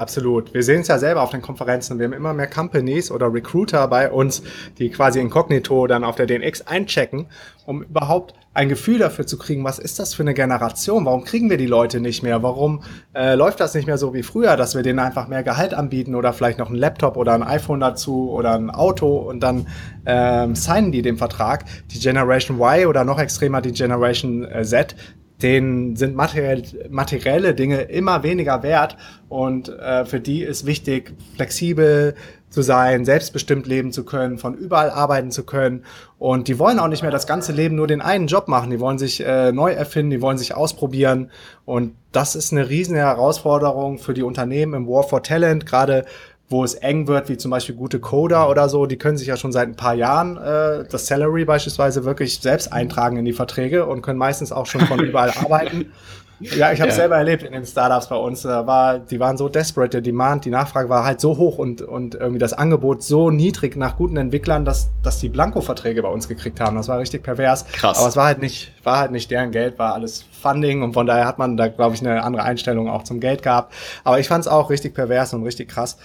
Absolut. 0.00 0.54
Wir 0.54 0.62
sehen 0.62 0.80
es 0.80 0.88
ja 0.88 0.98
selber 0.98 1.20
auf 1.20 1.28
den 1.28 1.42
Konferenzen. 1.42 1.98
Wir 1.98 2.06
haben 2.06 2.14
immer 2.14 2.32
mehr 2.32 2.46
Companies 2.46 3.10
oder 3.10 3.30
Recruiter 3.30 3.86
bei 3.86 4.10
uns, 4.10 4.42
die 4.78 4.88
quasi 4.88 5.20
inkognito 5.20 5.86
dann 5.86 6.04
auf 6.04 6.16
der 6.16 6.24
DNX 6.24 6.62
einchecken, 6.62 7.26
um 7.66 7.82
überhaupt 7.82 8.32
ein 8.54 8.70
Gefühl 8.70 8.98
dafür 8.98 9.26
zu 9.26 9.36
kriegen, 9.36 9.62
was 9.62 9.78
ist 9.78 9.98
das 9.98 10.14
für 10.14 10.22
eine 10.22 10.32
Generation? 10.32 11.04
Warum 11.04 11.24
kriegen 11.24 11.50
wir 11.50 11.58
die 11.58 11.66
Leute 11.66 12.00
nicht 12.00 12.22
mehr? 12.22 12.42
Warum 12.42 12.82
äh, 13.14 13.34
läuft 13.34 13.60
das 13.60 13.74
nicht 13.74 13.86
mehr 13.86 13.98
so 13.98 14.14
wie 14.14 14.22
früher, 14.22 14.56
dass 14.56 14.74
wir 14.74 14.82
denen 14.82 14.98
einfach 14.98 15.28
mehr 15.28 15.42
Gehalt 15.42 15.74
anbieten 15.74 16.14
oder 16.14 16.32
vielleicht 16.32 16.58
noch 16.58 16.70
ein 16.70 16.76
Laptop 16.76 17.18
oder 17.18 17.34
ein 17.34 17.42
iPhone 17.42 17.80
dazu 17.80 18.30
oder 18.30 18.54
ein 18.54 18.70
Auto 18.70 19.18
und 19.18 19.40
dann 19.40 19.66
ähm, 20.06 20.56
signen 20.56 20.92
die 20.92 21.02
den 21.02 21.18
Vertrag? 21.18 21.66
Die 21.92 22.00
Generation 22.00 22.58
Y 22.58 22.86
oder 22.86 23.04
noch 23.04 23.20
extremer 23.20 23.60
die 23.60 23.72
Generation 23.72 24.44
äh, 24.44 24.64
Z, 24.64 24.96
denen 25.42 25.96
sind 25.96 26.14
materiell, 26.14 26.62
materielle 26.90 27.54
Dinge 27.54 27.82
immer 27.82 28.22
weniger 28.22 28.62
wert 28.62 28.96
und 29.28 29.68
äh, 29.68 30.04
für 30.04 30.20
die 30.20 30.42
ist 30.42 30.66
wichtig, 30.66 31.12
flexibel 31.36 32.14
zu 32.50 32.62
sein, 32.62 33.04
selbstbestimmt 33.04 33.66
leben 33.66 33.92
zu 33.92 34.04
können, 34.04 34.36
von 34.36 34.54
überall 34.54 34.90
arbeiten 34.90 35.30
zu 35.30 35.44
können. 35.44 35.84
Und 36.18 36.48
die 36.48 36.58
wollen 36.58 36.80
auch 36.80 36.88
nicht 36.88 37.02
mehr 37.02 37.12
das 37.12 37.28
ganze 37.28 37.52
Leben 37.52 37.76
nur 37.76 37.86
den 37.86 38.00
einen 38.00 38.26
Job 38.26 38.48
machen, 38.48 38.70
die 38.70 38.80
wollen 38.80 38.98
sich 38.98 39.24
äh, 39.24 39.52
neu 39.52 39.70
erfinden, 39.70 40.10
die 40.10 40.20
wollen 40.20 40.36
sich 40.36 40.54
ausprobieren. 40.54 41.30
Und 41.64 41.94
das 42.10 42.34
ist 42.34 42.52
eine 42.52 42.68
riesen 42.68 42.96
Herausforderung 42.96 43.98
für 43.98 44.14
die 44.14 44.24
Unternehmen 44.24 44.74
im 44.74 44.88
War 44.88 45.04
for 45.04 45.22
Talent, 45.22 45.64
gerade 45.64 46.04
wo 46.50 46.64
es 46.64 46.74
eng 46.74 47.06
wird, 47.06 47.28
wie 47.28 47.36
zum 47.36 47.52
Beispiel 47.52 47.76
gute 47.76 48.00
Coder 48.00 48.50
oder 48.50 48.68
so, 48.68 48.86
die 48.86 48.98
können 48.98 49.16
sich 49.16 49.28
ja 49.28 49.36
schon 49.36 49.52
seit 49.52 49.68
ein 49.68 49.76
paar 49.76 49.94
Jahren 49.94 50.36
äh, 50.36 50.84
das 50.90 51.06
Salary 51.06 51.44
beispielsweise 51.44 52.04
wirklich 52.04 52.40
selbst 52.40 52.72
eintragen 52.72 53.16
in 53.16 53.24
die 53.24 53.32
Verträge 53.32 53.86
und 53.86 54.02
können 54.02 54.18
meistens 54.18 54.50
auch 54.50 54.66
schon 54.66 54.80
von 54.82 54.98
überall 54.98 55.30
arbeiten. 55.36 55.92
Ja, 56.40 56.72
ich 56.72 56.80
habe 56.80 56.90
ja. 56.90 56.96
selber 56.96 57.16
erlebt 57.16 57.42
in 57.42 57.52
den 57.52 57.66
Startups 57.66 58.08
bei 58.08 58.16
uns. 58.16 58.42
Da 58.42 58.66
war, 58.66 58.98
die 58.98 59.20
waren 59.20 59.36
so 59.36 59.48
desperate, 59.50 59.90
der 59.90 60.00
Demand, 60.00 60.46
die 60.46 60.50
Nachfrage 60.50 60.88
war 60.88 61.04
halt 61.04 61.20
so 61.20 61.36
hoch 61.36 61.58
und, 61.58 61.82
und 61.82 62.14
irgendwie 62.14 62.38
das 62.38 62.54
Angebot 62.54 63.02
so 63.02 63.30
niedrig 63.30 63.76
nach 63.76 63.96
guten 63.96 64.16
Entwicklern, 64.16 64.64
dass, 64.64 64.88
dass 65.02 65.20
die 65.20 65.28
Blanko-Verträge 65.28 66.02
bei 66.02 66.08
uns 66.08 66.28
gekriegt 66.28 66.58
haben. 66.58 66.76
Das 66.76 66.88
war 66.88 66.98
richtig 66.98 67.22
pervers. 67.22 67.66
Krass. 67.66 67.98
Aber 67.98 68.08
es 68.08 68.16
war 68.16 68.24
halt 68.24 68.40
nicht, 68.40 68.72
war 68.84 68.98
halt 68.98 69.12
nicht 69.12 69.30
deren 69.30 69.50
Geld, 69.50 69.78
war 69.78 69.92
alles 69.92 70.24
Funding 70.40 70.82
und 70.82 70.94
von 70.94 71.06
daher 71.06 71.26
hat 71.26 71.38
man 71.38 71.58
da, 71.58 71.68
glaube 71.68 71.94
ich, 71.94 72.00
eine 72.00 72.22
andere 72.24 72.42
Einstellung 72.42 72.88
auch 72.88 73.04
zum 73.04 73.20
Geld 73.20 73.42
gehabt. 73.42 73.74
Aber 74.02 74.18
ich 74.18 74.26
fand 74.26 74.40
es 74.40 74.48
auch 74.48 74.70
richtig 74.70 74.94
pervers 74.94 75.34
und 75.34 75.42
richtig 75.42 75.68
krass. 75.68 75.98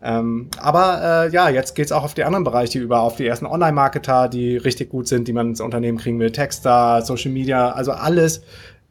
Ähm, 0.00 0.48
aber 0.60 1.26
äh, 1.26 1.30
ja, 1.32 1.48
jetzt 1.48 1.74
geht's 1.74 1.90
auch 1.92 2.04
auf 2.04 2.14
die 2.14 2.24
anderen 2.24 2.44
Bereiche 2.44 2.78
über, 2.78 3.00
auf 3.00 3.16
die 3.16 3.26
ersten 3.26 3.46
Online-Marketer, 3.46 4.28
die 4.28 4.56
richtig 4.56 4.90
gut 4.90 5.08
sind, 5.08 5.26
die 5.26 5.32
man 5.32 5.48
ins 5.48 5.60
Unternehmen 5.60 5.98
kriegen 5.98 6.20
will, 6.20 6.30
Texter, 6.30 7.02
Social 7.02 7.32
Media, 7.32 7.72
also 7.72 7.92
alles, 7.92 8.42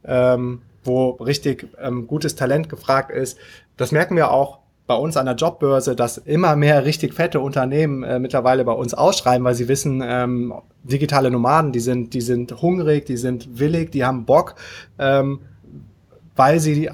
ähm, 0.03 0.61
wo 0.83 1.11
richtig 1.11 1.67
ähm, 1.81 2.07
gutes 2.07 2.35
Talent 2.35 2.69
gefragt 2.69 3.11
ist. 3.11 3.37
Das 3.77 3.91
merken 3.91 4.15
wir 4.15 4.31
auch 4.31 4.59
bei 4.87 4.95
uns 4.95 5.17
an 5.17 5.25
der 5.25 5.35
Jobbörse, 5.35 5.95
dass 5.95 6.17
immer 6.17 6.55
mehr 6.55 6.85
richtig 6.85 7.13
fette 7.13 7.41
Unternehmen 7.41 8.03
äh, 8.03 8.19
mittlerweile 8.19 8.63
bei 8.63 8.71
uns 8.71 8.93
ausschreiben, 8.93 9.43
weil 9.43 9.53
sie 9.53 9.67
wissen, 9.67 10.01
ähm, 10.03 10.53
digitale 10.83 11.29
Nomaden, 11.29 11.73
die 11.73 11.81
sind, 11.81 12.13
die 12.13 12.21
sind 12.21 12.61
hungrig, 12.61 13.05
die 13.05 13.17
sind 13.17 13.59
willig, 13.59 13.91
die 13.91 14.05
haben 14.05 14.25
Bock, 14.25 14.55
ähm, 14.97 15.41
weil 16.37 16.59
sie 16.59 16.89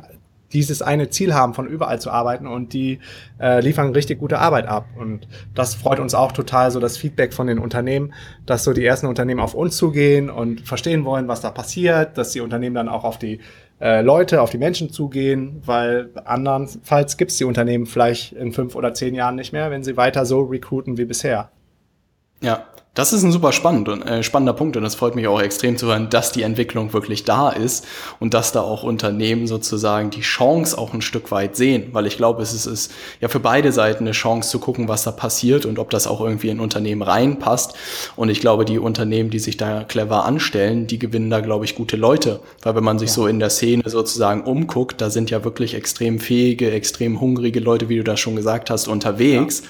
dieses 0.54 0.82
eine 0.82 1.10
Ziel 1.10 1.34
haben, 1.34 1.54
von 1.54 1.68
überall 1.68 2.00
zu 2.00 2.12
arbeiten 2.12 2.48
und 2.48 2.74
die 2.74 3.00
äh, 3.40 3.60
liefern 3.62 3.92
richtig 3.92 4.20
gute 4.20 4.40
Arbeit 4.40 4.68
ab. 4.68 4.88
Und 4.98 5.28
das 5.54 5.76
freut 5.76 6.00
uns 6.00 6.14
auch 6.14 6.32
total, 6.32 6.72
so 6.72 6.80
das 6.80 6.98
Feedback 6.98 7.34
von 7.34 7.48
den 7.48 7.60
Unternehmen, 7.60 8.14
dass 8.46 8.64
so 8.64 8.74
die 8.74 8.86
ersten 8.86 9.08
Unternehmen 9.08 9.40
auf 9.40 9.54
uns 9.54 9.78
zugehen 9.78 10.30
und 10.30 10.62
verstehen 10.62 11.06
wollen, 11.06 11.28
was 11.28 11.42
da 11.42 11.52
passiert, 11.52 12.18
dass 12.18 12.32
die 12.32 12.42
Unternehmen 12.42 12.76
dann 12.76 12.90
auch 12.90 13.04
auf 13.04 13.18
die 13.18 13.40
äh, 13.82 14.02
Leute, 14.02 14.42
auf 14.42 14.50
die 14.50 14.58
Menschen 14.58 14.92
zugehen, 14.92 15.62
weil 15.66 16.12
andernfalls 16.24 17.18
gibt 17.18 17.32
es 17.32 17.38
die 17.38 17.44
Unternehmen 17.44 17.86
vielleicht 17.86 18.34
in 18.34 18.54
fünf 18.54 18.76
oder 18.76 18.94
zehn 18.94 19.16
Jahren 19.16 19.36
nicht 19.36 19.52
mehr, 19.52 19.72
wenn 19.72 19.84
sie 19.84 19.98
weiter 19.98 20.26
so 20.26 20.44
recruiten 20.44 20.98
wie 20.98 21.06
bisher. 21.06 21.52
Ja, 22.42 22.66
das 22.94 23.12
ist 23.12 23.24
ein 23.24 23.32
super 23.32 23.52
spannend 23.52 23.90
und, 23.90 24.04
äh, 24.04 24.22
spannender 24.22 24.54
Punkt 24.54 24.78
und 24.78 24.86
es 24.86 24.94
freut 24.94 25.16
mich 25.16 25.28
auch 25.28 25.42
extrem 25.42 25.78
zu 25.78 25.88
hören, 25.88 26.12
dass 26.12 26.32
die 26.32 26.44
Entwicklung 26.44 26.94
wirklich 26.94 27.24
da 27.24 27.50
ist 27.50 27.86
und 28.20 28.36
dass 28.36 28.52
da 28.52 28.62
auch 28.62 28.84
Unternehmen 28.84 29.48
sozusagen 29.48 30.12
die 30.12 30.22
Chance 30.22 30.78
auch 30.78 30.94
ein 30.94 31.02
Stück 31.02 31.32
weit 31.32 31.56
sehen, 31.56 31.90
weil 31.94 32.06
ich 32.06 32.18
glaube, 32.18 32.44
es 32.44 32.54
ist, 32.54 32.68
ist 32.68 32.92
ja 33.20 33.30
für 33.30 33.40
beide 33.40 33.72
Seiten 33.72 34.04
eine 34.04 34.12
Chance 34.12 34.52
zu 34.52 34.60
gucken, 34.60 34.88
was 34.88 35.04
da 35.04 35.12
passiert 35.12 35.66
und 35.66 35.80
ob 35.80 35.90
das 35.90 36.06
auch 36.06 36.22
irgendwie 36.22 36.50
in 36.50 36.60
Unternehmen 36.60 37.02
reinpasst. 37.02 37.74
Und 38.16 38.30
ich 38.30 38.42
glaube, 38.42 38.64
die 38.64 38.78
Unternehmen, 38.78 39.32
die 39.32 39.40
sich 39.40 39.58
da 39.58 39.84
clever 39.84 40.26
anstellen, 40.26 40.86
die 40.86 41.00
gewinnen 41.00 41.32
da, 41.32 41.40
glaube 41.40 41.66
ich, 41.66 41.76
gute 41.76 41.98
Leute, 41.98 42.42
weil 42.62 42.76
wenn 42.76 42.84
man 42.84 43.00
sich 43.00 43.10
ja. 43.10 43.16
so 43.16 43.28
in 43.28 43.40
der 43.40 43.50
Szene 43.50 43.84
sozusagen 43.88 44.44
umguckt, 44.44 45.02
da 45.02 45.10
sind 45.10 45.32
ja 45.32 45.44
wirklich 45.44 45.74
extrem 45.74 46.20
fähige, 46.20 46.70
extrem 46.70 47.20
hungrige 47.20 47.60
Leute, 47.60 47.90
wie 47.90 47.98
du 47.98 48.04
das 48.04 48.20
schon 48.20 48.36
gesagt 48.36 48.70
hast, 48.70 48.88
unterwegs. 48.88 49.62
Ja. 49.62 49.68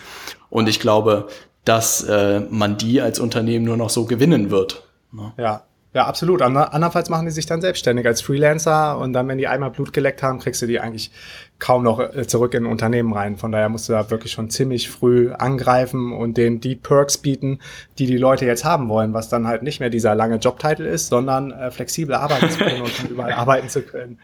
Und 0.50 0.70
ich 0.70 0.80
glaube, 0.80 1.30
dass 1.66 2.04
äh, 2.04 2.42
man 2.50 2.78
die 2.78 3.02
als 3.02 3.20
Unternehmen 3.20 3.66
nur 3.66 3.78
noch 3.78 3.90
so 3.90 4.06
gewinnen 4.06 4.50
wird. 4.50 4.84
Ne? 5.12 5.34
Ja, 5.38 5.64
ja, 5.94 6.08
absolut. 6.08 6.42
Andernfalls 6.42 7.10
machen 7.10 7.28
die 7.28 7.32
sich 7.32 7.46
dann 7.46 7.62
selbstständig 7.62 8.08
als 8.08 8.22
Freelancer 8.22 8.98
und 8.98 9.14
dann, 9.14 9.28
wenn 9.28 9.38
die 9.38 9.48
einmal 9.48 9.70
Blut 9.70 9.94
geleckt 9.94 10.24
haben, 10.24 10.40
kriegst 10.40 10.62
du 10.64 10.66
die 10.66 10.80
eigentlich 10.80 11.12
kaum 11.60 11.84
noch 11.84 12.00
äh, 12.00 12.28
zurück 12.28 12.54
in 12.56 12.66
Unternehmen 12.66 13.14
rein. 13.14 13.38
Von 13.38 13.52
daher 13.52 13.70
musst 13.70 13.88
du 13.88 13.94
da 13.94 14.10
wirklich 14.10 14.34
schon 14.34 14.50
ziemlich 14.50 14.90
früh 14.90 15.32
angreifen 15.32 16.12
und 16.12 16.36
denen 16.36 16.60
die 16.60 16.76
Perks 16.76 17.18
bieten, 17.18 17.60
die 18.00 18.06
die 18.06 18.18
Leute 18.18 18.46
jetzt 18.46 18.66
haben 18.66 18.90
wollen, 18.90 19.14
was 19.14 19.30
dann 19.30 19.48
halt 19.48 19.64
nicht 19.64 19.80
mehr 19.80 19.90
dieser 19.90 20.14
lange 20.14 20.38
Jobtitel 20.38 20.84
ist, 20.84 21.08
sondern 21.08 21.52
äh, 21.52 21.72
flexibel 21.72 22.16
arbeiten 22.16 22.50
zu 22.50 22.58
können 22.58 22.82
und 22.82 22.90
von 22.90 23.10
überall 23.10 23.32
arbeiten 23.34 23.70
zu 23.70 23.82
können. 23.82 24.20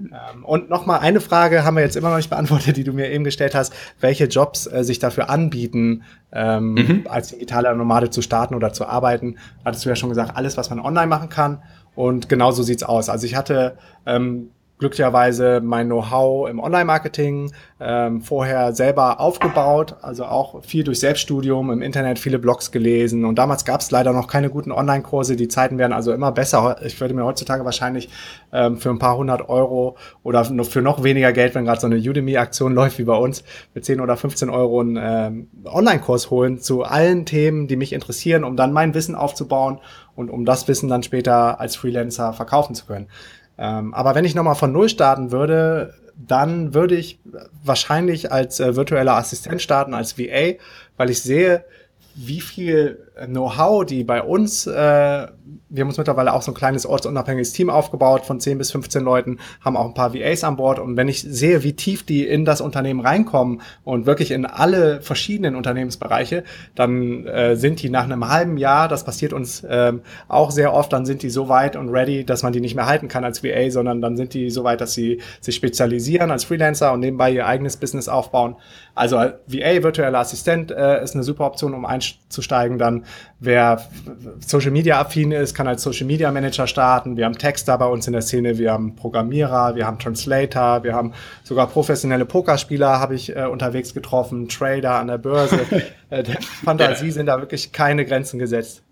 Ähm, 0.00 0.44
und 0.44 0.70
nochmal 0.70 1.00
eine 1.00 1.20
Frage 1.20 1.64
haben 1.64 1.76
wir 1.76 1.82
jetzt 1.82 1.96
immer 1.96 2.08
noch 2.10 2.16
nicht 2.16 2.30
beantwortet, 2.30 2.76
die 2.76 2.84
du 2.84 2.92
mir 2.92 3.10
eben 3.10 3.24
gestellt 3.24 3.54
hast, 3.54 3.74
welche 4.00 4.24
Jobs 4.24 4.66
äh, 4.66 4.82
sich 4.82 4.98
dafür 4.98 5.28
anbieten, 5.28 6.04
ähm, 6.32 6.74
mhm. 6.74 7.06
als 7.08 7.28
digitaler 7.28 7.74
Nomade 7.74 8.10
zu 8.10 8.22
starten 8.22 8.54
oder 8.54 8.72
zu 8.72 8.86
arbeiten. 8.86 9.36
Hattest 9.64 9.84
du 9.84 9.90
ja 9.90 9.96
schon 9.96 10.08
gesagt, 10.08 10.36
alles, 10.36 10.56
was 10.56 10.70
man 10.70 10.80
online 10.80 11.08
machen 11.08 11.28
kann. 11.28 11.62
Und 11.94 12.28
genauso 12.28 12.62
sieht's 12.62 12.84
aus. 12.84 13.08
Also 13.08 13.26
ich 13.26 13.34
hatte 13.34 13.76
ähm, 14.06 14.50
glücklicherweise 14.78 15.60
mein 15.62 15.86
Know-how 15.86 16.48
im 16.48 16.60
Online-Marketing 16.60 17.52
ähm, 17.80 18.22
vorher 18.22 18.72
selber 18.72 19.20
aufgebaut, 19.20 19.96
also 20.02 20.24
auch 20.24 20.64
viel 20.64 20.84
durch 20.84 21.00
Selbststudium 21.00 21.70
im 21.70 21.82
Internet, 21.82 22.18
viele 22.18 22.38
Blogs 22.38 22.70
gelesen 22.70 23.24
und 23.24 23.36
damals 23.36 23.64
gab 23.64 23.80
es 23.80 23.90
leider 23.90 24.12
noch 24.12 24.28
keine 24.28 24.50
guten 24.50 24.72
Online-Kurse, 24.72 25.36
die 25.36 25.48
Zeiten 25.48 25.78
werden 25.78 25.92
also 25.92 26.12
immer 26.12 26.32
besser. 26.32 26.76
Ich 26.84 27.00
würde 27.00 27.14
mir 27.14 27.24
heutzutage 27.24 27.64
wahrscheinlich 27.64 28.08
ähm, 28.52 28.76
für 28.76 28.90
ein 28.90 28.98
paar 28.98 29.16
hundert 29.16 29.48
Euro 29.48 29.96
oder 30.22 30.44
für 30.44 30.82
noch 30.82 31.02
weniger 31.02 31.32
Geld, 31.32 31.54
wenn 31.54 31.64
gerade 31.64 31.80
so 31.80 31.86
eine 31.86 31.96
Udemy-Aktion 31.96 32.74
läuft 32.78 32.98
wie 32.98 33.04
bei 33.04 33.16
uns, 33.16 33.44
für 33.72 33.80
10 33.80 34.00
oder 34.00 34.16
15 34.16 34.48
Euro 34.50 34.80
einen 34.80 34.98
ähm, 35.00 35.48
Online-Kurs 35.64 36.30
holen 36.30 36.60
zu 36.60 36.84
allen 36.84 37.26
Themen, 37.26 37.66
die 37.66 37.76
mich 37.76 37.92
interessieren, 37.92 38.44
um 38.44 38.56
dann 38.56 38.72
mein 38.72 38.94
Wissen 38.94 39.14
aufzubauen 39.14 39.78
und 40.14 40.30
um 40.30 40.44
das 40.44 40.68
Wissen 40.68 40.88
dann 40.88 41.02
später 41.02 41.60
als 41.60 41.76
Freelancer 41.76 42.32
verkaufen 42.32 42.74
zu 42.74 42.86
können. 42.86 43.08
Ähm, 43.58 43.92
aber 43.92 44.14
wenn 44.14 44.24
ich 44.24 44.34
nochmal 44.34 44.54
von 44.54 44.72
Null 44.72 44.88
starten 44.88 45.32
würde, 45.32 45.94
dann 46.16 46.74
würde 46.74 46.96
ich 46.96 47.20
wahrscheinlich 47.62 48.32
als 48.32 48.60
äh, 48.60 48.76
virtueller 48.76 49.16
Assistent 49.16 49.62
starten, 49.62 49.94
als 49.94 50.18
VA, 50.18 50.54
weil 50.96 51.10
ich 51.10 51.22
sehe, 51.22 51.64
wie 52.14 52.40
viel 52.40 53.07
Know-how, 53.26 53.84
die 53.84 54.04
bei 54.04 54.22
uns, 54.22 54.66
äh, 54.66 54.72
wir 54.72 55.82
haben 55.82 55.88
uns 55.88 55.98
mittlerweile 55.98 56.32
auch 56.32 56.42
so 56.42 56.52
ein 56.52 56.54
kleines 56.54 56.86
ortsunabhängiges 56.86 57.52
Team 57.52 57.70
aufgebaut 57.70 58.24
von 58.24 58.40
10 58.40 58.58
bis 58.58 58.70
15 58.70 59.02
Leuten, 59.02 59.38
haben 59.60 59.76
auch 59.76 59.86
ein 59.86 59.94
paar 59.94 60.14
VAs 60.14 60.44
an 60.44 60.56
Bord 60.56 60.78
und 60.78 60.96
wenn 60.96 61.08
ich 61.08 61.22
sehe, 61.22 61.62
wie 61.62 61.74
tief 61.74 62.04
die 62.04 62.26
in 62.26 62.44
das 62.44 62.60
Unternehmen 62.60 63.00
reinkommen 63.00 63.60
und 63.84 64.06
wirklich 64.06 64.30
in 64.30 64.46
alle 64.46 65.00
verschiedenen 65.02 65.56
Unternehmensbereiche, 65.56 66.44
dann 66.74 67.26
äh, 67.26 67.56
sind 67.56 67.82
die 67.82 67.90
nach 67.90 68.04
einem 68.04 68.28
halben 68.28 68.56
Jahr, 68.56 68.88
das 68.88 69.04
passiert 69.04 69.32
uns 69.32 69.62
äh, 69.64 69.92
auch 70.28 70.50
sehr 70.50 70.72
oft, 70.72 70.92
dann 70.92 71.04
sind 71.04 71.22
die 71.22 71.30
so 71.30 71.48
weit 71.48 71.76
und 71.76 71.90
ready, 71.90 72.24
dass 72.24 72.42
man 72.42 72.52
die 72.52 72.60
nicht 72.60 72.74
mehr 72.74 72.86
halten 72.86 73.08
kann 73.08 73.24
als 73.24 73.42
VA, 73.42 73.70
sondern 73.70 74.00
dann 74.00 74.16
sind 74.16 74.34
die 74.34 74.50
so 74.50 74.64
weit, 74.64 74.80
dass 74.80 74.94
sie 74.94 75.20
sich 75.40 75.54
spezialisieren 75.54 76.30
als 76.30 76.44
Freelancer 76.44 76.92
und 76.92 77.00
nebenbei 77.00 77.30
ihr 77.30 77.46
eigenes 77.46 77.76
Business 77.76 78.08
aufbauen. 78.08 78.56
Also 78.94 79.16
VA, 79.16 79.82
virtueller 79.82 80.18
Assistent, 80.18 80.70
äh, 80.70 81.02
ist 81.02 81.14
eine 81.14 81.24
super 81.24 81.46
Option, 81.46 81.74
um 81.74 81.84
einzusteigen 81.84 82.78
dann 82.78 83.04
Wer 83.40 83.86
Social 84.44 84.72
Media 84.72 85.00
affin 85.00 85.30
ist, 85.30 85.54
kann 85.54 85.68
als 85.68 85.82
Social 85.82 86.06
Media 86.06 86.30
Manager 86.32 86.66
starten. 86.66 87.16
Wir 87.16 87.24
haben 87.24 87.38
Texter 87.38 87.78
bei 87.78 87.86
uns 87.86 88.06
in 88.06 88.12
der 88.12 88.22
Szene, 88.22 88.58
wir 88.58 88.72
haben 88.72 88.96
Programmierer, 88.96 89.76
wir 89.76 89.86
haben 89.86 89.98
Translator, 89.98 90.82
wir 90.82 90.94
haben 90.94 91.12
sogar 91.44 91.68
professionelle 91.68 92.24
Pokerspieler 92.24 92.98
habe 92.98 93.14
ich 93.14 93.36
äh, 93.36 93.44
unterwegs 93.44 93.94
getroffen, 93.94 94.48
Trader 94.48 94.94
an 94.94 95.06
der 95.06 95.18
Börse. 95.18 95.60
äh, 96.10 96.22
der 96.22 96.40
Fantasie 96.64 97.10
sind 97.10 97.26
da 97.26 97.38
wirklich 97.38 97.72
keine 97.72 98.04
Grenzen 98.04 98.38
gesetzt. 98.38 98.82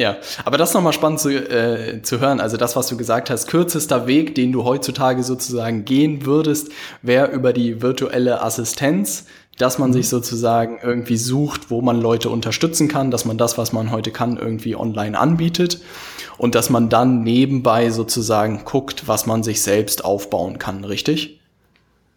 Ja, 0.00 0.16
aber 0.44 0.58
das 0.58 0.70
ist 0.70 0.74
nochmal 0.74 0.92
spannend 0.92 1.18
zu, 1.18 1.30
äh, 1.30 2.02
zu 2.02 2.20
hören. 2.20 2.40
Also 2.40 2.56
das, 2.56 2.76
was 2.76 2.86
du 2.86 2.96
gesagt 2.96 3.30
hast, 3.30 3.48
kürzester 3.48 4.06
Weg, 4.06 4.36
den 4.36 4.52
du 4.52 4.62
heutzutage 4.62 5.24
sozusagen 5.24 5.84
gehen 5.84 6.24
würdest, 6.24 6.70
wäre 7.02 7.32
über 7.32 7.52
die 7.52 7.82
virtuelle 7.82 8.42
Assistenz 8.42 9.26
dass 9.58 9.78
man 9.78 9.92
sich 9.92 10.06
mhm. 10.06 10.10
sozusagen 10.10 10.78
irgendwie 10.82 11.16
sucht, 11.16 11.70
wo 11.70 11.82
man 11.82 12.00
Leute 12.00 12.30
unterstützen 12.30 12.88
kann, 12.88 13.10
dass 13.10 13.24
man 13.24 13.38
das, 13.38 13.58
was 13.58 13.72
man 13.72 13.90
heute 13.90 14.12
kann, 14.12 14.36
irgendwie 14.36 14.76
online 14.76 15.18
anbietet 15.18 15.80
und 16.38 16.54
dass 16.54 16.70
man 16.70 16.88
dann 16.88 17.22
nebenbei 17.22 17.90
sozusagen 17.90 18.64
guckt, 18.64 19.08
was 19.08 19.26
man 19.26 19.42
sich 19.42 19.60
selbst 19.62 20.04
aufbauen 20.04 20.58
kann, 20.58 20.84
richtig? 20.84 21.37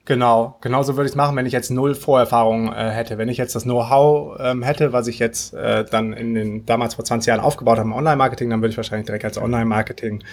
Genau, 0.06 0.58
genauso 0.62 0.98
würde 0.98 1.06
ich 1.06 1.12
es 1.12 1.16
machen, 1.16 1.36
wenn 1.36 1.46
ich 1.46 1.54
jetzt 1.54 1.70
null 1.70 1.94
Vorerfahrung 1.94 2.74
äh, 2.74 2.90
hätte. 2.90 3.20
Wenn 3.20 3.30
ich 3.30 3.38
jetzt 3.38 3.54
das 3.54 3.64
Know-how 3.64 4.38
ähm, 4.40 4.64
hätte, 4.64 4.94
was 4.94 5.08
ich 5.08 5.20
jetzt 5.20 5.54
äh, 5.54 5.86
dann 5.86 6.14
in 6.14 6.34
den 6.34 6.66
damals 6.66 6.96
vor 6.96 7.06
20 7.06 7.28
Jahren 7.28 7.40
aufgebaut 7.40 7.78
habe 7.78 7.88
im 7.88 7.94
Online-Marketing, 7.94 8.50
dann 8.50 8.62
würde 8.62 8.72
ich 8.72 8.78
wahrscheinlich 8.78 9.06
direkt 9.06 9.26
als 9.26 9.38
Online-Marketing 9.38 10.24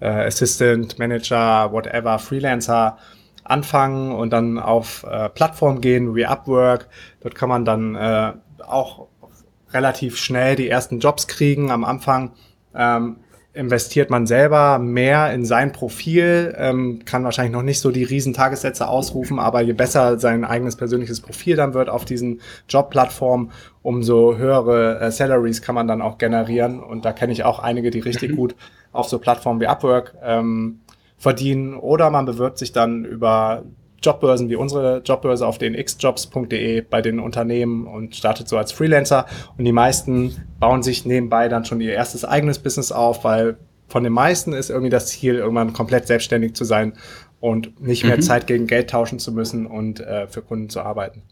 äh, 0.00 0.06
Assistant, 0.26 0.98
Manager, 0.98 1.70
whatever, 1.72 2.18
Freelancer 2.18 2.98
anfangen 3.44 4.12
und 4.12 4.30
dann 4.30 4.58
auf 4.58 5.04
äh, 5.08 5.28
Plattformen 5.28 5.80
gehen 5.80 6.16
wie 6.16 6.26
Upwork. 6.26 6.88
Dort 7.20 7.36
kann 7.36 7.48
man 7.48 7.64
dann 7.64 7.94
äh, 7.94 8.32
auch 8.66 9.06
relativ 9.72 10.16
schnell 10.16 10.56
die 10.56 10.68
ersten 10.68 10.98
Jobs 10.98 11.28
kriegen. 11.28 11.70
Am 11.70 11.84
Anfang 11.84 12.32
ähm, 12.74 13.18
investiert 13.56 14.10
man 14.10 14.26
selber 14.26 14.78
mehr 14.78 15.32
in 15.32 15.44
sein 15.44 15.72
Profil, 15.72 16.54
ähm, 16.58 17.00
kann 17.04 17.24
wahrscheinlich 17.24 17.52
noch 17.52 17.62
nicht 17.62 17.80
so 17.80 17.90
die 17.90 18.04
riesen 18.04 18.34
Tagessätze 18.34 18.86
ausrufen, 18.86 19.38
aber 19.38 19.62
je 19.62 19.72
besser 19.72 20.18
sein 20.18 20.44
eigenes 20.44 20.76
persönliches 20.76 21.20
Profil 21.20 21.56
dann 21.56 21.72
wird 21.72 21.88
auf 21.88 22.04
diesen 22.04 22.40
Jobplattformen, 22.68 23.50
umso 23.82 24.36
höhere 24.36 25.00
äh, 25.00 25.10
Salaries 25.10 25.62
kann 25.62 25.74
man 25.74 25.88
dann 25.88 26.02
auch 26.02 26.18
generieren. 26.18 26.80
Und 26.80 27.04
da 27.04 27.12
kenne 27.12 27.32
ich 27.32 27.44
auch 27.44 27.58
einige, 27.58 27.90
die 27.90 28.00
richtig 28.00 28.32
mhm. 28.32 28.36
gut 28.36 28.56
auf 28.92 29.08
so 29.08 29.18
Plattformen 29.18 29.60
wie 29.60 29.66
Upwork 29.66 30.14
ähm, 30.22 30.80
verdienen 31.16 31.74
oder 31.74 32.10
man 32.10 32.26
bewirbt 32.26 32.58
sich 32.58 32.72
dann 32.72 33.04
über 33.04 33.64
Jobbörsen 34.06 34.48
wie 34.48 34.56
unsere 34.56 35.02
Jobbörse 35.04 35.46
auf 35.46 35.58
den 35.58 35.74
xjobs.de 35.74 36.80
bei 36.82 37.02
den 37.02 37.18
Unternehmen 37.18 37.86
und 37.86 38.16
startet 38.16 38.48
so 38.48 38.56
als 38.56 38.72
Freelancer. 38.72 39.26
Und 39.58 39.64
die 39.64 39.72
meisten 39.72 40.36
bauen 40.60 40.82
sich 40.82 41.04
nebenbei 41.04 41.48
dann 41.48 41.64
schon 41.64 41.80
ihr 41.80 41.92
erstes 41.92 42.24
eigenes 42.24 42.58
Business 42.60 42.92
auf, 42.92 43.24
weil 43.24 43.56
von 43.88 44.04
den 44.04 44.12
meisten 44.12 44.52
ist 44.52 44.70
irgendwie 44.70 44.90
das 44.90 45.08
Ziel, 45.08 45.34
irgendwann 45.34 45.72
komplett 45.72 46.06
selbstständig 46.06 46.54
zu 46.54 46.64
sein 46.64 46.94
und 47.40 47.80
nicht 47.80 48.04
mehr 48.04 48.16
mhm. 48.16 48.22
Zeit 48.22 48.46
gegen 48.46 48.66
Geld 48.66 48.90
tauschen 48.90 49.18
zu 49.18 49.32
müssen 49.32 49.66
und 49.66 50.00
äh, 50.00 50.26
für 50.26 50.42
Kunden 50.42 50.70
zu 50.70 50.80
arbeiten. 50.80 51.22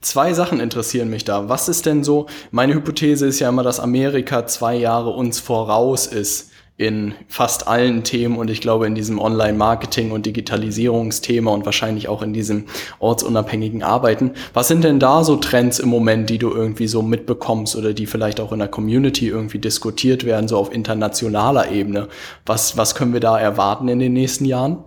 Zwei 0.00 0.34
Sachen 0.34 0.60
interessieren 0.60 1.08
mich 1.08 1.24
da. 1.24 1.48
Was 1.48 1.68
ist 1.68 1.86
denn 1.86 2.04
so, 2.04 2.26
meine 2.50 2.74
Hypothese 2.74 3.26
ist 3.26 3.40
ja 3.40 3.48
immer, 3.48 3.62
dass 3.62 3.80
Amerika 3.80 4.46
zwei 4.46 4.74
Jahre 4.76 5.10
uns 5.10 5.40
voraus 5.40 6.06
ist 6.06 6.50
in 6.76 7.14
fast 7.28 7.68
allen 7.68 8.02
Themen 8.02 8.36
und 8.36 8.50
ich 8.50 8.60
glaube 8.60 8.86
in 8.88 8.96
diesem 8.96 9.20
Online-Marketing 9.20 10.10
und 10.10 10.26
Digitalisierungsthema 10.26 11.52
und 11.52 11.64
wahrscheinlich 11.64 12.08
auch 12.08 12.20
in 12.20 12.32
diesem 12.32 12.64
ortsunabhängigen 12.98 13.84
Arbeiten. 13.84 14.32
Was 14.54 14.66
sind 14.66 14.82
denn 14.82 14.98
da 14.98 15.22
so 15.22 15.36
Trends 15.36 15.78
im 15.78 15.88
Moment, 15.88 16.30
die 16.30 16.38
du 16.38 16.50
irgendwie 16.50 16.88
so 16.88 17.00
mitbekommst 17.00 17.76
oder 17.76 17.94
die 17.94 18.06
vielleicht 18.06 18.40
auch 18.40 18.50
in 18.50 18.58
der 18.58 18.68
Community 18.68 19.28
irgendwie 19.28 19.60
diskutiert 19.60 20.24
werden, 20.24 20.48
so 20.48 20.58
auf 20.58 20.72
internationaler 20.72 21.70
Ebene? 21.70 22.08
Was, 22.44 22.76
was 22.76 22.96
können 22.96 23.12
wir 23.12 23.20
da 23.20 23.38
erwarten 23.38 23.86
in 23.86 24.00
den 24.00 24.12
nächsten 24.12 24.44
Jahren? 24.44 24.82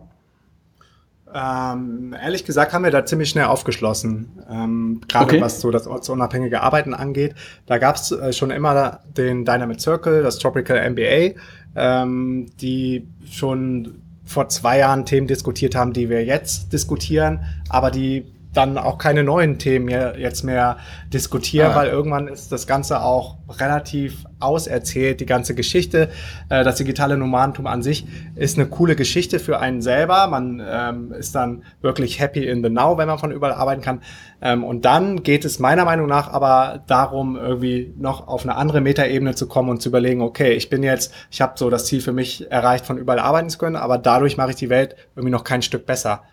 Ähm, 1.34 2.16
ehrlich 2.20 2.46
gesagt 2.46 2.74
haben 2.74 2.84
wir 2.84 2.92
da 2.92 3.06
ziemlich 3.06 3.30
schnell 3.30 3.46
aufgeschlossen, 3.46 4.44
ähm, 4.50 5.02
gerade 5.08 5.26
okay. 5.26 5.42
was 5.42 5.60
so 5.60 5.72
das 5.72 5.86
ortsunabhängige 5.86 6.62
Arbeiten 6.62 6.94
angeht. 6.94 7.36
Da 7.66 7.78
gab 7.78 7.98
es 7.98 8.12
äh, 8.12 8.32
schon 8.32 8.50
immer 8.50 9.02
den 9.18 9.44
Dynamic 9.44 9.82
Circle, 9.82 10.24
das 10.24 10.40
Tropical 10.40 10.90
MBA, 10.90 11.40
ähm, 11.76 12.48
die 12.62 13.08
schon 13.30 14.02
vor 14.24 14.50
zwei 14.50 14.80
Jahren 14.80 15.06
Themen 15.06 15.28
diskutiert 15.28 15.76
haben, 15.76 15.94
die 15.94 16.10
wir 16.10 16.24
jetzt 16.24 16.72
diskutieren, 16.72 17.46
aber 17.70 17.92
die 17.92 18.26
dann 18.54 18.78
auch 18.78 18.98
keine 18.98 19.24
neuen 19.24 19.60
Themen 19.60 19.86
mehr, 19.86 20.18
jetzt 20.18 20.44
mehr 20.44 20.78
diskutieren, 21.14 21.72
ah. 21.72 21.76
weil 21.76 21.90
irgendwann 21.90 22.28
ist 22.28 22.52
das 22.52 22.66
Ganze 22.66 23.02
auch 23.02 23.38
relativ 23.50 24.26
auserzählt, 24.40 25.20
die 25.20 25.26
ganze 25.26 25.56
Geschichte. 25.56 26.10
Äh, 26.50 26.64
das 26.64 26.76
digitale 26.76 27.18
Nomadentum 27.18 27.68
an 27.68 27.82
sich 27.82 28.08
ist 28.36 28.58
eine 28.58 28.68
coole 28.68 28.96
Geschichte 28.96 29.40
für 29.40 29.60
einen 29.60 29.82
selber. 29.82 30.28
Man 30.28 30.62
ähm, 30.66 31.12
ist 31.12 31.36
dann 31.36 31.64
wirklich 31.82 32.20
happy 32.20 32.48
in 32.48 32.64
the 32.64 32.70
now, 32.70 32.98
wenn 32.98 33.08
man 33.08 33.20
von 33.20 33.32
überall 33.32 33.54
arbeiten 33.54 33.82
kann. 33.82 34.02
Ähm, 34.42 34.64
und 34.64 34.86
dann 34.86 35.24
geht 35.24 35.46
es 35.46 35.60
meiner 35.60 35.86
Meinung 35.86 36.08
nach 36.08 36.32
aber 36.32 36.84
darum, 36.88 37.36
irgendwie 37.36 37.94
noch 37.98 38.28
auf 38.28 38.44
eine 38.44 38.56
andere 38.56 38.82
Metaebene 38.82 39.36
zu 39.36 39.48
kommen 39.48 39.70
und 39.70 39.82
zu 39.82 39.90
überlegen, 39.90 40.22
okay, 40.22 40.54
ich 40.54 40.70
bin 40.70 40.84
jetzt, 40.84 41.14
ich 41.32 41.42
habe 41.42 41.54
so 41.56 41.70
das 41.70 41.86
Ziel 41.86 42.02
für 42.02 42.14
mich 42.14 42.52
erreicht, 42.52 42.86
von 42.86 42.98
überall 42.98 43.20
arbeiten 43.20 43.50
zu 43.50 43.58
können, 43.58 43.76
aber 43.76 43.98
dadurch 43.98 44.38
mache 44.38 44.52
ich 44.52 44.56
die 44.56 44.70
Welt 44.70 44.96
irgendwie 45.16 45.32
noch 45.32 45.44
kein 45.44 45.62
Stück 45.62 45.86
besser. 45.86 46.24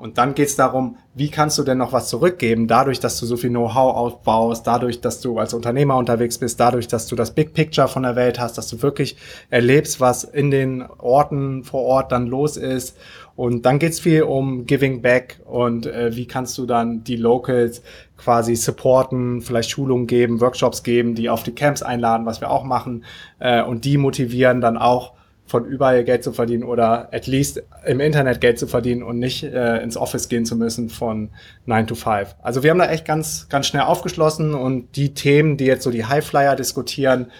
Und 0.00 0.16
dann 0.16 0.34
geht 0.34 0.48
es 0.48 0.56
darum, 0.56 0.96
wie 1.14 1.30
kannst 1.30 1.58
du 1.58 1.62
denn 1.62 1.76
noch 1.76 1.92
was 1.92 2.08
zurückgeben, 2.08 2.66
dadurch, 2.66 3.00
dass 3.00 3.20
du 3.20 3.26
so 3.26 3.36
viel 3.36 3.50
Know-how 3.50 3.94
aufbaust, 3.94 4.66
dadurch, 4.66 5.02
dass 5.02 5.20
du 5.20 5.38
als 5.38 5.52
Unternehmer 5.52 5.98
unterwegs 5.98 6.38
bist, 6.38 6.58
dadurch, 6.58 6.88
dass 6.88 7.06
du 7.06 7.16
das 7.16 7.32
Big 7.34 7.52
Picture 7.52 7.86
von 7.86 8.04
der 8.04 8.16
Welt 8.16 8.40
hast, 8.40 8.56
dass 8.56 8.68
du 8.68 8.80
wirklich 8.80 9.16
erlebst, 9.50 10.00
was 10.00 10.24
in 10.24 10.50
den 10.50 10.86
Orten 10.96 11.64
vor 11.64 11.82
Ort 11.82 12.12
dann 12.12 12.28
los 12.28 12.56
ist. 12.56 12.96
Und 13.36 13.66
dann 13.66 13.78
geht's 13.78 14.00
viel 14.00 14.22
um 14.22 14.64
Giving 14.64 15.02
Back 15.02 15.40
und 15.44 15.84
äh, 15.86 16.16
wie 16.16 16.26
kannst 16.26 16.56
du 16.56 16.64
dann 16.64 17.04
die 17.04 17.16
Locals 17.16 17.82
quasi 18.16 18.56
supporten, 18.56 19.42
vielleicht 19.42 19.68
Schulungen 19.68 20.06
geben, 20.06 20.40
Workshops 20.40 20.82
geben, 20.82 21.14
die 21.14 21.28
auf 21.28 21.42
die 21.42 21.54
Camps 21.54 21.82
einladen, 21.82 22.24
was 22.24 22.40
wir 22.40 22.50
auch 22.50 22.64
machen, 22.64 23.04
äh, 23.38 23.62
und 23.62 23.84
die 23.84 23.98
motivieren 23.98 24.62
dann 24.62 24.78
auch 24.78 25.12
von 25.50 25.64
überall 25.64 26.04
Geld 26.04 26.22
zu 26.22 26.32
verdienen 26.32 26.62
oder 26.62 27.12
at 27.12 27.26
least 27.26 27.62
im 27.84 27.98
Internet 27.98 28.40
Geld 28.40 28.56
zu 28.58 28.68
verdienen 28.68 29.02
und 29.02 29.18
nicht 29.18 29.42
äh, 29.42 29.82
ins 29.82 29.96
Office 29.96 30.28
gehen 30.28 30.44
zu 30.44 30.54
müssen 30.54 30.88
von 30.88 31.30
9 31.66 31.88
to 31.88 31.96
5. 31.96 32.36
Also 32.40 32.62
wir 32.62 32.70
haben 32.70 32.78
da 32.78 32.88
echt 32.88 33.04
ganz, 33.04 33.48
ganz 33.48 33.66
schnell 33.66 33.82
aufgeschlossen 33.82 34.54
und 34.54 34.94
die 34.94 35.12
Themen, 35.12 35.56
die 35.56 35.64
jetzt 35.64 35.82
so 35.82 35.90
die 35.90 36.04
Highflyer 36.04 36.54
diskutieren, 36.54 37.32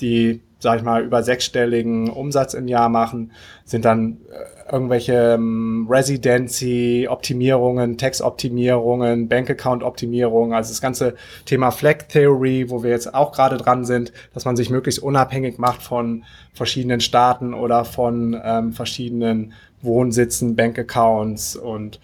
die 0.00 0.40
sag 0.60 0.78
ich 0.78 0.82
mal, 0.82 1.04
über 1.04 1.22
sechsstelligen 1.22 2.10
Umsatz 2.10 2.54
im 2.54 2.66
Jahr 2.68 2.88
machen, 2.88 3.32
sind 3.64 3.84
dann 3.84 4.18
äh, 4.30 4.57
irgendwelche 4.72 5.34
ähm, 5.34 5.86
Residency-Optimierungen, 5.88 7.98
Text-Optimierungen, 7.98 9.28
Bank-Account-Optimierungen, 9.28 10.54
also 10.54 10.70
das 10.70 10.80
ganze 10.80 11.14
Thema 11.44 11.70
Flag 11.70 12.08
Theory, 12.08 12.70
wo 12.70 12.82
wir 12.82 12.90
jetzt 12.90 13.14
auch 13.14 13.32
gerade 13.32 13.56
dran 13.56 13.84
sind, 13.84 14.12
dass 14.34 14.44
man 14.44 14.56
sich 14.56 14.70
möglichst 14.70 15.02
unabhängig 15.02 15.58
macht 15.58 15.82
von 15.82 16.24
verschiedenen 16.52 17.00
Staaten 17.00 17.54
oder 17.54 17.84
von 17.84 18.40
ähm, 18.42 18.72
verschiedenen 18.72 19.52
Wohnsitzen, 19.82 20.56
Bank-Accounts 20.56 21.56
und 21.56 22.00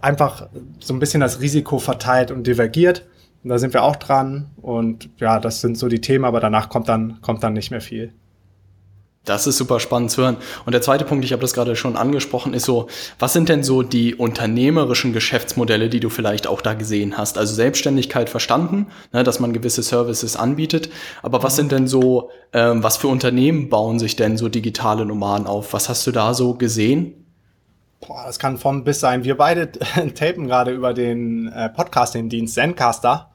einfach 0.00 0.48
so 0.80 0.94
ein 0.94 0.98
bisschen 0.98 1.20
das 1.20 1.40
Risiko 1.40 1.78
verteilt 1.78 2.30
und 2.30 2.46
divergiert. 2.46 3.06
Und 3.42 3.50
da 3.50 3.58
sind 3.58 3.74
wir 3.74 3.82
auch 3.82 3.96
dran. 3.96 4.50
Und 4.60 5.10
ja, 5.18 5.38
das 5.38 5.60
sind 5.60 5.76
so 5.76 5.88
die 5.88 6.00
Themen, 6.00 6.24
aber 6.24 6.40
danach 6.40 6.68
kommt 6.68 6.88
dann, 6.88 7.20
kommt 7.20 7.42
dann 7.42 7.52
nicht 7.52 7.70
mehr 7.70 7.82
viel. 7.82 8.12
Das 9.24 9.46
ist 9.46 9.56
super 9.56 9.80
spannend 9.80 10.10
zu 10.10 10.22
hören. 10.22 10.36
Und 10.66 10.72
der 10.72 10.82
zweite 10.82 11.06
Punkt, 11.06 11.24
ich 11.24 11.32
habe 11.32 11.40
das 11.40 11.54
gerade 11.54 11.76
schon 11.76 11.96
angesprochen, 11.96 12.52
ist 12.52 12.66
so, 12.66 12.88
was 13.18 13.32
sind 13.32 13.48
denn 13.48 13.62
so 13.62 13.82
die 13.82 14.14
unternehmerischen 14.14 15.14
Geschäftsmodelle, 15.14 15.88
die 15.88 16.00
du 16.00 16.10
vielleicht 16.10 16.46
auch 16.46 16.60
da 16.60 16.74
gesehen 16.74 17.16
hast? 17.16 17.38
Also 17.38 17.54
Selbstständigkeit 17.54 18.28
verstanden, 18.28 18.86
ne, 19.12 19.24
dass 19.24 19.40
man 19.40 19.54
gewisse 19.54 19.82
Services 19.82 20.36
anbietet. 20.36 20.90
Aber 21.22 21.42
was 21.42 21.56
sind 21.56 21.72
denn 21.72 21.88
so, 21.88 22.30
ähm, 22.52 22.82
was 22.82 22.98
für 22.98 23.08
Unternehmen 23.08 23.70
bauen 23.70 23.98
sich 23.98 24.14
denn 24.14 24.36
so 24.36 24.50
digitale 24.50 25.06
Nomaden 25.06 25.46
auf? 25.46 25.72
Was 25.72 25.88
hast 25.88 26.06
du 26.06 26.12
da 26.12 26.34
so 26.34 26.54
gesehen? 26.54 27.24
Boah, 28.06 28.24
das 28.26 28.38
kann 28.38 28.58
von 28.58 28.84
bis 28.84 29.00
sein. 29.00 29.24
Wir 29.24 29.38
beide 29.38 29.72
tapen 30.14 30.48
gerade 30.48 30.72
über 30.72 30.92
den 30.92 31.48
äh, 31.48 31.70
Podcasting-Dienst 31.70 32.52
Zencaster, 32.52 33.30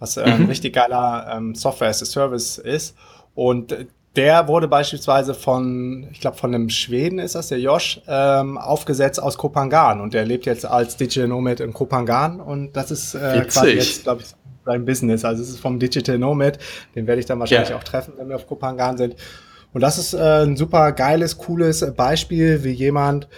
was 0.00 0.16
äh, 0.16 0.26
mhm. 0.26 0.32
ein 0.32 0.46
richtig 0.46 0.74
geiler 0.74 1.30
ähm, 1.32 1.54
Software 1.54 1.90
as 1.90 2.02
a 2.02 2.06
Service 2.06 2.58
ist. 2.58 2.96
Und 3.36 3.72
der 4.16 4.48
wurde 4.48 4.66
beispielsweise 4.66 5.34
von, 5.34 6.08
ich 6.10 6.20
glaube, 6.20 6.36
von 6.36 6.54
einem 6.54 6.68
Schweden 6.68 7.18
ist 7.18 7.36
das, 7.36 7.48
der 7.48 7.60
Josh, 7.60 8.00
ähm, 8.08 8.58
aufgesetzt 8.58 9.22
aus 9.22 9.38
Kopangan. 9.38 10.00
Und 10.00 10.14
der 10.14 10.24
lebt 10.24 10.46
jetzt 10.46 10.66
als 10.66 10.96
Digital 10.96 11.28
Nomad 11.28 11.60
in 11.60 11.72
Kopangan. 11.72 12.40
Und 12.40 12.76
das 12.76 12.90
ist 12.90 13.14
äh, 13.14 13.44
quasi 13.48 13.70
jetzt, 13.70 14.02
glaube 14.02 14.22
ich, 14.22 14.28
sein 14.64 14.84
Business. 14.84 15.24
Also 15.24 15.42
es 15.42 15.50
ist 15.50 15.60
vom 15.60 15.78
Digital 15.78 16.18
Nomad. 16.18 16.58
Den 16.96 17.06
werde 17.06 17.20
ich 17.20 17.26
dann 17.26 17.38
wahrscheinlich 17.38 17.70
ja. 17.70 17.76
auch 17.76 17.84
treffen, 17.84 18.14
wenn 18.16 18.28
wir 18.28 18.36
auf 18.36 18.48
Kopangan 18.48 18.96
sind. 18.96 19.14
Und 19.72 19.80
das 19.80 19.96
ist 19.96 20.14
äh, 20.14 20.42
ein 20.42 20.56
super 20.56 20.90
geiles, 20.90 21.38
cooles 21.38 21.94
Beispiel, 21.94 22.64
wie 22.64 22.72
jemand 22.72 23.28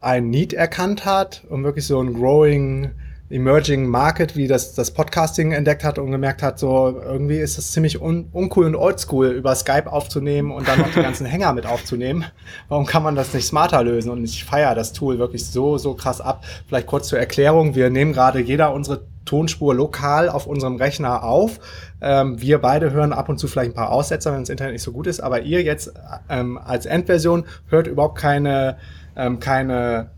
ein 0.00 0.30
Need 0.30 0.52
erkannt 0.52 1.04
hat 1.04 1.42
und 1.48 1.64
wirklich 1.64 1.86
so 1.86 2.00
ein 2.00 2.14
growing 2.14 2.92
Emerging 3.30 3.86
Market, 3.86 4.34
wie 4.34 4.48
das, 4.48 4.74
das 4.74 4.90
Podcasting 4.90 5.52
entdeckt 5.52 5.84
hat 5.84 5.98
und 6.00 6.10
gemerkt 6.10 6.42
hat, 6.42 6.58
so 6.58 7.00
irgendwie 7.00 7.38
ist 7.38 7.58
es 7.58 7.70
ziemlich 7.70 8.00
un, 8.00 8.28
uncool 8.32 8.66
und 8.66 8.74
oldschool, 8.74 9.28
über 9.28 9.54
Skype 9.54 9.90
aufzunehmen 9.90 10.50
und 10.50 10.66
dann 10.66 10.80
noch 10.80 10.90
die 10.92 11.00
ganzen 11.00 11.26
Hänger 11.26 11.52
mit 11.52 11.64
aufzunehmen. 11.64 12.24
Warum 12.68 12.86
kann 12.86 13.04
man 13.04 13.14
das 13.14 13.32
nicht 13.32 13.46
smarter 13.46 13.84
lösen? 13.84 14.10
Und 14.10 14.24
ich 14.24 14.44
feiere 14.44 14.74
das 14.74 14.92
Tool 14.92 15.20
wirklich 15.20 15.46
so, 15.46 15.78
so 15.78 15.94
krass 15.94 16.20
ab. 16.20 16.44
Vielleicht 16.66 16.88
kurz 16.88 17.06
zur 17.06 17.20
Erklärung. 17.20 17.76
Wir 17.76 17.88
nehmen 17.88 18.12
gerade 18.12 18.40
jeder 18.40 18.74
unsere 18.74 19.02
Tonspur 19.26 19.76
lokal 19.76 20.28
auf 20.28 20.48
unserem 20.48 20.74
Rechner 20.74 21.22
auf. 21.22 21.60
Ähm, 22.00 22.40
wir 22.40 22.58
beide 22.58 22.90
hören 22.90 23.12
ab 23.12 23.28
und 23.28 23.38
zu 23.38 23.46
vielleicht 23.46 23.70
ein 23.70 23.74
paar 23.74 23.92
Aussetzer, 23.92 24.32
wenn 24.32 24.40
das 24.40 24.48
Internet 24.48 24.72
nicht 24.72 24.82
so 24.82 24.90
gut 24.90 25.06
ist, 25.06 25.20
aber 25.20 25.42
ihr 25.42 25.62
jetzt 25.62 25.92
ähm, 26.28 26.58
als 26.58 26.84
Endversion 26.84 27.44
hört 27.68 27.86
überhaupt 27.86 28.18
keine, 28.18 28.78
ähm, 29.14 29.38
keine 29.38 30.10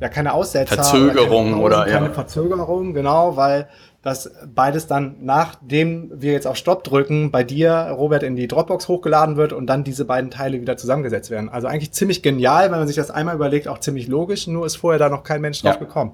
ja 0.00 0.08
keine 0.08 0.32
Aussetzer. 0.32 0.74
Verzögerung 0.74 1.60
oder, 1.60 1.78
keine, 1.78 1.84
oder 1.84 1.92
keine 1.92 2.06
ja. 2.06 2.12
Verzögerung, 2.12 2.94
genau, 2.94 3.36
weil 3.36 3.68
das 4.02 4.30
beides 4.54 4.86
dann, 4.86 5.16
nachdem 5.20 6.10
wir 6.14 6.32
jetzt 6.32 6.46
auf 6.46 6.56
Stopp 6.56 6.84
drücken, 6.84 7.30
bei 7.30 7.42
dir, 7.42 7.72
Robert, 7.90 8.22
in 8.22 8.36
die 8.36 8.46
Dropbox 8.46 8.86
hochgeladen 8.86 9.36
wird 9.36 9.52
und 9.52 9.66
dann 9.66 9.82
diese 9.82 10.04
beiden 10.04 10.30
Teile 10.30 10.60
wieder 10.60 10.76
zusammengesetzt 10.76 11.30
werden. 11.30 11.48
Also 11.48 11.66
eigentlich 11.66 11.92
ziemlich 11.92 12.22
genial, 12.22 12.70
wenn 12.70 12.78
man 12.78 12.86
sich 12.86 12.96
das 12.96 13.10
einmal 13.10 13.34
überlegt, 13.34 13.66
auch 13.66 13.80
ziemlich 13.80 14.06
logisch, 14.06 14.46
nur 14.46 14.66
ist 14.66 14.76
vorher 14.76 14.98
da 14.98 15.08
noch 15.08 15.24
kein 15.24 15.40
Mensch 15.40 15.62
drauf 15.62 15.74
ja. 15.74 15.80
gekommen. 15.80 16.12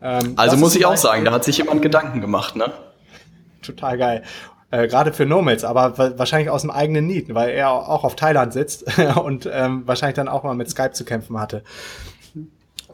Ähm, 0.00 0.34
also 0.36 0.56
muss 0.56 0.76
ich 0.76 0.86
auch 0.86 0.96
sagen, 0.96 1.24
da 1.24 1.32
hat 1.32 1.44
sich 1.44 1.58
jemand 1.58 1.82
Gedanken 1.82 2.20
gemacht, 2.20 2.54
ne? 2.54 2.70
Total 3.60 3.98
geil. 3.98 4.22
Äh, 4.70 4.86
Gerade 4.86 5.12
für 5.12 5.26
Nomads, 5.26 5.64
aber 5.64 5.98
wahrscheinlich 6.18 6.50
aus 6.50 6.62
dem 6.62 6.70
eigenen 6.70 7.06
Need, 7.06 7.34
weil 7.34 7.50
er 7.50 7.70
auch 7.70 8.04
auf 8.04 8.14
Thailand 8.14 8.52
sitzt 8.52 8.84
und 9.22 9.48
ähm, 9.52 9.82
wahrscheinlich 9.86 10.16
dann 10.16 10.28
auch 10.28 10.44
mal 10.44 10.54
mit 10.54 10.70
Skype 10.70 10.92
zu 10.92 11.04
kämpfen 11.04 11.40
hatte. 11.40 11.64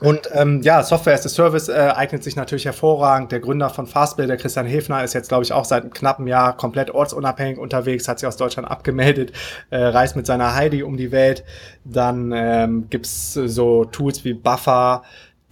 Und 0.00 0.30
ähm, 0.32 0.62
ja, 0.62 0.82
Software 0.82 1.14
as 1.14 1.26
a 1.26 1.28
Service 1.28 1.68
äh, 1.68 1.92
eignet 1.94 2.24
sich 2.24 2.36
natürlich 2.36 2.64
hervorragend. 2.64 3.32
Der 3.32 3.40
Gründer 3.40 3.68
von 3.68 3.86
Fastbill, 3.86 4.26
der 4.26 4.36
Christian 4.36 4.66
Hefner, 4.66 5.04
ist 5.04 5.12
jetzt, 5.12 5.28
glaube 5.28 5.44
ich, 5.44 5.52
auch 5.52 5.64
seit 5.64 5.82
einem 5.82 5.92
knappen 5.92 6.26
Jahr 6.26 6.56
komplett 6.56 6.90
ortsunabhängig 6.90 7.58
unterwegs, 7.58 8.08
hat 8.08 8.18
sich 8.18 8.26
aus 8.26 8.36
Deutschland 8.36 8.70
abgemeldet, 8.70 9.32
äh, 9.70 9.76
reist 9.76 10.16
mit 10.16 10.26
seiner 10.26 10.54
Heidi 10.54 10.82
um 10.82 10.96
die 10.96 11.12
Welt. 11.12 11.44
Dann 11.84 12.32
ähm, 12.34 12.86
gibt's 12.88 13.34
so 13.34 13.84
Tools 13.84 14.24
wie 14.24 14.32
Buffer, 14.32 15.02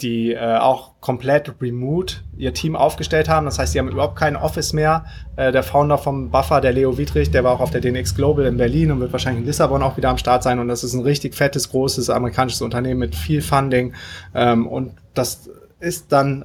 die 0.00 0.32
äh, 0.32 0.56
auch 0.56 1.00
komplett 1.00 1.54
remote 1.60 2.16
ihr 2.36 2.54
Team 2.54 2.76
aufgestellt 2.76 3.28
haben. 3.28 3.46
Das 3.46 3.58
heißt, 3.58 3.72
sie 3.72 3.78
haben 3.78 3.88
überhaupt 3.88 4.16
kein 4.16 4.36
Office 4.36 4.72
mehr. 4.72 5.04
Äh, 5.36 5.52
der 5.52 5.62
Founder 5.62 5.98
vom 5.98 6.30
Buffer, 6.30 6.60
der 6.60 6.72
Leo 6.72 6.98
Wiedrich, 6.98 7.30
der 7.30 7.44
war 7.44 7.52
auch 7.52 7.60
auf 7.60 7.70
der 7.70 7.80
DNX 7.80 8.14
Global 8.14 8.46
in 8.46 8.56
Berlin 8.56 8.90
und 8.90 9.00
wird 9.00 9.12
wahrscheinlich 9.12 9.42
in 9.42 9.46
Lissabon 9.46 9.82
auch 9.82 9.96
wieder 9.96 10.10
am 10.10 10.18
Start 10.18 10.42
sein. 10.42 10.58
Und 10.58 10.68
das 10.68 10.84
ist 10.84 10.94
ein 10.94 11.02
richtig 11.02 11.34
fettes, 11.34 11.70
großes 11.70 12.10
amerikanisches 12.10 12.62
Unternehmen 12.62 13.00
mit 13.00 13.16
viel 13.16 13.42
Funding. 13.42 13.94
Ähm, 14.34 14.66
und 14.66 14.92
das 15.14 15.50
ist 15.80 16.12
dann 16.12 16.44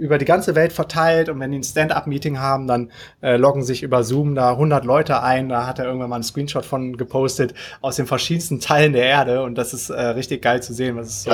über 0.00 0.16
die 0.16 0.24
ganze 0.24 0.54
Welt 0.54 0.72
verteilt 0.72 1.28
und 1.28 1.38
wenn 1.40 1.50
die 1.52 1.58
ein 1.58 1.62
Stand-up-Meeting 1.62 2.38
haben, 2.38 2.66
dann 2.66 2.90
äh, 3.20 3.36
loggen 3.36 3.62
sich 3.62 3.82
über 3.82 4.02
Zoom 4.02 4.34
da 4.34 4.52
100 4.52 4.86
Leute 4.86 5.22
ein. 5.22 5.50
Da 5.50 5.66
hat 5.66 5.78
er 5.78 5.84
irgendwann 5.84 6.08
mal 6.08 6.16
einen 6.16 6.24
Screenshot 6.24 6.64
von 6.64 6.96
gepostet 6.96 7.52
aus 7.82 7.96
den 7.96 8.06
verschiedensten 8.06 8.60
Teilen 8.60 8.94
der 8.94 9.04
Erde 9.04 9.42
und 9.42 9.56
das 9.56 9.74
ist 9.74 9.90
äh, 9.90 10.00
richtig 10.00 10.40
geil 10.40 10.62
zu 10.62 10.72
sehen. 10.72 10.96
Was 10.96 11.08
ist 11.08 11.22
so 11.24 11.30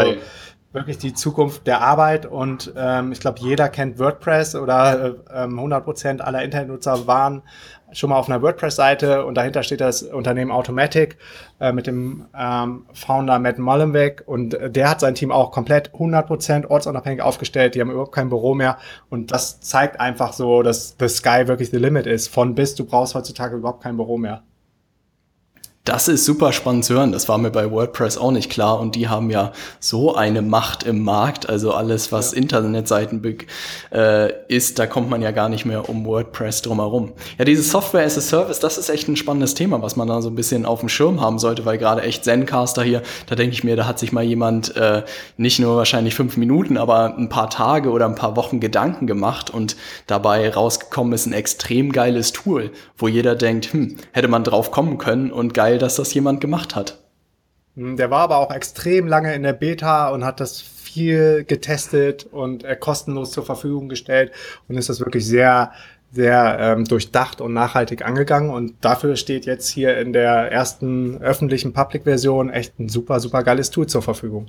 wirklich 0.72 0.98
die 0.98 1.14
Zukunft 1.14 1.66
der 1.66 1.80
Arbeit 1.80 2.26
und 2.26 2.72
ähm, 2.76 3.12
ich 3.12 3.20
glaube, 3.20 3.38
jeder 3.40 3.68
kennt 3.68 3.98
WordPress 3.98 4.54
oder 4.56 5.16
äh, 5.30 5.38
100 5.38 5.84
Prozent 5.84 6.20
aller 6.20 6.42
Internetnutzer 6.42 7.06
waren 7.06 7.42
schon 7.92 8.10
mal 8.10 8.16
auf 8.16 8.28
einer 8.28 8.42
WordPress-Seite 8.42 9.24
und 9.24 9.36
dahinter 9.36 9.62
steht 9.62 9.80
das 9.80 10.02
Unternehmen 10.02 10.50
Automatic 10.50 11.16
äh, 11.60 11.72
mit 11.72 11.86
dem 11.86 12.26
ähm, 12.36 12.86
Founder 12.92 13.38
Matt 13.38 13.58
Mullenweg 13.58 14.22
und 14.26 14.54
äh, 14.54 14.70
der 14.70 14.90
hat 14.90 15.00
sein 15.00 15.14
Team 15.14 15.32
auch 15.32 15.50
komplett 15.50 15.92
100 15.94 16.26
Prozent 16.26 16.70
ortsunabhängig 16.70 17.22
aufgestellt. 17.22 17.74
Die 17.74 17.80
haben 17.80 17.90
überhaupt 17.90 18.14
kein 18.14 18.28
Büro 18.28 18.54
mehr 18.54 18.78
und 19.08 19.32
das 19.32 19.60
zeigt 19.60 20.00
einfach 20.00 20.32
so, 20.32 20.62
dass 20.62 20.96
the 20.98 21.08
sky 21.08 21.46
wirklich 21.46 21.70
the 21.70 21.78
limit 21.78 22.06
ist. 22.06 22.28
Von 22.28 22.54
bis, 22.54 22.74
du 22.74 22.84
brauchst 22.84 23.14
heutzutage 23.14 23.56
überhaupt 23.56 23.82
kein 23.82 23.96
Büro 23.96 24.18
mehr. 24.18 24.42
Das 25.86 26.08
ist 26.08 26.24
super 26.24 26.52
spannend 26.52 26.84
zu 26.84 26.94
hören. 26.94 27.12
Das 27.12 27.28
war 27.28 27.38
mir 27.38 27.52
bei 27.52 27.70
WordPress 27.70 28.18
auch 28.18 28.32
nicht 28.32 28.50
klar. 28.50 28.80
Und 28.80 28.96
die 28.96 29.08
haben 29.08 29.30
ja 29.30 29.52
so 29.78 30.16
eine 30.16 30.42
Macht 30.42 30.82
im 30.82 31.04
Markt. 31.04 31.48
Also 31.48 31.72
alles, 31.72 32.10
was 32.10 32.32
ja. 32.32 32.38
Internetseiten 32.38 33.22
äh, 33.92 34.32
ist, 34.48 34.80
da 34.80 34.88
kommt 34.88 35.08
man 35.08 35.22
ja 35.22 35.30
gar 35.30 35.48
nicht 35.48 35.64
mehr 35.64 35.88
um 35.88 36.04
WordPress 36.04 36.62
drumherum. 36.62 37.12
Ja, 37.38 37.44
dieses 37.44 37.70
Software 37.70 38.04
as 38.04 38.18
a 38.18 38.20
Service, 38.20 38.58
das 38.58 38.78
ist 38.78 38.88
echt 38.88 39.06
ein 39.06 39.14
spannendes 39.14 39.54
Thema, 39.54 39.80
was 39.80 39.94
man 39.94 40.08
da 40.08 40.20
so 40.22 40.28
ein 40.28 40.34
bisschen 40.34 40.66
auf 40.66 40.80
dem 40.80 40.88
Schirm 40.88 41.20
haben 41.20 41.38
sollte, 41.38 41.64
weil 41.64 41.78
gerade 41.78 42.02
echt 42.02 42.24
Zencaster 42.24 42.82
hier, 42.82 43.02
da 43.28 43.36
denke 43.36 43.52
ich 43.52 43.62
mir, 43.62 43.76
da 43.76 43.86
hat 43.86 44.00
sich 44.00 44.10
mal 44.10 44.24
jemand 44.24 44.74
äh, 44.74 45.04
nicht 45.36 45.60
nur 45.60 45.76
wahrscheinlich 45.76 46.16
fünf 46.16 46.36
Minuten, 46.36 46.78
aber 46.78 47.16
ein 47.16 47.28
paar 47.28 47.48
Tage 47.48 47.90
oder 47.90 48.06
ein 48.06 48.16
paar 48.16 48.34
Wochen 48.34 48.58
Gedanken 48.58 49.06
gemacht 49.06 49.50
und 49.50 49.76
dabei 50.08 50.52
rausgekommen 50.52 51.12
ist 51.12 51.26
ein 51.26 51.32
extrem 51.32 51.92
geiles 51.92 52.32
Tool, 52.32 52.72
wo 52.98 53.06
jeder 53.06 53.36
denkt, 53.36 53.72
hm, 53.72 53.98
hätte 54.10 54.26
man 54.26 54.42
drauf 54.42 54.72
kommen 54.72 54.98
können 54.98 55.30
und 55.30 55.54
geil 55.54 55.75
geil, 55.76 55.78
dass 55.78 55.96
das 55.96 56.14
jemand 56.14 56.40
gemacht 56.40 56.74
hat. 56.74 56.98
Hm, 57.76 57.96
der 57.96 58.10
war 58.10 58.20
aber 58.20 58.38
auch 58.38 58.50
extrem 58.50 59.06
lange 59.06 59.34
in 59.34 59.42
der 59.42 59.52
Beta 59.52 60.08
und 60.08 60.24
hat 60.24 60.40
das 60.40 60.60
viel 60.60 61.44
getestet 61.44 62.26
und 62.30 62.64
äh, 62.64 62.76
kostenlos 62.76 63.30
zur 63.32 63.44
Verfügung 63.44 63.88
gestellt 63.88 64.32
und 64.68 64.76
ist 64.78 64.88
das 64.88 65.00
wirklich 65.00 65.26
sehr, 65.26 65.72
sehr 66.12 66.56
ähm, 66.58 66.84
durchdacht 66.84 67.40
und 67.40 67.52
nachhaltig 67.52 68.04
angegangen. 68.04 68.50
Und 68.50 68.74
dafür 68.80 69.16
steht 69.16 69.44
jetzt 69.46 69.68
hier 69.68 69.98
in 69.98 70.12
der 70.12 70.50
ersten 70.50 71.20
öffentlichen 71.20 71.72
Public-Version 71.72 72.50
echt 72.50 72.78
ein 72.78 72.88
super, 72.88 73.20
super 73.20 73.42
geiles 73.42 73.70
Tool 73.70 73.86
zur 73.86 74.02
Verfügung. 74.02 74.46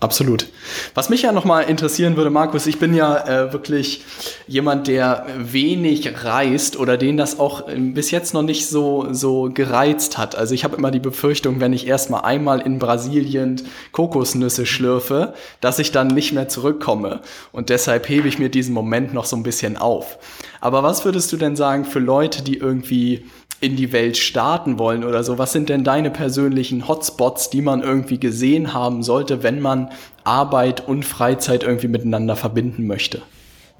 Absolut. 0.00 0.46
Was 0.94 1.08
mich 1.08 1.22
ja 1.22 1.32
nochmal 1.32 1.64
interessieren 1.64 2.16
würde, 2.16 2.30
Markus, 2.30 2.68
ich 2.68 2.78
bin 2.78 2.94
ja 2.94 3.16
äh, 3.26 3.52
wirklich 3.52 4.04
jemand, 4.46 4.86
der 4.86 5.26
wenig 5.36 6.22
reist 6.22 6.78
oder 6.78 6.96
den 6.96 7.16
das 7.16 7.40
auch 7.40 7.66
äh, 7.66 7.76
bis 7.76 8.12
jetzt 8.12 8.32
noch 8.32 8.42
nicht 8.42 8.68
so, 8.68 9.08
so 9.10 9.50
gereizt 9.52 10.16
hat. 10.16 10.36
Also 10.36 10.54
ich 10.54 10.62
habe 10.62 10.76
immer 10.76 10.92
die 10.92 11.00
Befürchtung, 11.00 11.58
wenn 11.58 11.72
ich 11.72 11.88
erstmal 11.88 12.20
einmal 12.22 12.60
in 12.60 12.78
Brasilien 12.78 13.60
Kokosnüsse 13.90 14.66
schlürfe, 14.66 15.34
dass 15.60 15.80
ich 15.80 15.90
dann 15.90 16.06
nicht 16.06 16.32
mehr 16.32 16.48
zurückkomme. 16.48 17.20
Und 17.50 17.68
deshalb 17.68 18.08
hebe 18.08 18.28
ich 18.28 18.38
mir 18.38 18.50
diesen 18.50 18.74
Moment 18.74 19.14
noch 19.14 19.24
so 19.24 19.34
ein 19.34 19.42
bisschen 19.42 19.76
auf. 19.76 20.18
Aber 20.60 20.84
was 20.84 21.04
würdest 21.04 21.32
du 21.32 21.36
denn 21.36 21.56
sagen 21.56 21.84
für 21.84 21.98
Leute, 21.98 22.44
die 22.44 22.58
irgendwie 22.58 23.24
in 23.60 23.76
die 23.76 23.92
Welt 23.92 24.16
starten 24.16 24.78
wollen 24.78 25.04
oder 25.04 25.24
so, 25.24 25.38
was 25.38 25.52
sind 25.52 25.68
denn 25.68 25.84
deine 25.84 26.10
persönlichen 26.10 26.86
Hotspots, 26.86 27.50
die 27.50 27.62
man 27.62 27.82
irgendwie 27.82 28.20
gesehen 28.20 28.72
haben 28.72 29.02
sollte, 29.02 29.42
wenn 29.42 29.60
man 29.60 29.90
Arbeit 30.24 30.86
und 30.86 31.04
Freizeit 31.04 31.64
irgendwie 31.64 31.88
miteinander 31.88 32.36
verbinden 32.36 32.86
möchte? 32.86 33.22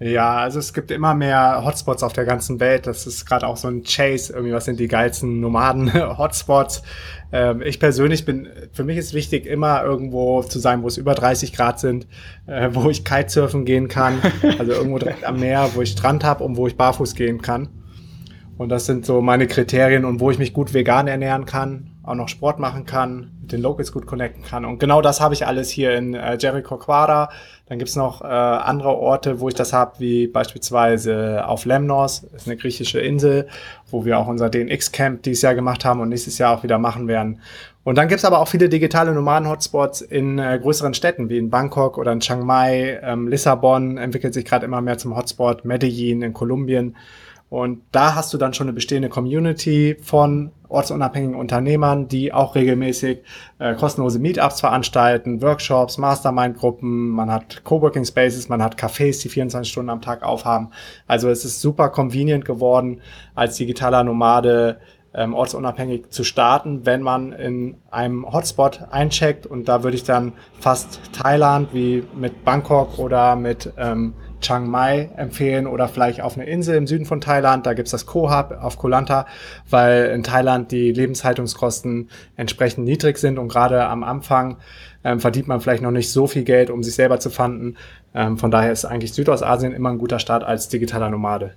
Ja, 0.01 0.37
also 0.37 0.61
es 0.61 0.73
gibt 0.75 0.93
immer 0.93 1.15
mehr 1.15 1.63
Hotspots 1.65 2.05
auf 2.05 2.13
der 2.13 2.25
ganzen 2.25 2.61
Welt. 2.61 2.87
Das 2.87 3.07
ist 3.07 3.27
gerade 3.27 3.47
auch 3.49 3.57
so 3.57 3.67
ein 3.67 3.83
Chase. 3.83 4.33
Irgendwie, 4.33 4.53
was 4.53 4.65
sind 4.65 4.79
die 4.79 4.87
geilsten 4.87 5.41
Nomaden-Hotspots? 5.41 6.83
Ähm, 7.33 7.63
ich 7.63 7.81
persönlich 7.81 8.25
bin, 8.25 8.49
für 8.73 8.85
mich 8.85 8.97
ist 8.97 9.13
wichtig, 9.13 9.45
immer 9.45 9.83
irgendwo 9.83 10.43
zu 10.43 10.61
sein, 10.61 10.85
wo 10.85 10.87
es 10.87 10.99
über 10.99 11.15
30 11.15 11.53
Grad 11.53 11.81
sind, 11.81 12.07
äh, 12.47 12.71
wo 12.73 12.89
ich 12.89 13.05
Kitesurfen 13.05 13.65
gehen 13.65 13.89
kann. 13.89 14.23
Also 14.59 14.73
irgendwo 14.73 14.99
direkt 14.99 15.25
am 15.25 15.41
Meer, 15.41 15.69
wo 15.75 15.83
ich 15.83 15.91
Strand 15.91 16.23
habe 16.23 16.45
und 16.45 16.57
wo 16.57 16.69
ich 16.69 16.77
barfuß 16.77 17.15
gehen 17.15 17.43
kann. 17.43 17.69
Und 18.59 18.71
das 18.71 18.87
sind 18.87 19.07
so 19.07 19.23
meine 19.23 19.47
Kriterien 19.47 20.05
und 20.05 20.19
wo 20.19 20.33
ich 20.33 20.39
mich 20.39 20.53
gut 20.53 20.75
vegan 20.75 21.07
ernähren 21.07 21.45
kann, 21.45 21.93
auch 22.03 22.17
noch 22.17 22.29
Sport 22.29 22.59
machen 22.59 22.87
kann, 22.87 23.31
mit 23.41 23.53
den 23.53 23.63
Locals 23.63 23.93
gut 23.93 24.05
connecten 24.05 24.43
kann. 24.43 24.65
Und 24.65 24.81
genau 24.81 25.01
das 25.01 25.21
habe 25.21 25.33
ich 25.33 25.47
alles 25.47 25.71
hier 25.71 25.95
in 25.97 26.15
äh, 26.15 26.37
Jericho 26.41 26.77
Quara. 26.77 27.31
Dann 27.67 27.79
gibt's 27.79 27.95
noch 27.95 28.21
äh, 28.21 28.25
andere 28.25 28.97
Orte, 28.97 29.39
wo 29.39 29.49
ich 29.49 29.55
das 29.55 29.73
habe, 29.73 29.93
wie 29.99 30.27
beispielsweise 30.27 31.47
auf 31.47 31.67
Lemnos, 31.67 32.25
ist 32.35 32.49
eine 32.49 32.57
griechische 32.57 32.99
Insel, 32.99 33.47
wo 33.91 34.05
wir 34.05 34.19
auch 34.19 34.27
unser 34.27 34.51
DNX-Camp 34.51 35.23
dieses 35.23 35.43
Jahr 35.43 35.55
gemacht 35.55 35.85
haben 35.85 36.01
und 36.01 36.09
nächstes 36.09 36.39
Jahr 36.39 36.59
auch 36.59 36.65
wieder 36.65 36.79
machen 36.79 37.07
werden. 37.07 37.41
Und 37.85 37.97
dann 37.97 38.09
gibt's 38.09 38.25
aber 38.25 38.41
auch 38.41 38.49
viele 38.49 38.69
digitale 38.69 39.15
Nomaden-Hotspots 39.15 40.01
in 40.01 40.41
äh, 40.41 40.59
größeren 40.61 40.95
Städten, 40.95 41.29
wie 41.29 41.39
in 41.39 41.49
Bangkok 41.49 41.97
oder 41.97 42.11
in 42.11 42.21
Chiang 42.21 42.45
Mai. 42.45 42.99
Ähm, 43.05 43.29
Lissabon 43.29 43.99
entwickelt 43.99 44.35
sich 44.35 44.45
gerade 44.45 44.67
immer 44.67 44.81
mehr 44.81 44.99
zum 44.99 45.17
Hotspot, 45.17 45.65
Medellin 45.65 46.23
in 46.23 46.33
Kolumbien. 46.33 46.97
Und 47.51 47.83
da 47.93 48.15
hast 48.15 48.33
du 48.35 48.39
dann 48.39 48.53
schon 48.53 48.67
eine 48.67 48.75
bestehende 48.75 49.09
Community 49.09 49.97
von 50.03 50.53
ortsunabhängigen 50.69 51.35
Unternehmern, 51.35 52.09
die 52.09 52.33
auch 52.33 52.55
regelmäßig 52.55 53.21
äh, 53.59 53.75
kostenlose 53.75 54.19
Meetups 54.19 54.61
veranstalten, 54.61 55.41
Workshops, 55.41 55.97
Mastermind-Gruppen, 55.97 57.09
man 57.09 57.33
hat 57.33 57.65
Coworking 57.65 58.05
Spaces, 58.05 58.51
man 58.51 58.63
hat 58.63 58.79
Cafés, 58.79 59.23
die 59.23 59.31
24 59.31 59.73
Stunden 59.73 59.89
am 59.89 60.03
Tag 60.03 60.23
aufhaben. 60.23 60.69
Also 61.07 61.31
es 61.31 61.47
ist 61.47 61.63
super 61.63 61.89
convenient 61.89 62.45
geworden, 62.45 63.01
als 63.35 63.57
digitaler 63.57 64.05
Nomade 64.05 64.79
ähm, 65.15 65.33
ortsunabhängig 65.33 66.11
zu 66.11 66.23
starten, 66.23 66.85
wenn 66.85 67.03
man 67.03 67.33
in 67.33 67.77
einem 67.91 68.31
Hotspot 68.31 68.83
eincheckt. 68.91 69.47
Und 69.47 69.69
da 69.69 69.83
würde 69.83 69.97
ich 69.97 70.05
dann 70.05 70.33
fast 70.61 71.01
Thailand 71.13 71.73
wie 71.73 72.05
mit 72.15 72.45
Bangkok 72.45 72.99
oder 72.99 73.37
mit 73.37 73.73
ähm, 73.79 74.13
Chiang 74.41 74.69
Mai 74.69 75.11
empfehlen 75.17 75.67
oder 75.67 75.89
vielleicht 75.89 76.21
auf 76.21 76.37
eine 76.37 76.47
Insel 76.47 76.77
im 76.77 76.87
Süden 76.87 77.07
von 77.07 77.21
Thailand. 77.21 77.67
Da 77.67 77.75
gibt's 77.75 77.91
das 77.91 78.07
Koh-Hub 78.07 78.59
auf 78.61 78.79
Koh 78.79 78.89
Lanta, 78.89 79.27
weil 79.69 80.07
in 80.07 80.23
Thailand 80.23 80.73
die 80.73 80.93
Lebenshaltungskosten 80.93 82.09
entsprechend 82.37 82.85
niedrig 82.85 83.19
sind 83.19 83.39
und 83.39 83.49
gerade 83.49 83.87
am 83.87 84.03
Anfang 84.03 84.59
ähm, 85.05 85.21
verdient 85.21 85.49
man 85.49 85.61
vielleicht 85.61 85.83
noch 85.83 85.91
nicht 85.91 86.11
so 86.11 86.27
viel 86.27 86.45
Geld, 86.45 86.71
um 86.71 86.83
sich 86.83 86.95
selber 86.95 87.21
zu 87.21 87.31
fanden. 87.31 87.77
Ähm, 88.15 88.39
von 88.39 88.51
daher 88.51 88.73
ist 88.73 88.85
eigentlich 88.85 89.13
Südostasien 89.13 89.73
immer 89.73 89.91
ein 89.91 89.99
guter 89.99 90.19
Start 90.19 90.45
als 90.45 90.69
digitaler 90.69 91.11
Nomade. 91.11 91.55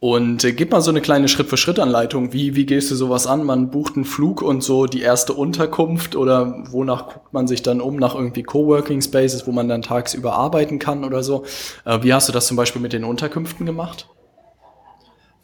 Und 0.00 0.44
äh, 0.44 0.52
gib 0.52 0.70
mal 0.70 0.80
so 0.80 0.90
eine 0.90 1.00
kleine 1.00 1.28
Schritt-für-Schritt-Anleitung. 1.28 2.32
Wie, 2.32 2.54
wie 2.54 2.66
gehst 2.66 2.90
du 2.90 2.94
sowas 2.94 3.26
an? 3.26 3.44
Man 3.44 3.70
bucht 3.70 3.96
einen 3.96 4.04
Flug 4.04 4.42
und 4.42 4.62
so 4.62 4.86
die 4.86 5.00
erste 5.00 5.32
Unterkunft 5.32 6.14
oder 6.14 6.62
wonach 6.70 7.08
guckt 7.08 7.32
man 7.32 7.48
sich 7.48 7.62
dann 7.62 7.80
um? 7.80 7.96
Nach 7.96 8.14
irgendwie 8.14 8.44
Coworking 8.44 9.02
Spaces, 9.02 9.46
wo 9.46 9.52
man 9.52 9.68
dann 9.68 9.82
tagsüber 9.82 10.34
arbeiten 10.34 10.78
kann 10.78 11.04
oder 11.04 11.24
so. 11.24 11.44
Äh, 11.84 12.02
wie 12.02 12.14
hast 12.14 12.28
du 12.28 12.32
das 12.32 12.46
zum 12.46 12.56
Beispiel 12.56 12.80
mit 12.80 12.92
den 12.92 13.02
Unterkünften 13.02 13.66
gemacht? 13.66 14.08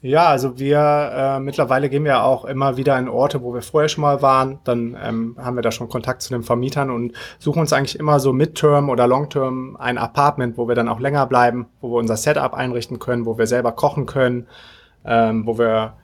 Ja, 0.04 0.26
also 0.26 0.58
wir 0.58 0.80
äh, 1.16 1.40
mittlerweile 1.40 1.88
gehen 1.88 2.04
wir 2.04 2.24
auch 2.24 2.44
immer 2.44 2.76
wieder 2.76 2.98
in 2.98 3.08
Orte, 3.08 3.40
wo 3.40 3.54
wir 3.54 3.62
vorher 3.62 3.88
schon 3.88 4.02
mal 4.02 4.20
waren. 4.20 4.58
Dann 4.64 4.98
ähm, 5.02 5.34
haben 5.38 5.56
wir 5.56 5.62
da 5.62 5.72
schon 5.72 5.88
Kontakt 5.88 6.20
zu 6.20 6.28
den 6.28 6.42
Vermietern 6.42 6.90
und 6.90 7.14
suchen 7.38 7.60
uns 7.60 7.72
eigentlich 7.72 7.98
immer 7.98 8.20
so 8.20 8.34
Midterm 8.34 8.90
oder 8.90 9.06
Longterm 9.06 9.76
ein 9.78 9.96
Apartment, 9.96 10.58
wo 10.58 10.68
wir 10.68 10.74
dann 10.74 10.90
auch 10.90 11.00
länger 11.00 11.24
bleiben, 11.24 11.68
wo 11.80 11.92
wir 11.92 12.00
unser 12.00 12.18
Setup 12.18 12.52
einrichten 12.52 12.98
können, 12.98 13.24
wo 13.24 13.38
wir 13.38 13.46
selber 13.46 13.72
kochen 13.72 14.04
können, 14.04 14.46
ähm, 15.06 15.46
wo 15.46 15.56
wir 15.56 15.94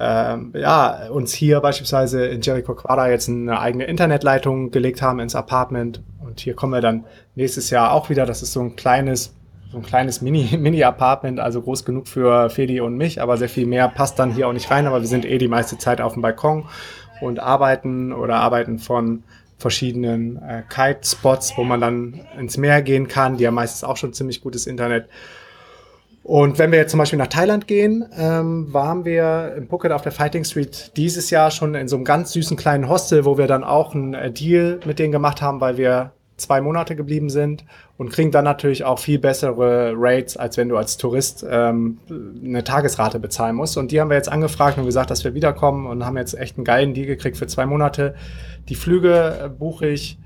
ähm, 0.00 0.52
ja, 0.56 1.08
uns 1.10 1.32
hier 1.32 1.60
beispielsweise 1.60 2.26
in 2.26 2.40
Jericho 2.40 2.74
Quadra 2.74 3.10
jetzt 3.10 3.28
eine 3.28 3.60
eigene 3.60 3.84
Internetleitung 3.84 4.72
gelegt 4.72 5.02
haben 5.02 5.20
ins 5.20 5.36
Apartment. 5.36 6.02
Und 6.18 6.40
hier 6.40 6.56
kommen 6.56 6.72
wir 6.72 6.80
dann 6.80 7.04
nächstes 7.36 7.70
Jahr 7.70 7.92
auch 7.92 8.10
wieder. 8.10 8.26
Das 8.26 8.42
ist 8.42 8.52
so 8.52 8.60
ein 8.60 8.74
kleines 8.74 9.36
so 9.70 9.78
ein 9.78 9.82
kleines 9.82 10.20
Mini, 10.20 10.50
Mini-Apartment, 10.58 11.40
also 11.40 11.62
groß 11.62 11.84
genug 11.84 12.08
für 12.08 12.50
Fedi 12.50 12.80
und 12.80 12.96
mich, 12.96 13.20
aber 13.22 13.36
sehr 13.36 13.48
viel 13.48 13.66
mehr 13.66 13.88
passt 13.88 14.18
dann 14.18 14.34
hier 14.34 14.48
auch 14.48 14.52
nicht 14.52 14.70
rein, 14.70 14.86
aber 14.86 15.00
wir 15.00 15.08
sind 15.08 15.24
eh 15.24 15.38
die 15.38 15.48
meiste 15.48 15.78
Zeit 15.78 16.00
auf 16.00 16.14
dem 16.14 16.22
Balkon 16.22 16.66
und 17.20 17.38
arbeiten 17.38 18.12
oder 18.12 18.36
arbeiten 18.36 18.78
von 18.78 19.22
verschiedenen 19.58 20.36
äh, 20.36 20.62
Kite-Spots, 20.68 21.52
wo 21.56 21.64
man 21.64 21.80
dann 21.80 22.20
ins 22.38 22.56
Meer 22.56 22.80
gehen 22.82 23.08
kann. 23.08 23.36
Die 23.36 23.46
haben 23.46 23.54
meistens 23.54 23.84
auch 23.84 23.98
schon 23.98 24.14
ziemlich 24.14 24.40
gutes 24.40 24.66
Internet. 24.66 25.06
Und 26.22 26.58
wenn 26.58 26.70
wir 26.70 26.78
jetzt 26.78 26.92
zum 26.92 26.98
Beispiel 26.98 27.18
nach 27.18 27.26
Thailand 27.26 27.66
gehen, 27.66 28.06
ähm, 28.16 28.72
waren 28.72 29.04
wir 29.04 29.54
im 29.56 29.68
Phuket 29.68 29.92
auf 29.92 30.02
der 30.02 30.12
Fighting 30.12 30.44
Street 30.44 30.92
dieses 30.96 31.30
Jahr 31.30 31.50
schon 31.50 31.74
in 31.74 31.88
so 31.88 31.96
einem 31.96 32.04
ganz 32.04 32.32
süßen 32.32 32.56
kleinen 32.56 32.88
Hostel, 32.88 33.24
wo 33.24 33.36
wir 33.36 33.46
dann 33.46 33.64
auch 33.64 33.94
einen 33.94 34.14
äh, 34.14 34.30
Deal 34.30 34.80
mit 34.86 34.98
denen 34.98 35.12
gemacht 35.12 35.42
haben, 35.42 35.60
weil 35.60 35.76
wir 35.76 36.12
zwei 36.40 36.60
Monate 36.60 36.96
geblieben 36.96 37.30
sind 37.30 37.64
und 37.96 38.10
kriegen 38.10 38.30
dann 38.30 38.44
natürlich 38.44 38.84
auch 38.84 38.98
viel 38.98 39.18
bessere 39.18 39.92
Rates, 39.96 40.36
als 40.36 40.56
wenn 40.56 40.68
du 40.68 40.76
als 40.76 40.96
Tourist 40.96 41.44
ähm, 41.48 41.98
eine 42.44 42.64
Tagesrate 42.64 43.20
bezahlen 43.20 43.56
musst. 43.56 43.76
Und 43.76 43.92
die 43.92 44.00
haben 44.00 44.10
wir 44.10 44.16
jetzt 44.16 44.30
angefragt 44.30 44.78
und 44.78 44.84
gesagt, 44.84 45.10
dass 45.10 45.24
wir 45.24 45.34
wiederkommen 45.34 45.86
und 45.86 46.04
haben 46.04 46.16
jetzt 46.16 46.36
echt 46.38 46.56
einen 46.56 46.64
geilen 46.64 46.94
Deal 46.94 47.06
gekriegt 47.06 47.36
für 47.36 47.46
zwei 47.46 47.66
Monate. 47.66 48.14
Die 48.68 48.74
Flüge 48.74 49.38
äh, 49.44 49.48
buche 49.48 49.86
ich 49.86 50.18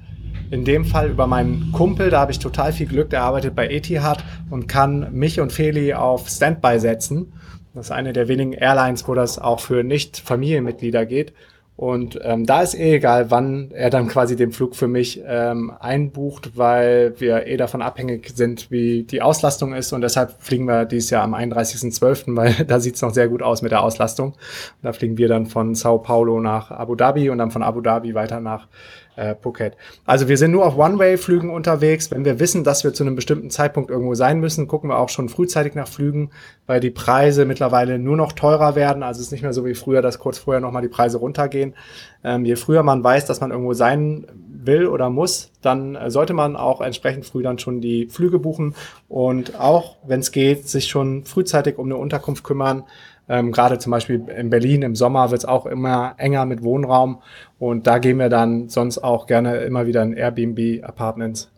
in 0.51 0.65
dem 0.65 0.85
Fall 0.85 1.11
über 1.11 1.27
meinen 1.27 1.73
Kumpel, 1.73 2.11
da 2.11 2.21
habe 2.21 2.33
ich 2.33 2.39
total 2.39 2.73
viel 2.73 2.87
Glück, 2.87 3.11
der 3.11 3.23
arbeitet 3.23 3.55
bei 3.55 3.69
Etihad 3.69 4.23
und 4.51 4.69
kann 4.69 5.13
mich 5.13 5.41
und 5.41 5.53
Feli 5.53 5.95
auf 5.95 6.29
Standby 6.29 6.79
setzen. 6.79 7.33
Das 7.75 7.87
ist 7.87 7.91
eine 7.91 8.13
der 8.13 8.29
wenigen 8.29 8.53
Airlines, 8.53 9.09
wo 9.09 9.15
das 9.15 9.39
auch 9.39 9.59
für 9.59 9.83
Nicht-Familienmitglieder 9.83 11.07
geht. 11.07 11.33
Und 11.77 12.21
ähm, 12.23 12.47
da 12.47 12.63
ist 12.63 12.75
eh 12.75 12.95
egal, 12.95 13.33
wann 13.33 13.73
er 13.73 13.91
dann 13.91 14.07
quasi 14.07 14.37
den 14.37 14.53
Flug 14.53 14.77
für 14.77 14.87
mich 14.87 15.21
ähm, 15.27 15.73
einbucht, 15.81 16.57
weil 16.57 17.15
wir 17.19 17.49
eh 17.49 17.57
davon 17.57 17.83
abhängig 17.83 18.31
sind, 18.37 18.71
wie 18.71 19.03
die 19.03 19.23
Auslastung 19.23 19.75
ist. 19.75 19.93
Und 19.93 20.01
deshalb 20.03 20.41
fliegen 20.41 20.67
wir 20.67 20.85
dieses 20.85 21.11
Jahr 21.11 21.25
am 21.25 21.35
31.12., 21.35 22.37
weil 22.37 22.53
da 22.69 22.79
sieht's 22.79 23.03
noch 23.03 23.13
sehr 23.13 23.29
gut 23.29 23.43
aus 23.43 23.61
mit 23.61 23.73
der 23.73 23.83
Auslastung. 23.83 24.29
Und 24.29 24.83
da 24.83 24.93
fliegen 24.93 25.19
wir 25.19 25.27
dann 25.27 25.47
von 25.47 25.75
Sao 25.75 25.99
Paulo 25.99 26.39
nach 26.41 26.71
Abu 26.71 26.95
Dhabi 26.95 27.29
und 27.29 27.39
dann 27.39 27.51
von 27.51 27.65
Abu 27.65 27.81
Dhabi 27.81 28.15
weiter 28.15 28.39
nach 28.39 28.69
äh, 29.17 29.35
Phuket. 29.35 29.77
Also 30.05 30.29
wir 30.29 30.37
sind 30.37 30.51
nur 30.51 30.67
auf 30.67 30.77
One-Way-Flügen 30.77 31.51
unterwegs. 31.51 32.11
Wenn 32.11 32.25
wir 32.25 32.41
wissen, 32.41 32.65
dass 32.65 32.85
wir 32.85 32.93
zu 32.93 33.05
einem 33.05 33.17
bestimmten 33.17 33.51
Zeitpunkt 33.51 33.91
irgendwo 33.91 34.15
sein 34.15 34.41
müssen, 34.41 34.69
gucken 34.69 34.91
wir 34.91 34.99
auch 34.99 35.09
schon 35.09 35.29
frühzeitig 35.29 35.75
nach 35.75 35.89
Flügen, 35.89 36.31
weil 36.67 36.81
die 36.81 36.91
Preise 36.91 37.45
mittlerweile 37.45 37.99
nur 37.99 38.17
noch 38.17 38.33
teurer 38.33 38.75
werden. 38.75 39.03
Also 39.03 39.21
es 39.21 39.27
ist 39.27 39.33
nicht 39.33 39.43
mehr 39.43 39.53
so 39.53 39.65
wie 39.65 39.75
früher, 39.75 40.03
dass 40.03 40.19
kurz 40.19 40.39
vorher 40.39 40.61
nochmal 40.61 40.83
die 40.83 40.89
Preise 40.89 41.19
runtergehen. 41.19 41.75
Ähm, 42.23 42.45
je 42.45 42.57
früher 42.57 42.83
man 42.83 43.05
weiß, 43.05 43.27
dass 43.27 43.41
man 43.41 43.51
irgendwo 43.51 43.75
sein 43.75 44.27
will 44.67 44.87
oder 44.87 45.11
muss, 45.11 45.51
dann 45.63 45.95
äh, 45.95 46.11
sollte 46.11 46.33
man 46.33 46.57
auch 46.57 46.81
entsprechend 46.81 47.27
früh 47.27 47.43
dann 47.43 47.59
schon 47.59 47.81
die 47.81 48.07
Flüge 48.07 48.39
buchen 48.39 48.75
und 49.09 49.61
auch, 49.61 49.97
wenn 50.07 50.21
es 50.21 50.33
geht, 50.33 50.69
sich 50.69 50.87
schon 50.87 51.25
frühzeitig 51.25 51.79
um 51.79 51.87
eine 51.87 51.97
Unterkunft 51.97 52.45
kümmern 52.45 52.85
ähm, 53.29 53.53
Gerade 53.53 53.79
zum 53.79 53.91
Beispiel 53.91 54.29
in 54.29 54.51
Berlin 54.51 54.83
im 54.83 54.95
Sommer 54.95 55.31
wird 55.31 55.41
es 55.41 55.45
auch 55.45 55.67
immer 55.67 56.15
enger 56.19 56.45
mit 56.45 56.63
Wohnraum 56.63 57.23
und 57.59 57.87
da 57.87 57.99
gehen 57.99 58.19
wir 58.19 58.29
dann 58.29 58.69
sonst 58.69 58.99
auch 58.99 59.27
gerne 59.27 59.57
immer 59.59 59.87
wieder 59.87 60.03
in 60.03 60.13
Airbnb-Apartments. 60.13 61.51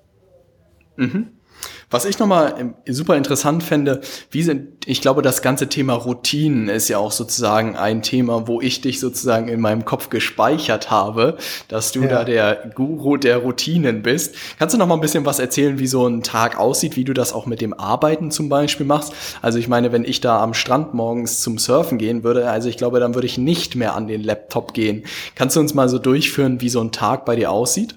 Mhm. 0.96 1.28
Was 1.88 2.04
ich 2.04 2.18
nochmal 2.18 2.74
super 2.88 3.16
interessant 3.16 3.62
fände, 3.62 4.00
wie 4.32 4.42
sind, 4.42 4.86
ich 4.86 5.00
glaube, 5.00 5.22
das 5.22 5.40
ganze 5.40 5.68
Thema 5.68 5.94
Routinen 5.94 6.68
ist 6.68 6.88
ja 6.88 6.98
auch 6.98 7.12
sozusagen 7.12 7.76
ein 7.76 8.02
Thema, 8.02 8.48
wo 8.48 8.60
ich 8.60 8.80
dich 8.80 8.98
sozusagen 8.98 9.46
in 9.46 9.60
meinem 9.60 9.84
Kopf 9.84 10.10
gespeichert 10.10 10.90
habe, 10.90 11.36
dass 11.68 11.92
du 11.92 12.02
ja. 12.02 12.08
da 12.08 12.24
der 12.24 12.72
Guru 12.74 13.16
der 13.16 13.38
Routinen 13.38 14.02
bist. 14.02 14.34
Kannst 14.58 14.74
du 14.74 14.78
noch 14.78 14.88
mal 14.88 14.94
ein 14.94 15.00
bisschen 15.00 15.24
was 15.26 15.38
erzählen, 15.38 15.78
wie 15.78 15.86
so 15.86 16.06
ein 16.06 16.24
Tag 16.24 16.58
aussieht, 16.58 16.96
wie 16.96 17.04
du 17.04 17.12
das 17.12 17.32
auch 17.32 17.46
mit 17.46 17.60
dem 17.60 17.72
Arbeiten 17.72 18.32
zum 18.32 18.48
Beispiel 18.48 18.86
machst? 18.86 19.12
Also 19.40 19.58
ich 19.60 19.68
meine, 19.68 19.92
wenn 19.92 20.04
ich 20.04 20.20
da 20.20 20.42
am 20.42 20.54
Strand 20.54 20.92
morgens 20.92 21.40
zum 21.40 21.56
Surfen 21.56 21.98
gehen 21.98 22.24
würde, 22.24 22.50
also 22.50 22.68
ich 22.68 22.78
glaube, 22.78 22.98
dann 22.98 23.14
würde 23.14 23.26
ich 23.26 23.38
nicht 23.38 23.76
mehr 23.76 23.94
an 23.94 24.08
den 24.08 24.24
Laptop 24.24 24.74
gehen. 24.74 25.04
Kannst 25.36 25.54
du 25.54 25.60
uns 25.60 25.72
mal 25.72 25.88
so 25.88 26.00
durchführen, 26.00 26.60
wie 26.60 26.68
so 26.68 26.80
ein 26.80 26.90
Tag 26.90 27.24
bei 27.24 27.36
dir 27.36 27.52
aussieht? 27.52 27.94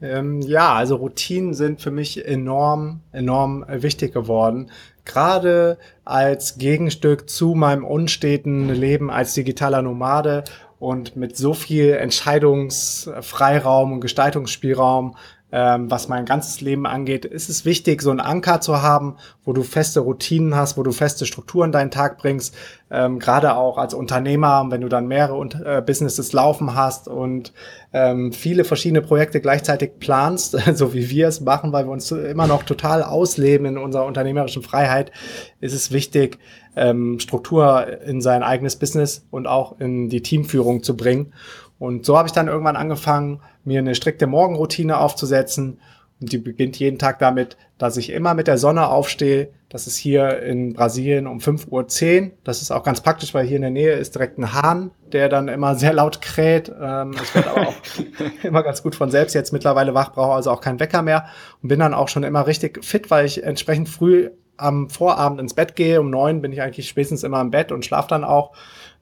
Ähm, 0.00 0.40
ja, 0.42 0.74
also 0.74 0.96
Routinen 0.96 1.54
sind 1.54 1.80
für 1.80 1.90
mich 1.90 2.24
enorm, 2.24 3.00
enorm 3.12 3.64
wichtig 3.68 4.12
geworden. 4.12 4.70
Gerade 5.04 5.78
als 6.04 6.58
Gegenstück 6.58 7.30
zu 7.30 7.54
meinem 7.54 7.84
unsteten 7.84 8.68
Leben 8.68 9.10
als 9.10 9.34
digitaler 9.34 9.82
Nomade 9.82 10.44
und 10.78 11.16
mit 11.16 11.36
so 11.36 11.54
viel 11.54 11.94
Entscheidungsfreiraum 11.94 13.92
und 13.94 14.00
Gestaltungsspielraum 14.00 15.16
ähm, 15.50 15.90
was 15.90 16.08
mein 16.08 16.26
ganzes 16.26 16.60
Leben 16.60 16.86
angeht, 16.86 17.24
ist 17.24 17.48
es 17.48 17.64
wichtig, 17.64 18.02
so 18.02 18.10
einen 18.10 18.20
Anker 18.20 18.60
zu 18.60 18.82
haben, 18.82 19.16
wo 19.44 19.52
du 19.52 19.62
feste 19.62 20.00
Routinen 20.00 20.54
hast, 20.54 20.76
wo 20.76 20.82
du 20.82 20.92
feste 20.92 21.24
Strukturen 21.24 21.72
deinen 21.72 21.90
Tag 21.90 22.18
bringst, 22.18 22.54
ähm, 22.90 23.18
gerade 23.18 23.56
auch 23.56 23.78
als 23.78 23.94
Unternehmer, 23.94 24.66
wenn 24.68 24.82
du 24.82 24.88
dann 24.88 25.06
mehrere 25.06 25.38
äh, 25.64 25.80
Businesses 25.80 26.32
laufen 26.32 26.74
hast 26.74 27.08
und 27.08 27.52
ähm, 27.94 28.32
viele 28.32 28.64
verschiedene 28.64 29.00
Projekte 29.00 29.40
gleichzeitig 29.40 29.98
planst, 29.98 30.52
so 30.74 30.92
wie 30.92 31.08
wir 31.08 31.28
es 31.28 31.40
machen, 31.40 31.72
weil 31.72 31.86
wir 31.86 31.92
uns 31.92 32.10
immer 32.10 32.46
noch 32.46 32.62
total 32.62 33.02
ausleben 33.02 33.66
in 33.66 33.78
unserer 33.78 34.04
unternehmerischen 34.04 34.62
Freiheit, 34.62 35.12
ist 35.60 35.74
es 35.74 35.92
wichtig, 35.92 36.38
ähm, 36.76 37.18
Struktur 37.20 37.86
in 38.02 38.20
sein 38.20 38.42
eigenes 38.42 38.76
Business 38.76 39.26
und 39.30 39.46
auch 39.46 39.80
in 39.80 40.08
die 40.08 40.22
Teamführung 40.22 40.82
zu 40.82 40.96
bringen. 40.96 41.32
Und 41.78 42.04
so 42.04 42.18
habe 42.18 42.28
ich 42.28 42.32
dann 42.32 42.48
irgendwann 42.48 42.76
angefangen, 42.76 43.40
mir 43.64 43.78
eine 43.78 43.94
strikte 43.94 44.26
Morgenroutine 44.26 44.98
aufzusetzen. 44.98 45.78
Und 46.20 46.32
die 46.32 46.38
beginnt 46.38 46.78
jeden 46.78 46.98
Tag 46.98 47.20
damit, 47.20 47.56
dass 47.78 47.96
ich 47.96 48.10
immer 48.10 48.34
mit 48.34 48.48
der 48.48 48.58
Sonne 48.58 48.88
aufstehe. 48.88 49.50
Das 49.68 49.86
ist 49.86 49.96
hier 49.96 50.42
in 50.42 50.72
Brasilien 50.72 51.28
um 51.28 51.38
5.10 51.38 52.22
Uhr. 52.22 52.30
Das 52.42 52.60
ist 52.60 52.72
auch 52.72 52.82
ganz 52.82 53.00
praktisch, 53.00 53.34
weil 53.34 53.46
hier 53.46 53.56
in 53.56 53.62
der 53.62 53.70
Nähe 53.70 53.92
ist 53.92 54.16
direkt 54.16 54.38
ein 54.38 54.52
Hahn, 54.52 54.90
der 55.12 55.28
dann 55.28 55.46
immer 55.46 55.76
sehr 55.76 55.92
laut 55.92 56.20
kräht. 56.20 56.72
Ähm, 56.80 57.14
ich 57.22 57.34
werde 57.34 57.50
aber 57.50 57.68
auch 57.68 57.74
immer 58.42 58.64
ganz 58.64 58.82
gut 58.82 58.96
von 58.96 59.12
selbst 59.12 59.34
jetzt 59.34 59.52
mittlerweile 59.52 59.94
wach, 59.94 60.12
brauche 60.12 60.34
also 60.34 60.50
auch 60.50 60.60
keinen 60.60 60.80
Wecker 60.80 61.02
mehr 61.02 61.26
und 61.62 61.68
bin 61.68 61.78
dann 61.78 61.94
auch 61.94 62.08
schon 62.08 62.24
immer 62.24 62.48
richtig 62.48 62.84
fit, 62.84 63.10
weil 63.12 63.26
ich 63.26 63.44
entsprechend 63.44 63.88
früh 63.88 64.30
am 64.56 64.90
Vorabend 64.90 65.40
ins 65.40 65.54
Bett 65.54 65.76
gehe. 65.76 66.00
Um 66.00 66.10
neun 66.10 66.42
bin 66.42 66.52
ich 66.52 66.62
eigentlich 66.62 66.88
spätestens 66.88 67.22
immer 67.22 67.40
im 67.40 67.50
Bett 67.50 67.70
und 67.70 67.84
schlafe 67.84 68.08
dann 68.08 68.24
auch. 68.24 68.52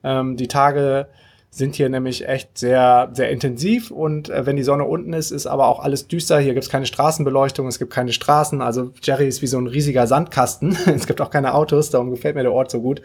Ähm, 0.03 0.37
die 0.37 0.47
Tage 0.47 1.07
sind 1.57 1.75
hier 1.75 1.89
nämlich 1.89 2.27
echt 2.27 2.57
sehr, 2.57 3.09
sehr 3.13 3.29
intensiv 3.31 3.89
und 3.89 4.29
äh, 4.29 4.45
wenn 4.45 4.55
die 4.55 4.63
Sonne 4.63 4.83
unten 4.85 5.13
ist, 5.13 5.31
ist 5.31 5.47
aber 5.47 5.67
auch 5.67 5.79
alles 5.79 6.07
düster. 6.07 6.39
Hier 6.39 6.53
gibt 6.53 6.65
es 6.65 6.69
keine 6.69 6.85
Straßenbeleuchtung, 6.85 7.67
es 7.67 7.79
gibt 7.79 7.91
keine 7.91 8.13
Straßen. 8.13 8.61
Also 8.61 8.91
Jerry 9.01 9.27
ist 9.27 9.41
wie 9.41 9.47
so 9.47 9.57
ein 9.57 9.65
riesiger 9.65 10.05
Sandkasten. 10.05 10.77
es 10.95 11.07
gibt 11.07 11.19
auch 11.19 11.31
keine 11.31 11.55
Autos, 11.55 11.89
darum 11.89 12.11
gefällt 12.11 12.35
mir 12.35 12.43
der 12.43 12.53
Ort 12.53 12.69
so 12.69 12.79
gut. 12.81 13.01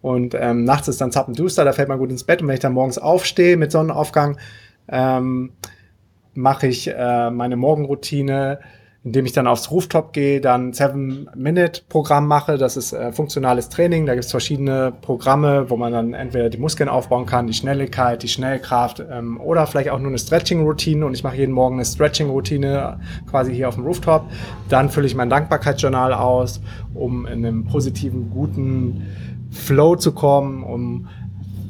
Und 0.00 0.34
ähm, 0.34 0.64
nachts 0.64 0.88
ist 0.88 1.00
dann 1.00 1.12
zappenduster, 1.12 1.64
da 1.64 1.72
fällt 1.72 1.88
man 1.88 1.98
gut 1.98 2.10
ins 2.10 2.24
Bett. 2.24 2.40
Und 2.40 2.48
wenn 2.48 2.54
ich 2.54 2.60
dann 2.60 2.72
morgens 2.72 2.98
aufstehe 2.98 3.58
mit 3.58 3.70
Sonnenaufgang, 3.70 4.38
ähm, 4.88 5.52
mache 6.32 6.68
ich 6.68 6.88
äh, 6.88 7.30
meine 7.30 7.56
Morgenroutine 7.56 8.60
indem 9.02 9.24
ich 9.24 9.32
dann 9.32 9.46
aufs 9.46 9.70
Rooftop 9.70 10.12
gehe, 10.12 10.42
dann 10.42 10.74
Seven-Minute-Programm 10.74 12.26
mache. 12.26 12.58
Das 12.58 12.76
ist 12.76 12.92
äh, 12.92 13.12
funktionales 13.12 13.70
Training. 13.70 14.04
Da 14.04 14.12
gibt 14.12 14.26
es 14.26 14.30
verschiedene 14.30 14.92
Programme, 15.00 15.70
wo 15.70 15.78
man 15.78 15.92
dann 15.92 16.12
entweder 16.12 16.50
die 16.50 16.58
Muskeln 16.58 16.90
aufbauen 16.90 17.24
kann, 17.24 17.46
die 17.46 17.54
Schnelligkeit, 17.54 18.22
die 18.22 18.28
Schnellkraft 18.28 19.02
ähm, 19.10 19.40
oder 19.40 19.66
vielleicht 19.66 19.88
auch 19.88 19.98
nur 19.98 20.08
eine 20.08 20.18
Stretching-Routine. 20.18 21.06
Und 21.06 21.14
ich 21.14 21.24
mache 21.24 21.36
jeden 21.36 21.52
Morgen 21.52 21.76
eine 21.76 21.86
Stretching-Routine 21.86 23.00
quasi 23.30 23.54
hier 23.54 23.68
auf 23.68 23.76
dem 23.76 23.84
Rooftop. 23.84 24.24
Dann 24.68 24.90
fülle 24.90 25.06
ich 25.06 25.14
mein 25.14 25.30
Dankbarkeitsjournal 25.30 26.12
aus, 26.12 26.60
um 26.92 27.26
in 27.26 27.46
einem 27.46 27.64
positiven, 27.64 28.28
guten 28.28 29.06
Flow 29.50 29.96
zu 29.96 30.12
kommen, 30.12 30.62
um 30.62 31.08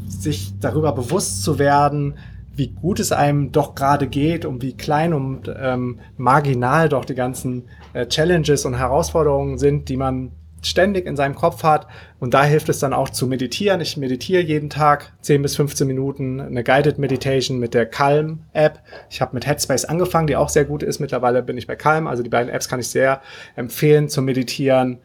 sich 0.08 0.52
darüber 0.58 0.92
bewusst 0.92 1.44
zu 1.44 1.60
werden, 1.60 2.14
wie 2.60 2.68
gut 2.68 3.00
es 3.00 3.10
einem 3.10 3.52
doch 3.52 3.74
gerade 3.74 4.06
geht 4.06 4.44
und 4.44 4.60
wie 4.60 4.76
klein 4.76 5.14
und 5.14 5.50
ähm, 5.58 5.98
marginal 6.18 6.90
doch 6.90 7.06
die 7.06 7.14
ganzen 7.14 7.64
äh, 7.94 8.06
Challenges 8.06 8.66
und 8.66 8.74
Herausforderungen 8.74 9.56
sind, 9.56 9.88
die 9.88 9.96
man 9.96 10.32
ständig 10.60 11.06
in 11.06 11.16
seinem 11.16 11.36
Kopf 11.36 11.62
hat. 11.62 11.86
Und 12.18 12.34
da 12.34 12.44
hilft 12.44 12.68
es 12.68 12.78
dann 12.78 12.92
auch 12.92 13.08
zu 13.08 13.26
meditieren. 13.26 13.80
Ich 13.80 13.96
meditiere 13.96 14.42
jeden 14.42 14.68
Tag 14.68 15.14
10 15.22 15.40
bis 15.40 15.56
15 15.56 15.86
Minuten, 15.86 16.38
eine 16.38 16.62
Guided 16.62 16.98
Meditation 16.98 17.58
mit 17.58 17.72
der 17.72 17.86
Calm-App. 17.86 18.80
Ich 19.08 19.22
habe 19.22 19.34
mit 19.34 19.46
Headspace 19.46 19.86
angefangen, 19.86 20.26
die 20.26 20.36
auch 20.36 20.50
sehr 20.50 20.66
gut 20.66 20.82
ist. 20.82 21.00
Mittlerweile 21.00 21.42
bin 21.42 21.56
ich 21.56 21.66
bei 21.66 21.76
Calm. 21.76 22.06
Also 22.06 22.22
die 22.22 22.28
beiden 22.28 22.52
Apps 22.52 22.68
kann 22.68 22.78
ich 22.78 22.88
sehr 22.88 23.22
empfehlen 23.56 24.10
zum 24.10 24.26
Meditieren. 24.26 24.98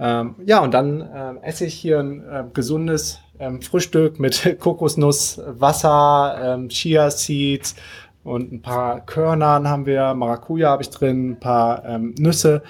Ähm, 0.00 0.34
ja, 0.44 0.58
und 0.58 0.74
dann 0.74 1.00
äh, 1.00 1.46
esse 1.46 1.64
ich 1.64 1.74
hier 1.74 2.00
ein 2.00 2.24
äh, 2.28 2.44
gesundes 2.52 3.20
ähm, 3.38 3.62
Frühstück 3.62 4.18
mit 4.18 4.56
Kokosnuss, 4.60 5.40
Wasser, 5.46 6.38
ähm, 6.42 6.68
Chia 6.68 7.10
Seeds 7.10 7.74
und 8.24 8.52
ein 8.52 8.62
paar 8.62 9.00
Körnern 9.06 9.68
haben 9.68 9.86
wir, 9.86 10.14
Maracuja 10.14 10.70
habe 10.70 10.82
ich 10.82 10.90
drin, 10.90 11.30
ein 11.30 11.40
paar 11.40 11.84
ähm, 11.84 12.14
Nüsse. 12.18 12.62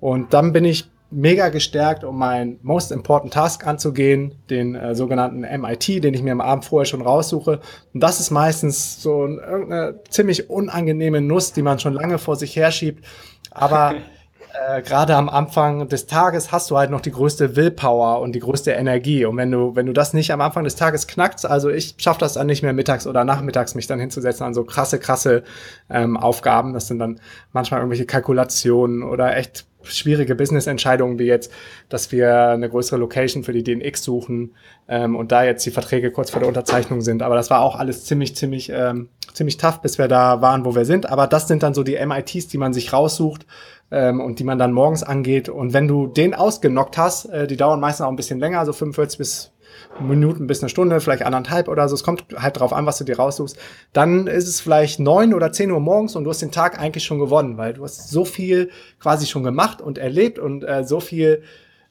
Und 0.00 0.32
dann 0.32 0.52
bin 0.52 0.64
ich 0.64 0.90
mega 1.10 1.50
gestärkt, 1.50 2.02
um 2.04 2.18
meinen 2.18 2.58
Most 2.62 2.90
Important 2.90 3.34
Task 3.34 3.66
anzugehen, 3.66 4.34
den 4.48 4.74
äh, 4.74 4.94
sogenannten 4.94 5.40
MIT, 5.40 6.02
den 6.02 6.14
ich 6.14 6.22
mir 6.22 6.32
am 6.32 6.40
Abend 6.40 6.64
vorher 6.64 6.86
schon 6.86 7.02
raussuche. 7.02 7.60
Und 7.92 8.02
das 8.02 8.20
ist 8.20 8.30
meistens 8.30 9.02
so 9.02 9.24
ein, 9.24 9.38
irgendeine 9.38 10.02
ziemlich 10.08 10.48
unangenehme 10.48 11.20
Nuss, 11.20 11.52
die 11.52 11.62
man 11.62 11.78
schon 11.78 11.92
lange 11.92 12.18
vor 12.18 12.36
sich 12.36 12.56
herschiebt. 12.56 13.04
Aber 13.50 13.94
äh, 14.52 14.82
gerade 14.82 15.16
am 15.16 15.28
Anfang 15.28 15.88
des 15.88 16.06
Tages 16.06 16.52
hast 16.52 16.70
du 16.70 16.76
halt 16.76 16.90
noch 16.90 17.00
die 17.00 17.10
größte 17.10 17.56
Willpower 17.56 18.20
und 18.20 18.32
die 18.32 18.40
größte 18.40 18.72
Energie. 18.72 19.24
Und 19.24 19.36
wenn 19.36 19.50
du, 19.50 19.74
wenn 19.74 19.86
du 19.86 19.92
das 19.92 20.12
nicht 20.12 20.32
am 20.32 20.40
Anfang 20.40 20.64
des 20.64 20.76
Tages 20.76 21.06
knackst, 21.06 21.46
also 21.46 21.70
ich 21.70 21.94
schaffe 21.98 22.20
das 22.20 22.34
dann 22.34 22.46
nicht 22.46 22.62
mehr 22.62 22.72
mittags 22.72 23.06
oder 23.06 23.24
nachmittags, 23.24 23.74
mich 23.74 23.86
dann 23.86 23.98
hinzusetzen 23.98 24.44
an 24.44 24.54
so 24.54 24.64
krasse, 24.64 24.98
krasse 24.98 25.42
ähm, 25.88 26.16
Aufgaben. 26.16 26.74
Das 26.74 26.86
sind 26.86 26.98
dann 26.98 27.20
manchmal 27.52 27.80
irgendwelche 27.80 28.06
Kalkulationen 28.06 29.02
oder 29.02 29.36
echt 29.36 29.66
schwierige 29.84 30.34
Business-Entscheidungen, 30.34 31.18
wie 31.18 31.26
jetzt, 31.26 31.52
dass 31.88 32.12
wir 32.12 32.48
eine 32.50 32.68
größere 32.68 32.98
Location 32.98 33.44
für 33.44 33.52
die 33.52 33.64
DNX 33.64 34.04
suchen 34.04 34.54
ähm, 34.88 35.16
und 35.16 35.32
da 35.32 35.44
jetzt 35.44 35.64
die 35.66 35.70
Verträge 35.70 36.10
kurz 36.10 36.30
vor 36.30 36.40
der 36.40 36.48
Unterzeichnung 36.48 37.00
sind. 37.00 37.22
Aber 37.22 37.34
das 37.34 37.50
war 37.50 37.62
auch 37.62 37.76
alles 37.76 38.04
ziemlich, 38.04 38.36
ziemlich, 38.36 38.70
ähm, 38.70 39.08
ziemlich 39.32 39.56
tough, 39.56 39.80
bis 39.80 39.98
wir 39.98 40.08
da 40.08 40.40
waren, 40.40 40.64
wo 40.64 40.74
wir 40.74 40.84
sind. 40.84 41.10
Aber 41.10 41.26
das 41.26 41.48
sind 41.48 41.62
dann 41.62 41.74
so 41.74 41.82
die 41.82 41.98
MITs, 42.04 42.48
die 42.48 42.58
man 42.58 42.72
sich 42.72 42.92
raussucht 42.92 43.46
ähm, 43.92 44.20
und 44.20 44.38
die 44.38 44.44
man 44.44 44.58
dann 44.58 44.72
morgens 44.72 45.02
angeht. 45.02 45.48
Und 45.48 45.74
wenn 45.74 45.86
du 45.86 46.06
den 46.06 46.34
ausgenockt 46.34 46.96
hast, 46.96 47.26
äh, 47.26 47.46
die 47.46 47.56
dauern 47.56 47.78
meistens 47.78 48.06
auch 48.06 48.10
ein 48.10 48.16
bisschen 48.16 48.40
länger, 48.40 48.64
so 48.64 48.72
45 48.72 49.18
bis 49.18 49.52
Minuten 50.00 50.46
bis 50.46 50.62
eine 50.62 50.70
Stunde, 50.70 51.00
vielleicht 51.00 51.22
anderthalb 51.22 51.68
oder 51.68 51.88
so. 51.88 51.94
Es 51.94 52.02
kommt 52.02 52.24
halt 52.34 52.58
drauf 52.58 52.72
an, 52.72 52.86
was 52.86 52.98
du 52.98 53.04
dir 53.04 53.18
raussuchst. 53.18 53.58
Dann 53.92 54.26
ist 54.26 54.48
es 54.48 54.60
vielleicht 54.60 54.98
neun 54.98 55.34
oder 55.34 55.52
zehn 55.52 55.70
Uhr 55.70 55.80
morgens 55.80 56.16
und 56.16 56.24
du 56.24 56.30
hast 56.30 56.40
den 56.40 56.50
Tag 56.50 56.78
eigentlich 56.78 57.04
schon 57.04 57.18
gewonnen, 57.18 57.58
weil 57.58 57.74
du 57.74 57.84
hast 57.84 58.08
so 58.08 58.24
viel 58.24 58.70
quasi 58.98 59.26
schon 59.26 59.42
gemacht 59.42 59.82
und 59.82 59.98
erlebt 59.98 60.38
und 60.38 60.64
äh, 60.64 60.84
so 60.84 61.00
viel 61.00 61.42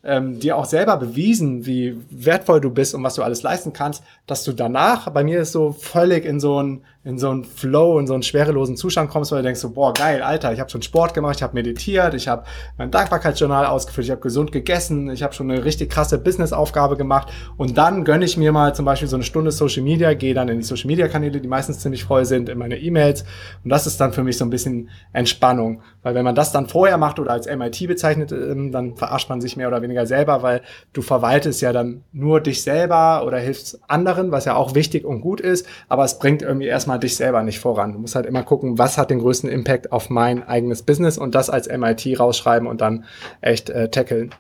ähm, 0.04 0.40
dir 0.40 0.58
auch 0.58 0.66
selber 0.66 0.98
bewiesen, 0.98 1.66
wie 1.68 1.98
wertvoll 2.10 2.60
du 2.60 2.72
bist 2.72 2.96
und 2.96 3.04
was 3.04 3.16
du 3.16 3.22
alles 3.22 3.44
leisten 3.44 3.74
kannst, 3.74 4.04
dass 4.26 4.44
du 4.44 4.52
danach, 4.52 5.10
bei 5.12 5.24
mir 5.24 5.42
ist 5.42 5.52
so 5.52 5.72
völlig 5.72 6.26
in 6.26 6.40
so 6.40 6.62
ein 6.62 6.84
in 7.04 7.18
so 7.18 7.32
einen 7.32 7.44
Flow, 7.44 7.98
in 7.98 8.06
so 8.06 8.14
einen 8.14 8.22
schwerelosen 8.22 8.78
Zustand 8.78 9.10
kommst, 9.10 9.32
weil 9.32 9.40
du 9.40 9.46
denkst 9.46 9.60
so, 9.60 9.72
boah, 9.72 9.92
geil, 9.92 10.22
Alter, 10.22 10.54
ich 10.54 10.60
habe 10.60 10.70
schon 10.70 10.84
Sport 10.84 11.16
gemacht, 11.16 11.38
ich 11.38 11.44
habe 11.44 11.56
meditiert, 11.56 12.14
ich 12.14 12.28
habe 12.28 12.44
mein 12.78 12.92
Dankbarkeitsjournal 12.92 13.66
ausgefüllt, 13.66 14.06
ich 14.06 14.12
habe 14.12 14.22
gesund 14.22 14.52
gegessen, 14.52 15.10
ich 15.10 15.24
habe 15.24 15.34
schon 15.34 15.50
eine 15.50 15.66
richtig 15.66 15.90
krasse 15.90 16.20
Businessaufgabe 16.20 16.98
gemacht. 16.98 17.30
Und 17.58 17.76
dann 17.78 18.06
gönne 18.06 18.26
ich 18.26 18.38
mir 18.38 18.52
mal 18.52 18.76
zum 18.76 18.86
Beispiel 18.86 19.08
so 19.08 19.16
eine 19.16 19.24
Stunde 19.24 19.52
Social 19.52 19.82
Media, 19.82 20.14
gehe 20.14 20.36
dann 20.36 20.48
in 20.50 20.60
die 20.60 20.64
Social 20.64 20.88
Media 20.88 21.08
Kanäle, 21.08 21.42
die 21.42 21.48
meistens 21.48 21.80
ziemlich 21.80 22.04
voll 22.04 22.26
sind, 22.26 22.50
in 22.50 22.60
meine 22.60 22.78
E-Mails. 22.78 23.24
Und 23.64 23.72
das 23.72 23.88
ist 23.88 24.00
dann 24.00 24.14
für 24.14 24.24
mich 24.24 24.38
so 24.38 24.46
ein 24.46 24.52
bisschen 24.52 24.90
Entspannung, 25.12 25.82
weil 26.04 26.14
wenn 26.14 26.24
man 26.24 26.36
das 26.36 26.52
dann 26.52 26.68
vorher 26.68 27.00
macht 27.00 27.18
oder 27.18 27.32
als 27.32 27.48
MIT 27.48 27.88
bezeichnet, 27.88 28.32
ähm, 28.32 28.72
dann 28.72 28.96
verarscht 28.96 29.30
man 29.30 29.42
sich 29.42 29.58
mehr 29.58 29.68
oder 29.68 29.82
weniger 29.82 30.06
selber, 30.06 30.44
weil 30.44 30.62
du 30.94 31.02
verwaltest 31.02 31.62
ja 31.62 31.74
dann 31.74 32.04
nur 32.12 32.42
dich 32.42 32.62
selber 32.62 33.24
oder 33.26 33.40
hilfst 33.40 33.80
anderen, 33.88 34.32
was 34.32 34.46
ja 34.46 34.56
auch 34.56 34.76
wichtig 34.76 35.04
und 35.04 35.22
gut 35.22 35.42
ist, 35.42 35.66
aber 35.90 36.04
es 36.04 36.20
bringt 36.20 36.44
irgendwie 36.44 36.68
erstmal 36.68 36.91
erstmal 36.92 37.00
dich 37.00 37.16
selber 37.16 37.44
nicht 37.44 37.60
voran. 37.60 37.94
Du 37.94 38.00
musst 38.00 38.16
halt 38.16 38.26
immer 38.26 38.44
gucken, 38.44 38.78
was 38.78 38.98
hat 38.98 39.10
den 39.12 39.20
größten 39.20 39.50
Impact 39.50 39.92
auf 39.92 40.10
mein 40.10 40.44
eigenes 40.44 40.84
Business 40.84 41.18
und 41.18 41.36
das 41.36 41.50
als 41.50 41.68
MIT 41.68 42.20
rausschreiben 42.20 42.68
und 42.68 42.82
dann 42.82 43.06
echt 43.40 43.70
äh, 43.70 43.90
tackeln. 43.90 44.36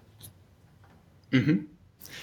Mhm. 1.31 1.67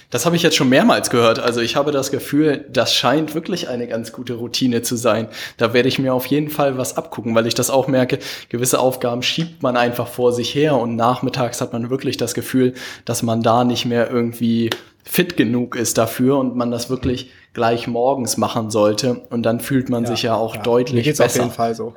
Das 0.09 0.25
habe 0.25 0.35
ich 0.35 0.41
jetzt 0.41 0.55
schon 0.55 0.69
mehrmals 0.69 1.11
gehört. 1.11 1.37
Also 1.37 1.61
ich 1.61 1.75
habe 1.75 1.91
das 1.91 2.09
Gefühl, 2.09 2.65
das 2.71 2.95
scheint 2.95 3.35
wirklich 3.35 3.69
eine 3.69 3.87
ganz 3.87 4.11
gute 4.11 4.33
Routine 4.33 4.81
zu 4.81 4.95
sein. 4.95 5.27
Da 5.57 5.73
werde 5.73 5.87
ich 5.87 5.99
mir 5.99 6.13
auf 6.15 6.25
jeden 6.25 6.49
Fall 6.49 6.77
was 6.77 6.97
abgucken, 6.97 7.35
weil 7.35 7.45
ich 7.45 7.53
das 7.53 7.69
auch 7.69 7.87
merke, 7.87 8.17
gewisse 8.49 8.79
Aufgaben 8.79 9.21
schiebt 9.21 9.61
man 9.61 9.77
einfach 9.77 10.07
vor 10.07 10.33
sich 10.33 10.55
her 10.55 10.77
und 10.77 10.95
nachmittags 10.95 11.61
hat 11.61 11.73
man 11.73 11.91
wirklich 11.91 12.17
das 12.17 12.33
Gefühl, 12.33 12.73
dass 13.05 13.21
man 13.21 13.43
da 13.43 13.63
nicht 13.63 13.85
mehr 13.85 14.09
irgendwie 14.09 14.71
fit 15.03 15.37
genug 15.37 15.75
ist 15.75 15.97
dafür 15.97 16.39
und 16.39 16.55
man 16.55 16.71
das 16.71 16.89
wirklich 16.89 17.31
gleich 17.53 17.87
morgens 17.87 18.37
machen 18.37 18.71
sollte. 18.71 19.21
Und 19.29 19.43
dann 19.43 19.59
fühlt 19.59 19.89
man 19.89 20.03
ja, 20.03 20.09
sich 20.09 20.23
ja 20.23 20.35
auch 20.35 20.55
ja. 20.55 20.61
deutlich 20.61 21.05
Mir 21.05 21.13
besser. 21.13 21.25
auf 21.25 21.35
jeden 21.35 21.51
Fall 21.51 21.75
so. 21.75 21.93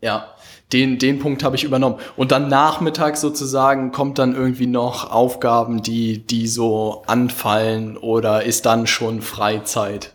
ja, 0.00 0.34
den, 0.72 0.98
den 0.98 1.18
Punkt 1.18 1.44
habe 1.44 1.56
ich 1.56 1.64
übernommen. 1.64 1.96
Und 2.16 2.32
dann 2.32 2.48
nachmittags 2.48 3.20
sozusagen 3.20 3.92
kommt 3.92 4.18
dann 4.18 4.34
irgendwie 4.34 4.66
noch 4.66 5.10
Aufgaben, 5.10 5.82
die, 5.82 6.26
die 6.26 6.46
so 6.46 7.02
anfallen 7.06 7.96
oder 7.96 8.42
ist 8.44 8.66
dann 8.66 8.86
schon 8.86 9.22
Freizeit? 9.22 10.14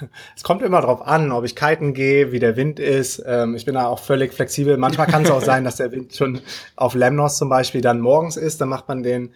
Es 0.34 0.42
kommt 0.42 0.62
immer 0.62 0.80
drauf 0.80 1.06
an, 1.06 1.32
ob 1.32 1.44
ich 1.44 1.54
kiten 1.54 1.92
gehe, 1.92 2.32
wie 2.32 2.38
der 2.38 2.56
Wind 2.56 2.80
ist. 2.80 3.22
Ähm, 3.26 3.54
ich 3.54 3.66
bin 3.66 3.74
da 3.74 3.86
auch 3.86 3.98
völlig 3.98 4.32
flexibel. 4.32 4.78
Manchmal 4.78 5.06
kann 5.06 5.22
es 5.22 5.30
auch 5.30 5.42
sein, 5.44 5.64
dass 5.64 5.76
der 5.76 5.92
Wind 5.92 6.14
schon 6.14 6.40
auf 6.76 6.94
Lemnos 6.94 7.36
zum 7.36 7.50
Beispiel 7.50 7.82
dann 7.82 8.00
morgens 8.00 8.38
ist. 8.38 8.60
Dann 8.62 8.70
macht 8.70 8.88
man 8.88 9.02
den 9.02 9.34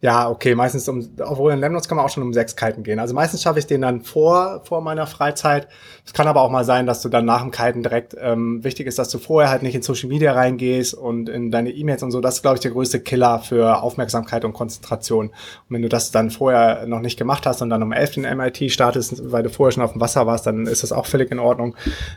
Ja, 0.00 0.30
okay, 0.30 0.54
meistens 0.54 0.88
um, 0.88 1.10
obwohl 1.18 1.52
in 1.52 1.58
Lemnos 1.58 1.88
kann 1.88 1.96
man 1.96 2.06
auch 2.06 2.10
schon 2.10 2.22
um 2.22 2.32
sechs 2.32 2.54
Kiten 2.54 2.84
gehen. 2.84 3.00
Also 3.00 3.14
meistens 3.14 3.42
schaffe 3.42 3.58
ich 3.58 3.66
den 3.66 3.80
dann 3.80 4.02
vor, 4.02 4.60
vor 4.64 4.80
meiner 4.80 5.08
Freizeit. 5.08 5.66
Es 6.06 6.12
kann 6.12 6.28
aber 6.28 6.40
auch 6.42 6.50
mal 6.50 6.64
sein, 6.64 6.86
dass 6.86 7.02
du 7.02 7.08
dann 7.08 7.24
nach 7.24 7.42
dem 7.42 7.50
Kiten 7.50 7.82
direkt, 7.82 8.14
ähm, 8.16 8.62
wichtig 8.62 8.86
ist, 8.86 9.00
dass 9.00 9.08
du 9.08 9.18
vorher 9.18 9.50
halt 9.50 9.64
nicht 9.64 9.74
in 9.74 9.82
Social 9.82 10.08
Media 10.08 10.34
reingehst 10.34 10.94
und 10.94 11.28
in 11.28 11.50
deine 11.50 11.70
E-Mails 11.70 12.04
und 12.04 12.12
so. 12.12 12.20
Das 12.20 12.36
ist, 12.36 12.42
glaube 12.42 12.54
ich, 12.54 12.60
der 12.60 12.70
größte 12.70 13.00
Killer 13.00 13.40
für 13.40 13.82
Aufmerksamkeit 13.82 14.44
und 14.44 14.52
Konzentration. 14.52 15.30
Und 15.30 15.34
wenn 15.68 15.82
du 15.82 15.88
das 15.88 16.12
dann 16.12 16.30
vorher 16.30 16.86
noch 16.86 17.00
nicht 17.00 17.18
gemacht 17.18 17.44
hast 17.44 17.60
und 17.60 17.70
dann 17.70 17.82
um 17.82 17.90
elf 17.90 18.12
den 18.12 18.22
MIT 18.22 18.70
startest, 18.70 19.32
weil 19.32 19.42
du 19.42 19.50
vorher 19.50 19.72
schon 19.72 19.82
auf 19.82 19.92
dem 19.92 20.00
Wasser 20.00 20.28
warst, 20.28 20.46
dann 20.46 20.66
ist 20.68 20.84
das 20.84 20.92
auch 20.92 21.06
völlig 21.06 21.32
in 21.32 21.40
Ordnung. 21.40 21.74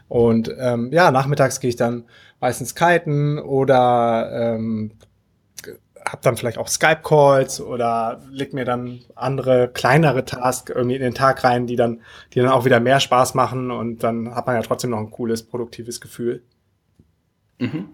Und 0.08 0.54
ähm, 0.60 0.92
ja, 0.92 1.10
nachmittags 1.10 1.60
gehe 1.60 1.70
ich 1.70 1.78
dann 1.78 2.04
meistens 2.40 2.76
kiten 2.76 3.40
oder 3.40 4.30
ähm, 4.32 4.92
habe 6.06 6.22
dann 6.22 6.38
vielleicht 6.38 6.58
auch 6.58 6.68
Skype-Calls 6.68 7.62
oder 7.62 8.22
leg 8.30 8.54
mir 8.54 8.66
dann 8.66 9.00
andere 9.16 9.68
kleinere 9.68 10.26
Tasks 10.26 10.72
irgendwie 10.74 10.96
in 10.96 11.02
den 11.02 11.14
Tag 11.14 11.44
rein, 11.44 11.68
die 11.68 11.76
dann, 11.76 12.02
die 12.34 12.40
dann 12.40 12.50
auch 12.50 12.66
wieder 12.66 12.80
mehr 12.80 13.00
Spaß 13.00 13.34
machen 13.34 13.72
und 13.72 14.04
dann 14.04 14.36
hat 14.36 14.48
man 14.48 14.56
ja 14.56 14.62
trotzdem 14.62 14.92
noch 14.92 15.00
ein 15.00 15.12
cooles, 15.12 15.44
produktives 15.44 16.02
Gefühl. 16.02 16.44
Mhm. 17.60 17.90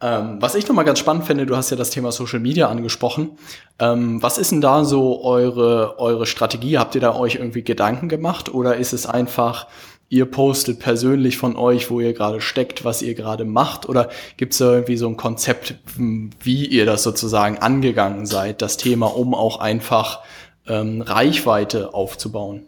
Ähm, 0.00 0.36
was 0.40 0.54
ich 0.54 0.68
nochmal 0.68 0.84
ganz 0.84 1.00
spannend 1.00 1.24
finde, 1.24 1.44
du 1.44 1.56
hast 1.56 1.70
ja 1.70 1.76
das 1.76 1.90
Thema 1.90 2.12
Social 2.12 2.38
Media 2.38 2.68
angesprochen. 2.68 3.32
Ähm, 3.80 4.22
was 4.22 4.38
ist 4.38 4.52
denn 4.52 4.60
da 4.60 4.84
so 4.84 5.24
eure, 5.24 5.98
eure 5.98 6.26
Strategie? 6.26 6.78
Habt 6.78 6.94
ihr 6.94 7.00
da 7.00 7.16
euch 7.16 7.36
irgendwie 7.36 7.64
Gedanken 7.64 8.08
gemacht 8.08 8.52
oder 8.52 8.76
ist 8.76 8.92
es 8.92 9.06
einfach, 9.06 9.66
ihr 10.08 10.26
postet 10.26 10.78
persönlich 10.78 11.36
von 11.36 11.56
euch, 11.56 11.90
wo 11.90 12.00
ihr 12.00 12.12
gerade 12.12 12.40
steckt, 12.40 12.84
was 12.84 13.02
ihr 13.02 13.14
gerade 13.14 13.44
macht? 13.44 13.88
Oder 13.88 14.08
gibt 14.36 14.52
es 14.52 14.58
da 14.58 14.72
irgendwie 14.72 14.96
so 14.96 15.08
ein 15.08 15.16
Konzept, 15.16 15.74
wie 15.96 16.66
ihr 16.66 16.86
das 16.86 17.02
sozusagen 17.02 17.58
angegangen 17.58 18.26
seid, 18.26 18.62
das 18.62 18.76
Thema, 18.76 19.06
um 19.06 19.34
auch 19.34 19.60
einfach 19.60 20.20
ähm, 20.66 21.02
Reichweite 21.02 21.94
aufzubauen? 21.94 22.62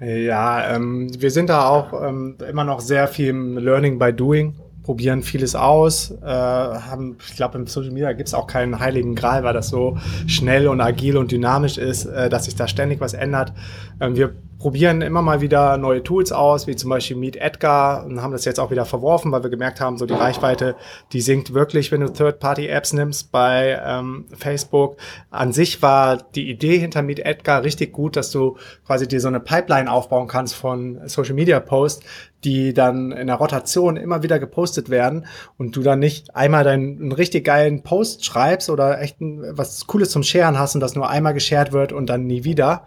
Ja, 0.00 0.74
ähm, 0.74 1.10
wir 1.20 1.30
sind 1.30 1.50
da 1.50 1.68
auch 1.68 1.92
ähm, 2.02 2.36
immer 2.48 2.64
noch 2.64 2.80
sehr 2.80 3.06
viel 3.06 3.28
im 3.28 3.58
Learning 3.58 3.98
by 3.98 4.12
Doing 4.12 4.54
probieren 4.82 5.22
vieles 5.22 5.54
aus. 5.54 6.10
Äh, 6.22 6.26
haben, 6.26 7.16
ich 7.24 7.36
glaube, 7.36 7.58
im 7.58 7.66
Social 7.66 7.92
Media 7.92 8.12
gibt 8.12 8.28
es 8.28 8.34
auch 8.34 8.46
keinen 8.46 8.80
heiligen 8.80 9.14
Gral, 9.14 9.44
weil 9.44 9.52
das 9.52 9.68
so 9.68 9.98
schnell 10.26 10.66
und 10.66 10.80
agil 10.80 11.16
und 11.16 11.30
dynamisch 11.30 11.78
ist, 11.78 12.06
äh, 12.06 12.28
dass 12.28 12.46
sich 12.46 12.56
da 12.56 12.66
ständig 12.66 13.00
was 13.00 13.14
ändert. 13.14 13.52
Ähm, 14.00 14.16
wir 14.16 14.34
probieren 14.60 15.00
immer 15.00 15.22
mal 15.22 15.40
wieder 15.40 15.78
neue 15.78 16.02
Tools 16.02 16.32
aus, 16.32 16.66
wie 16.66 16.76
zum 16.76 16.90
Beispiel 16.90 17.16
Meet 17.16 17.36
Edgar 17.36 18.04
und 18.04 18.20
haben 18.22 18.32
das 18.32 18.44
jetzt 18.44 18.60
auch 18.60 18.70
wieder 18.70 18.84
verworfen, 18.84 19.32
weil 19.32 19.42
wir 19.42 19.48
gemerkt 19.50 19.80
haben, 19.80 19.96
so 19.96 20.04
die 20.04 20.14
Reichweite, 20.14 20.76
die 21.12 21.22
sinkt 21.22 21.54
wirklich, 21.54 21.90
wenn 21.90 22.02
du 22.02 22.12
Third-Party-Apps 22.12 22.92
nimmst 22.92 23.32
bei 23.32 23.80
ähm, 23.82 24.26
Facebook. 24.36 24.98
An 25.30 25.52
sich 25.52 25.80
war 25.80 26.18
die 26.18 26.50
Idee 26.50 26.78
hinter 26.78 27.00
Meet 27.00 27.20
Edgar 27.20 27.64
richtig 27.64 27.92
gut, 27.92 28.16
dass 28.16 28.30
du 28.30 28.58
quasi 28.86 29.08
dir 29.08 29.20
so 29.20 29.28
eine 29.28 29.40
Pipeline 29.40 29.90
aufbauen 29.90 30.28
kannst 30.28 30.54
von 30.54 31.00
Social-Media-Posts, 31.08 32.04
die 32.44 32.74
dann 32.74 33.12
in 33.12 33.28
der 33.28 33.36
Rotation 33.36 33.96
immer 33.96 34.22
wieder 34.22 34.38
gepostet 34.38 34.90
werden 34.90 35.26
und 35.56 35.74
du 35.74 35.82
dann 35.82 35.98
nicht 35.98 36.36
einmal 36.36 36.64
deinen 36.64 37.00
einen 37.00 37.12
richtig 37.12 37.44
geilen 37.46 37.82
Post 37.82 38.26
schreibst 38.26 38.68
oder 38.68 39.00
echt 39.00 39.20
ein, 39.22 39.42
was 39.56 39.86
Cooles 39.86 40.10
zum 40.10 40.22
Sharen 40.22 40.58
hast 40.58 40.74
und 40.74 40.80
das 40.80 40.94
nur 40.94 41.08
einmal 41.08 41.32
geshared 41.32 41.72
wird 41.72 41.92
und 41.92 42.06
dann 42.06 42.26
nie 42.26 42.44
wieder, 42.44 42.86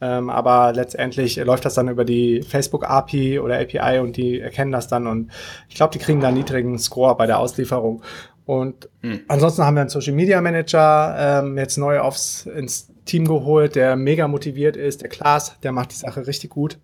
ähm, 0.00 0.30
aber 0.30 0.72
letztendlich 0.72 1.36
läuft 1.36 1.64
das 1.64 1.74
dann 1.74 1.88
über 1.88 2.04
die 2.04 2.42
Facebook-API 2.42 3.38
oder 3.38 3.60
API 3.60 4.00
und 4.00 4.16
die 4.16 4.40
erkennen 4.40 4.72
das 4.72 4.88
dann 4.88 5.06
und 5.06 5.30
ich 5.68 5.76
glaube, 5.76 5.92
die 5.92 5.98
kriegen 5.98 6.20
da 6.20 6.28
einen 6.28 6.38
niedrigen 6.38 6.78
Score 6.78 7.16
bei 7.16 7.26
der 7.26 7.38
Auslieferung. 7.38 8.02
Und 8.46 8.90
mhm. 9.00 9.20
ansonsten 9.28 9.64
haben 9.64 9.74
wir 9.74 9.80
einen 9.80 9.90
Social 9.90 10.12
Media 10.12 10.40
Manager 10.40 11.42
ähm, 11.42 11.56
jetzt 11.56 11.78
neu 11.78 12.00
aufs 12.00 12.46
ins 12.46 12.88
Team 13.06 13.26
geholt, 13.26 13.74
der 13.76 13.96
mega 13.96 14.28
motiviert 14.28 14.76
ist, 14.76 15.02
der 15.02 15.08
Klaas, 15.08 15.58
der 15.62 15.72
macht 15.72 15.92
die 15.92 15.96
Sache 15.96 16.26
richtig 16.26 16.50
gut. 16.50 16.78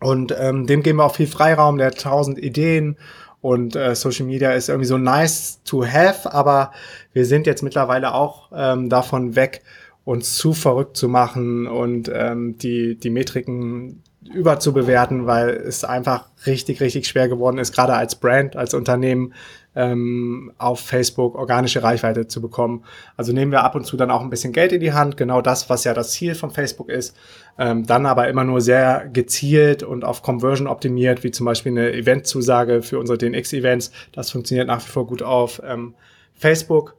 Und 0.00 0.34
ähm, 0.38 0.66
dem 0.66 0.82
geben 0.82 0.98
wir 0.98 1.04
auch 1.04 1.14
viel 1.14 1.26
Freiraum, 1.26 1.78
der 1.78 1.88
hat 1.88 2.00
tausend 2.00 2.38
Ideen 2.38 2.96
und 3.40 3.76
äh, 3.76 3.94
Social 3.94 4.26
Media 4.26 4.52
ist 4.52 4.68
irgendwie 4.68 4.86
so 4.86 4.98
nice 4.98 5.60
to 5.64 5.84
have, 5.84 6.32
aber 6.32 6.72
wir 7.12 7.24
sind 7.24 7.46
jetzt 7.46 7.62
mittlerweile 7.62 8.14
auch 8.14 8.50
ähm, 8.54 8.88
davon 8.88 9.36
weg, 9.36 9.62
uns 10.08 10.36
zu 10.36 10.54
verrückt 10.54 10.96
zu 10.96 11.06
machen 11.06 11.66
und 11.66 12.10
ähm, 12.10 12.56
die, 12.56 12.98
die 12.98 13.10
Metriken 13.10 14.02
überzubewerten, 14.32 15.26
weil 15.26 15.50
es 15.50 15.84
einfach 15.84 16.30
richtig, 16.46 16.80
richtig 16.80 17.06
schwer 17.06 17.28
geworden 17.28 17.58
ist, 17.58 17.74
gerade 17.74 17.92
als 17.92 18.14
Brand, 18.14 18.56
als 18.56 18.72
Unternehmen 18.72 19.34
ähm, 19.76 20.50
auf 20.56 20.80
Facebook 20.80 21.34
organische 21.34 21.82
Reichweite 21.82 22.26
zu 22.26 22.40
bekommen. 22.40 22.84
Also 23.18 23.34
nehmen 23.34 23.52
wir 23.52 23.64
ab 23.64 23.74
und 23.74 23.84
zu 23.84 23.98
dann 23.98 24.10
auch 24.10 24.22
ein 24.22 24.30
bisschen 24.30 24.54
Geld 24.54 24.72
in 24.72 24.80
die 24.80 24.94
Hand, 24.94 25.18
genau 25.18 25.42
das, 25.42 25.68
was 25.68 25.84
ja 25.84 25.92
das 25.92 26.12
Ziel 26.12 26.34
von 26.34 26.50
Facebook 26.50 26.88
ist, 26.88 27.14
ähm, 27.58 27.84
dann 27.86 28.06
aber 28.06 28.28
immer 28.28 28.44
nur 28.44 28.62
sehr 28.62 29.10
gezielt 29.12 29.82
und 29.82 30.06
auf 30.06 30.22
Conversion 30.22 30.68
optimiert, 30.68 31.22
wie 31.22 31.32
zum 31.32 31.44
Beispiel 31.44 31.72
eine 31.72 31.92
Eventzusage 31.92 32.80
für 32.80 32.98
unsere 32.98 33.18
DNX-Events. 33.18 33.92
Das 34.12 34.30
funktioniert 34.30 34.68
nach 34.68 34.80
wie 34.80 34.90
vor 34.90 35.06
gut 35.06 35.22
auf 35.22 35.60
ähm, 35.66 35.94
Facebook 36.34 36.96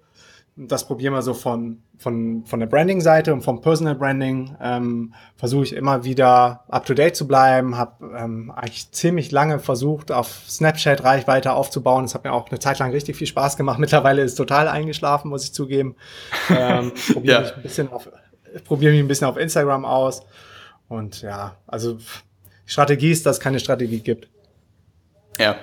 das 0.68 0.86
probieren 0.86 1.14
wir 1.14 1.22
so 1.22 1.34
von, 1.34 1.82
von, 1.98 2.44
von 2.46 2.60
der 2.60 2.68
Branding-Seite 2.68 3.34
und 3.34 3.42
vom 3.42 3.62
Personal 3.62 3.96
Branding. 3.96 4.58
Ähm, 4.62 5.14
Versuche 5.38 5.64
ich 5.64 5.74
immer 5.74 6.04
wieder 6.04 6.66
up-to-date 6.68 7.16
zu 7.16 7.28
bleiben. 7.28 7.78
Habe 7.78 8.14
ähm, 8.18 8.52
eigentlich 8.52 8.92
ziemlich 8.92 9.32
lange 9.32 9.60
versucht, 9.60 10.12
auf 10.12 10.44
Snapchat 10.50 11.04
Reichweite 11.04 11.54
aufzubauen. 11.54 12.04
Das 12.04 12.14
hat 12.14 12.26
mir 12.26 12.34
auch 12.34 12.50
eine 12.50 12.60
Zeit 12.60 12.80
lang 12.80 12.92
richtig 12.92 13.16
viel 13.16 13.28
Spaß 13.28 13.56
gemacht. 13.56 13.80
Mittlerweile 13.80 14.22
ist 14.22 14.36
total 14.36 14.68
eingeschlafen, 14.68 15.30
muss 15.30 15.46
ich 15.46 15.54
zugeben. 15.54 15.96
Ähm, 16.50 16.92
probiere 17.14 17.36
ja. 17.36 17.42
mich 17.42 17.56
ein 17.56 17.64
bisschen 17.64 17.90
auf, 17.90 18.10
probiere 18.66 18.92
mich 18.92 19.02
ein 19.02 19.08
bisschen 19.08 19.28
auf 19.28 19.38
Instagram 19.38 19.86
aus. 19.86 20.24
Und 20.90 21.22
ja, 21.22 21.56
also 21.68 22.00
Strategie 22.66 23.12
ist, 23.12 23.26
dass 23.26 23.38
es 23.38 23.40
keine 23.42 23.60
Strategie 23.60 24.02
gibt. 24.02 24.28
Ja, 25.40 25.56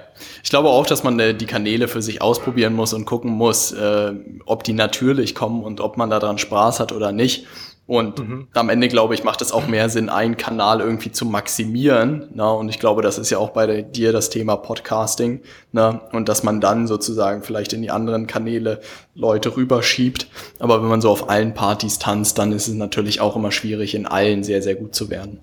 ich 0.43 0.49
glaube 0.49 0.71
auch, 0.71 0.87
dass 0.87 1.05
man 1.05 1.21
äh, 1.21 1.35
die 1.35 1.47
Kanäle 1.47 1.87
für 1.87 2.01
sich 2.01 2.23
ausprobieren 2.23 2.73
muss 2.73 2.95
und 2.95 3.05
gucken 3.05 3.31
muss, 3.31 3.73
äh, 3.73 4.13
ob 4.47 4.65
die 4.65 4.73
natürlich 4.73 5.35
kommen 5.35 5.63
und 5.63 5.81
ob 5.81 5.99
man 5.99 6.09
daran 6.09 6.39
Spaß 6.39 6.81
hat 6.81 6.93
oder 6.93 7.13
nicht. 7.13 7.47
Und 7.87 8.19
mhm. 8.19 8.49
am 8.55 8.69
Ende, 8.69 8.89
glaube 8.89 9.15
ich, 9.15 9.23
macht 9.23 9.43
es 9.43 9.53
auch 9.53 9.69
mehr 9.69 9.89
Sinn, 9.89 10.09
einen 10.09 10.37
Kanal 10.37 10.81
irgendwie 10.81 11.13
zu 11.13 11.25
maximieren. 11.25 12.29
Na? 12.35 12.51
Und 12.51 12.69
ich 12.69 12.81
glaube, 12.81 13.01
das 13.01 13.17
ist 13.17 13.31
ja 13.31 13.39
auch 13.39 13.51
bei 13.51 13.83
dir 13.83 14.13
das 14.13 14.29
Thema 14.29 14.57
Podcasting. 14.57 15.43
Na? 15.71 16.01
Und 16.11 16.29
dass 16.29 16.43
man 16.43 16.61
dann 16.61 16.89
sozusagen 16.89 17.43
vielleicht 17.43 17.73
in 17.75 17.83
die 17.83 17.93
anderen 17.93 18.27
Kanäle 18.27 18.81
Leute 19.15 19.57
rüberschiebt. 19.57 20.27
Aber 20.59 20.83
wenn 20.83 20.89
man 20.89 21.01
so 21.01 21.11
auf 21.11 21.31
allen 21.31 21.55
Partys 21.55 22.01
tanzt, 22.01 22.39
dann 22.39 22.51
ist 22.51 22.67
es 22.67 22.75
natürlich 22.75 23.21
auch 23.21 23.37
immer 23.37 23.53
schwierig, 23.53 23.95
in 23.95 24.07
allen 24.07 24.43
sehr, 24.43 24.63
sehr 24.63 24.75
gut 24.75 24.95
zu 24.95 25.09
werden. 25.09 25.41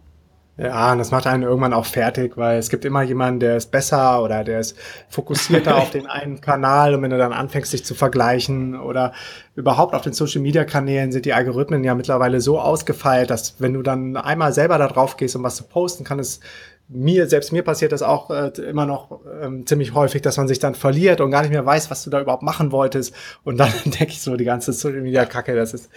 Ja, 0.56 0.92
und 0.92 1.00
das 1.00 1.10
macht 1.10 1.26
einen 1.26 1.42
irgendwann 1.42 1.74
auch 1.74 1.86
fertig, 1.88 2.38
weil 2.38 2.60
es 2.60 2.70
gibt 2.70 2.86
immer 2.86 3.02
jemanden, 3.02 3.40
der 3.40 3.58
ist 3.58 3.72
besser 3.72 4.22
oder 4.22 4.44
der 4.44 4.60
ist 4.60 4.78
fokussierter 5.10 5.76
auf 5.78 5.90
den 5.90 6.06
einen 6.06 6.42
Kanal. 6.42 6.94
Und 6.94 7.02
wenn 7.02 7.10
du 7.10 7.18
dann 7.18 7.34
anfängst, 7.34 7.74
dich 7.74 7.84
zu 7.84 7.96
vergleichen 7.96 8.80
oder 8.80 9.14
überhaupt 9.56 9.96
auf 9.96 10.04
den 10.04 10.14
Social 10.14 10.42
Media 10.42 10.64
Kanälen 10.64 11.12
sind 11.12 11.26
die 11.26 11.34
Algorithmen 11.34 11.84
ja 11.84 11.96
mittlerweile 11.96 12.40
so 12.40 12.60
ausgefeilt, 12.60 13.32
dass 13.32 13.56
wenn 13.60 13.74
du 13.74 13.82
dann 13.82 14.16
einmal 14.16 14.54
selber 14.54 14.78
da 14.78 14.88
drauf 14.88 15.18
gehst, 15.18 15.36
um 15.36 15.42
was 15.42 15.56
zu 15.56 15.64
posten, 15.64 16.04
kann 16.04 16.20
es 16.20 16.40
mir, 16.90 17.28
selbst 17.28 17.52
mir 17.52 17.64
passiert 17.64 17.92
das 17.92 18.04
auch 18.04 18.30
äh, 18.30 18.50
immer 18.62 18.86
noch 18.86 19.20
ähm, 19.42 19.66
ziemlich 19.66 19.94
häufig, 19.94 20.22
dass 20.22 20.38
man 20.38 20.48
sich 20.48 20.60
dann 20.60 20.76
verliert 20.76 21.22
und 21.22 21.32
gar 21.32 21.42
nicht 21.42 21.52
mehr 21.52 21.66
weiß, 21.66 21.90
was 21.90 22.04
du 22.04 22.10
da 22.10 22.22
überhaupt 22.22 22.44
machen 22.44 22.72
wolltest. 22.72 23.16
Und 23.44 23.58
dann 23.58 23.72
denke 23.86 24.10
ich 24.10 24.22
so, 24.22 24.36
die 24.36 24.44
ganze 24.44 24.74
Social 24.74 25.02
Media 25.02 25.26
Kacke, 25.26 25.56
das 25.56 25.74
ist, 25.74 25.90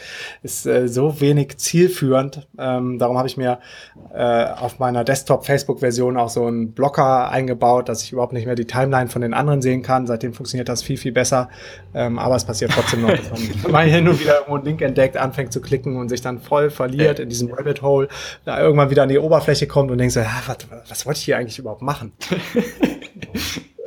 ist 0.42 0.66
äh, 0.66 0.88
so 0.88 1.20
wenig 1.20 1.58
zielführend. 1.58 2.46
Ähm, 2.58 2.98
darum 2.98 3.18
habe 3.18 3.28
ich 3.28 3.36
mir 3.36 3.58
äh, 4.14 4.44
auf 4.44 4.78
meiner 4.78 5.04
Desktop-Facebook-Version 5.04 6.16
auch 6.16 6.30
so 6.30 6.46
einen 6.46 6.72
Blocker 6.72 7.30
eingebaut, 7.30 7.88
dass 7.88 8.02
ich 8.02 8.12
überhaupt 8.12 8.32
nicht 8.32 8.46
mehr 8.46 8.54
die 8.54 8.66
Timeline 8.66 9.08
von 9.08 9.22
den 9.22 9.34
anderen 9.34 9.62
sehen 9.62 9.82
kann. 9.82 10.06
Seitdem 10.06 10.34
funktioniert 10.34 10.68
das 10.68 10.82
viel, 10.82 10.96
viel 10.96 11.12
besser. 11.12 11.48
Ähm, 11.94 12.18
aber 12.18 12.36
es 12.36 12.44
passiert 12.44 12.72
trotzdem 12.72 13.02
noch, 13.02 13.10
dass 13.10 13.30
man 13.30 13.40
mal 13.72 13.86
hin 13.86 14.08
und 14.08 14.20
wieder 14.20 14.36
irgendwo 14.36 14.56
einen 14.56 14.64
Link 14.64 14.82
entdeckt, 14.82 15.16
anfängt 15.16 15.52
zu 15.52 15.60
klicken 15.60 15.96
und 15.96 16.08
sich 16.08 16.20
dann 16.20 16.38
voll 16.38 16.70
verliert 16.70 17.18
in 17.18 17.28
diesem 17.28 17.52
Rabbit 17.52 17.82
Hole, 17.82 18.08
da 18.44 18.60
irgendwann 18.60 18.90
wieder 18.90 19.02
an 19.02 19.08
die 19.08 19.18
Oberfläche 19.18 19.66
kommt 19.66 19.90
und 19.90 19.98
denkt 19.98 20.14
so, 20.14 20.20
ah, 20.20 20.42
was, 20.46 20.58
was 20.88 21.06
wollte 21.06 21.18
ich 21.18 21.24
hier 21.24 21.36
eigentlich 21.36 21.58
überhaupt 21.58 21.82
machen? 21.82 22.12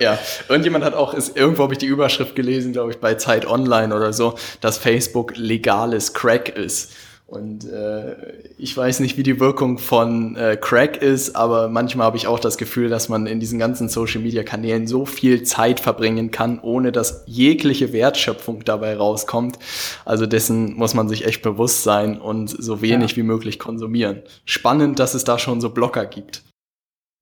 Ja, 0.02 0.18
irgendjemand 0.48 0.86
hat 0.86 0.94
auch, 0.94 1.14
ist, 1.14 1.36
irgendwo 1.36 1.64
habe 1.64 1.74
ich 1.74 1.80
die 1.80 1.86
Überschrift 1.86 2.36
gelesen, 2.36 2.72
glaube 2.72 2.92
ich, 2.92 3.00
bei 3.00 3.16
Zeit 3.16 3.46
Online 3.46 3.94
oder 3.94 4.14
so, 4.14 4.36
dass 4.62 4.78
Facebook 4.78 5.36
legales 5.36 6.14
Crack 6.14 6.56
ist. 6.56 6.94
Und 7.30 7.70
äh, 7.70 8.16
ich 8.58 8.76
weiß 8.76 9.02
nicht, 9.02 9.18
wie 9.18 9.24
die 9.24 9.40
Wirkung 9.40 9.78
von 9.78 10.36
äh, 10.36 10.58
Crack 10.60 11.00
ist, 11.00 11.36
aber 11.36 11.68
manchmal 11.68 12.08
habe 12.08 12.18
ich 12.18 12.26
auch 12.26 12.40
das 12.40 12.58
Gefühl, 12.58 12.90
dass 12.90 13.08
man 13.08 13.28
in 13.28 13.40
diesen 13.40 13.60
ganzen 13.60 13.88
Social-Media-Kanälen 13.88 14.88
so 14.88 15.06
viel 15.06 15.44
Zeit 15.44 15.80
verbringen 15.80 16.32
kann, 16.32 16.60
ohne 16.60 16.92
dass 16.92 17.24
jegliche 17.28 17.94
Wertschöpfung 17.94 18.64
dabei 18.66 18.98
rauskommt. 18.98 19.60
Also 20.06 20.26
dessen 20.26 20.74
muss 20.74 20.96
man 20.96 21.08
sich 21.08 21.26
echt 21.26 21.44
bewusst 21.44 21.84
sein 21.84 22.20
und 22.20 22.50
so 22.50 22.82
wenig 22.82 23.12
ja. 23.12 23.18
wie 23.18 23.24
möglich 23.24 23.60
konsumieren. 23.60 24.24
Spannend, 24.46 24.98
dass 24.98 25.14
es 25.14 25.24
da 25.24 25.38
schon 25.38 25.62
so 25.62 25.70
Blocker 25.70 26.08
gibt. 26.08 26.42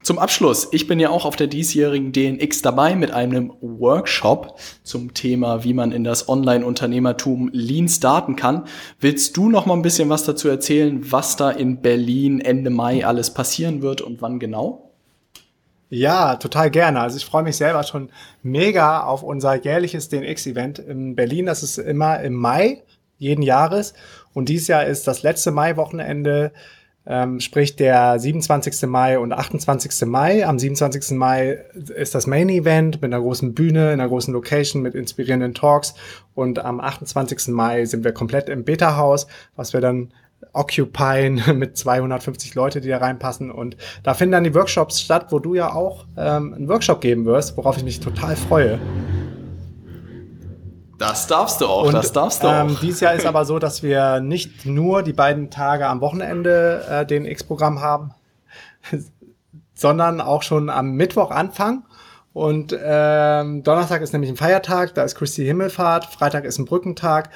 Zum 0.07 0.19
Abschluss, 0.19 0.69
ich 0.71 0.87
bin 0.87 1.01
ja 1.01 1.09
auch 1.09 1.25
auf 1.25 1.35
der 1.35 1.47
diesjährigen 1.47 2.13
DNX 2.13 2.61
dabei 2.61 2.95
mit 2.95 3.11
einem 3.11 3.51
Workshop 3.59 4.57
zum 4.81 5.13
Thema, 5.13 5.65
wie 5.65 5.73
man 5.73 5.91
in 5.91 6.05
das 6.05 6.29
Online-Unternehmertum 6.29 7.49
Lean 7.51 7.89
starten 7.89 8.37
kann. 8.37 8.63
Willst 9.01 9.35
du 9.35 9.49
noch 9.49 9.65
mal 9.65 9.73
ein 9.73 9.81
bisschen 9.81 10.07
was 10.07 10.23
dazu 10.23 10.47
erzählen, 10.47 11.11
was 11.11 11.35
da 11.35 11.51
in 11.51 11.81
Berlin 11.81 12.39
Ende 12.39 12.69
Mai 12.69 13.05
alles 13.05 13.33
passieren 13.33 13.81
wird 13.81 13.99
und 13.99 14.21
wann 14.21 14.39
genau? 14.39 14.93
Ja, 15.89 16.37
total 16.37 16.71
gerne. 16.71 17.01
Also 17.01 17.17
ich 17.17 17.25
freue 17.25 17.43
mich 17.43 17.57
selber 17.57 17.83
schon 17.83 18.09
mega 18.43 19.03
auf 19.03 19.23
unser 19.23 19.61
jährliches 19.61 20.07
DNX-Event 20.07 20.79
in 20.79 21.17
Berlin. 21.17 21.47
Das 21.47 21.63
ist 21.63 21.79
immer 21.79 22.21
im 22.21 22.35
Mai 22.35 22.81
jeden 23.17 23.41
Jahres. 23.41 23.93
Und 24.33 24.47
dieses 24.47 24.69
Jahr 24.69 24.85
ist 24.85 25.05
das 25.05 25.23
letzte 25.23 25.51
Mai-Wochenende 25.51 26.53
ähm, 27.07 27.39
sprich 27.39 27.75
der 27.75 28.19
27. 28.19 28.87
Mai 28.87 29.17
und 29.17 29.31
28. 29.31 30.07
Mai. 30.07 30.45
Am 30.45 30.59
27. 30.59 31.17
Mai 31.17 31.59
ist 31.95 32.13
das 32.13 32.27
Main 32.27 32.49
Event 32.49 33.01
mit 33.01 33.13
einer 33.13 33.21
großen 33.21 33.53
Bühne, 33.53 33.93
in 33.93 33.99
einer 33.99 34.09
großen 34.09 34.33
Location 34.33 34.81
mit 34.81 34.93
inspirierenden 34.93 35.53
Talks 35.53 35.93
und 36.35 36.59
am 36.59 36.81
28. 36.81 37.47
Mai 37.47 37.85
sind 37.85 38.03
wir 38.03 38.11
komplett 38.11 38.49
im 38.49 38.65
Beta-Haus, 38.65 39.27
was 39.55 39.73
wir 39.73 39.79
dann 39.79 40.11
occupyen 40.53 41.41
mit 41.57 41.77
250 41.77 42.53
Leute, 42.55 42.81
die 42.81 42.89
da 42.89 42.97
reinpassen 42.97 43.51
und 43.51 43.77
da 44.03 44.13
finden 44.13 44.33
dann 44.33 44.43
die 44.43 44.53
Workshops 44.53 45.01
statt, 45.01 45.27
wo 45.29 45.39
du 45.39 45.55
ja 45.55 45.73
auch 45.73 46.05
ähm, 46.17 46.53
einen 46.53 46.67
Workshop 46.67 47.01
geben 47.01 47.25
wirst, 47.25 47.55
worauf 47.57 47.77
ich 47.77 47.83
mich 47.83 47.99
total 48.01 48.35
freue. 48.35 48.79
Das 50.97 51.27
darfst 51.27 51.61
du 51.61 51.67
auch, 51.67 51.85
und, 51.85 51.93
das 51.93 52.11
darfst 52.11 52.43
du 52.43 52.47
ähm, 52.47 52.75
auch. 52.75 52.79
Dieses 52.79 53.01
Jahr 53.01 53.13
ist 53.13 53.25
aber 53.25 53.45
so, 53.45 53.59
dass 53.59 53.83
wir 53.83 54.19
nicht 54.19 54.65
nur 54.65 55.03
die 55.03 55.13
beiden 55.13 55.49
Tage 55.51 55.87
am 55.87 56.01
Wochenende 56.01 56.85
äh, 56.89 57.05
den 57.05 57.25
X-Programm 57.25 57.81
haben, 57.81 58.11
sondern 59.73 60.21
auch 60.21 60.41
schon 60.41 60.69
am 60.69 60.91
Mittwoch 60.91 61.29
anfangen. 61.31 61.83
Und 62.33 62.75
ähm, 62.79 63.63
Donnerstag 63.63 64.01
ist 64.01 64.13
nämlich 64.13 64.31
ein 64.31 64.37
Feiertag, 64.37 64.93
da 64.93 65.03
ist 65.03 65.15
Christi 65.15 65.45
Himmelfahrt, 65.45 66.05
Freitag 66.05 66.45
ist 66.45 66.59
ein 66.59 66.65
Brückentag 66.65 67.29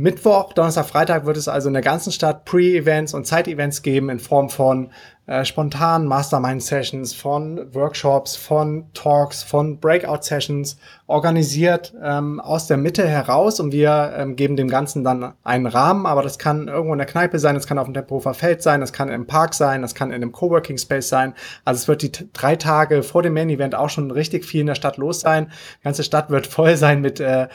Mittwoch, 0.00 0.52
Donnerstag, 0.52 0.86
Freitag 0.86 1.26
wird 1.26 1.36
es 1.36 1.48
also 1.48 1.66
in 1.66 1.72
der 1.72 1.82
ganzen 1.82 2.12
Stadt 2.12 2.44
Pre-Events 2.44 3.14
und 3.14 3.26
Side-Events 3.26 3.82
geben 3.82 4.10
in 4.10 4.20
Form 4.20 4.48
von 4.48 4.90
äh, 5.26 5.44
spontanen 5.44 6.06
Mastermind-Sessions, 6.06 7.14
von 7.14 7.74
Workshops, 7.74 8.36
von 8.36 8.86
Talks, 8.94 9.42
von 9.42 9.80
Breakout-Sessions, 9.80 10.78
organisiert 11.08 11.94
ähm, 12.00 12.38
aus 12.38 12.68
der 12.68 12.76
Mitte 12.76 13.08
heraus 13.08 13.58
und 13.58 13.72
wir 13.72 14.14
ähm, 14.16 14.36
geben 14.36 14.54
dem 14.54 14.68
Ganzen 14.68 15.02
dann 15.02 15.32
einen 15.42 15.66
Rahmen, 15.66 16.06
aber 16.06 16.22
das 16.22 16.38
kann 16.38 16.68
irgendwo 16.68 16.92
in 16.92 16.98
der 16.98 17.08
Kneipe 17.08 17.40
sein, 17.40 17.56
das 17.56 17.66
kann 17.66 17.80
auf 17.80 17.88
dem 17.88 17.94
Tempelhofer 17.94 18.34
Feld 18.34 18.62
sein, 18.62 18.80
das 18.80 18.92
kann 18.92 19.08
im 19.08 19.26
Park 19.26 19.52
sein, 19.52 19.82
das 19.82 19.96
kann 19.96 20.10
in 20.10 20.14
einem 20.14 20.30
Coworking-Space 20.30 21.08
sein. 21.08 21.34
Also 21.64 21.78
es 21.80 21.88
wird 21.88 22.02
die 22.02 22.32
drei 22.32 22.54
Tage 22.54 23.02
vor 23.02 23.24
dem 23.24 23.34
Main-Event 23.34 23.74
auch 23.74 23.90
schon 23.90 24.12
richtig 24.12 24.44
viel 24.44 24.60
in 24.60 24.68
der 24.68 24.76
Stadt 24.76 24.96
los 24.96 25.18
sein. 25.18 25.50
Die 25.80 25.82
ganze 25.82 26.04
Stadt 26.04 26.30
wird 26.30 26.46
voll 26.46 26.76
sein 26.76 27.00
mit 27.00 27.18
äh, 27.18 27.48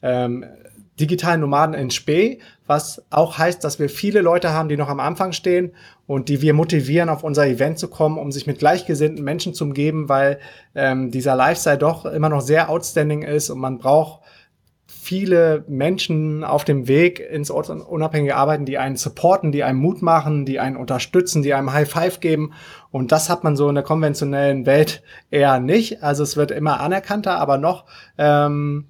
ähm, 0.00 0.44
digitalen 1.00 1.40
Nomaden 1.40 1.74
in 1.74 1.90
Spee, 1.90 2.40
was 2.66 3.02
auch 3.10 3.38
heißt, 3.38 3.64
dass 3.64 3.78
wir 3.78 3.88
viele 3.88 4.20
Leute 4.20 4.52
haben, 4.52 4.68
die 4.68 4.76
noch 4.76 4.88
am 4.88 5.00
Anfang 5.00 5.32
stehen 5.32 5.72
und 6.06 6.28
die 6.28 6.42
wir 6.42 6.54
motivieren, 6.54 7.08
auf 7.08 7.24
unser 7.24 7.46
Event 7.46 7.78
zu 7.78 7.88
kommen, 7.88 8.18
um 8.18 8.32
sich 8.32 8.46
mit 8.46 8.58
gleichgesinnten 8.58 9.24
Menschen 9.24 9.54
zu 9.54 9.64
umgeben, 9.64 10.08
weil 10.08 10.38
ähm, 10.74 11.10
dieser 11.10 11.36
Lifestyle 11.36 11.78
doch 11.78 12.04
immer 12.04 12.28
noch 12.28 12.40
sehr 12.40 12.68
outstanding 12.68 13.22
ist 13.22 13.50
und 13.50 13.58
man 13.58 13.78
braucht 13.78 14.20
viele 15.08 15.64
Menschen 15.68 16.44
auf 16.44 16.64
dem 16.64 16.88
Weg 16.88 17.20
ins 17.20 17.50
unabhängige 17.50 18.36
Arbeiten, 18.36 18.66
die 18.66 18.78
einen 18.78 18.96
supporten, 18.96 19.52
die 19.52 19.64
einem 19.64 19.78
Mut 19.78 20.02
machen, 20.02 20.44
die 20.44 20.60
einen 20.60 20.76
unterstützen, 20.76 21.42
die 21.42 21.54
einem 21.54 21.72
High 21.72 21.88
Five 21.88 22.20
geben. 22.20 22.52
Und 22.90 23.12
das 23.12 23.30
hat 23.30 23.44
man 23.44 23.56
so 23.56 23.68
in 23.70 23.74
der 23.74 23.84
konventionellen 23.84 24.66
Welt 24.66 25.02
eher 25.30 25.60
nicht. 25.60 26.02
Also 26.02 26.22
es 26.22 26.36
wird 26.36 26.50
immer 26.50 26.80
anerkannter, 26.80 27.38
aber 27.38 27.56
noch 27.56 27.84
ähm, 28.18 28.86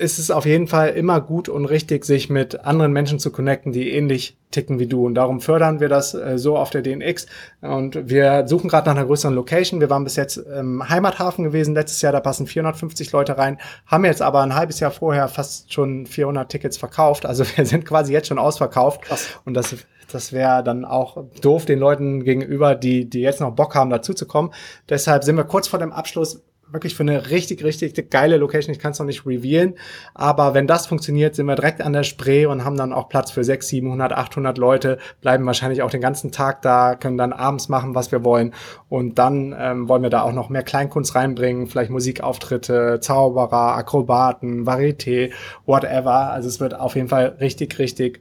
ist 0.00 0.18
es 0.18 0.30
auf 0.30 0.46
jeden 0.46 0.66
Fall 0.66 0.90
immer 0.90 1.20
gut 1.20 1.48
und 1.48 1.66
richtig, 1.66 2.06
sich 2.06 2.30
mit 2.30 2.64
anderen 2.64 2.92
Menschen 2.92 3.18
zu 3.18 3.30
connecten, 3.30 3.70
die 3.72 3.90
ähnlich 3.90 4.38
ticken 4.50 4.78
wie 4.78 4.86
du. 4.86 5.04
Und 5.04 5.14
darum 5.14 5.40
fördern 5.40 5.78
wir 5.78 5.90
das 5.90 6.14
äh, 6.14 6.38
so 6.38 6.56
auf 6.56 6.70
der 6.70 6.80
DNX. 6.80 7.26
Und 7.60 8.08
wir 8.08 8.48
suchen 8.48 8.68
gerade 8.68 8.88
nach 8.88 8.96
einer 8.96 9.06
größeren 9.06 9.34
Location. 9.34 9.80
Wir 9.80 9.90
waren 9.90 10.04
bis 10.04 10.16
jetzt 10.16 10.38
im 10.38 10.88
Heimathafen 10.88 11.44
gewesen 11.44 11.74
letztes 11.74 12.00
Jahr, 12.00 12.12
da 12.12 12.20
passen 12.20 12.46
450 12.46 13.12
Leute 13.12 13.36
rein, 13.36 13.58
haben 13.86 14.06
jetzt 14.06 14.22
aber 14.22 14.40
ein 14.40 14.54
halbes 14.54 14.80
Jahr 14.80 14.90
vorher 14.90 15.28
fast 15.28 15.72
schon 15.72 16.06
400 16.06 16.50
Tickets 16.50 16.78
verkauft. 16.78 17.26
Also 17.26 17.44
wir 17.56 17.66
sind 17.66 17.84
quasi 17.84 18.12
jetzt 18.12 18.28
schon 18.28 18.38
ausverkauft. 18.38 19.02
Krass. 19.02 19.38
Und 19.44 19.54
das 19.54 19.76
das 20.12 20.32
wäre 20.32 20.64
dann 20.64 20.84
auch 20.84 21.24
doof 21.40 21.66
den 21.66 21.78
Leuten 21.78 22.24
gegenüber, 22.24 22.74
die, 22.74 23.08
die 23.08 23.20
jetzt 23.20 23.40
noch 23.40 23.52
Bock 23.52 23.76
haben, 23.76 23.90
dazuzukommen. 23.90 24.52
Deshalb 24.88 25.22
sind 25.22 25.36
wir 25.36 25.44
kurz 25.44 25.68
vor 25.68 25.78
dem 25.78 25.92
Abschluss 25.92 26.42
wirklich 26.72 26.94
für 26.94 27.02
eine 27.02 27.30
richtig, 27.30 27.64
richtig 27.64 28.10
geile 28.10 28.36
Location. 28.36 28.72
Ich 28.72 28.78
kann 28.78 28.92
es 28.92 28.98
noch 28.98 29.06
nicht 29.06 29.26
revealen. 29.26 29.74
Aber 30.14 30.54
wenn 30.54 30.66
das 30.66 30.86
funktioniert, 30.86 31.34
sind 31.34 31.46
wir 31.46 31.56
direkt 31.56 31.80
an 31.82 31.92
der 31.92 32.02
Spree 32.02 32.46
und 32.46 32.64
haben 32.64 32.76
dann 32.76 32.92
auch 32.92 33.08
Platz 33.08 33.30
für 33.30 33.44
600, 33.44 33.70
700, 33.70 34.12
800 34.12 34.58
Leute, 34.58 34.98
bleiben 35.20 35.46
wahrscheinlich 35.46 35.82
auch 35.82 35.90
den 35.90 36.00
ganzen 36.00 36.32
Tag 36.32 36.62
da, 36.62 36.94
können 36.94 37.18
dann 37.18 37.32
abends 37.32 37.68
machen, 37.68 37.94
was 37.94 38.12
wir 38.12 38.24
wollen. 38.24 38.54
Und 38.88 39.18
dann 39.18 39.54
ähm, 39.58 39.88
wollen 39.88 40.02
wir 40.02 40.10
da 40.10 40.22
auch 40.22 40.32
noch 40.32 40.48
mehr 40.48 40.62
Kleinkunst 40.62 41.14
reinbringen, 41.14 41.66
vielleicht 41.66 41.90
Musikauftritte, 41.90 43.00
Zauberer, 43.00 43.76
Akrobaten, 43.76 44.66
Varieté, 44.66 45.32
whatever. 45.66 46.30
Also 46.30 46.48
es 46.48 46.60
wird 46.60 46.74
auf 46.74 46.96
jeden 46.96 47.08
Fall 47.08 47.36
richtig, 47.40 47.78
richtig 47.78 48.20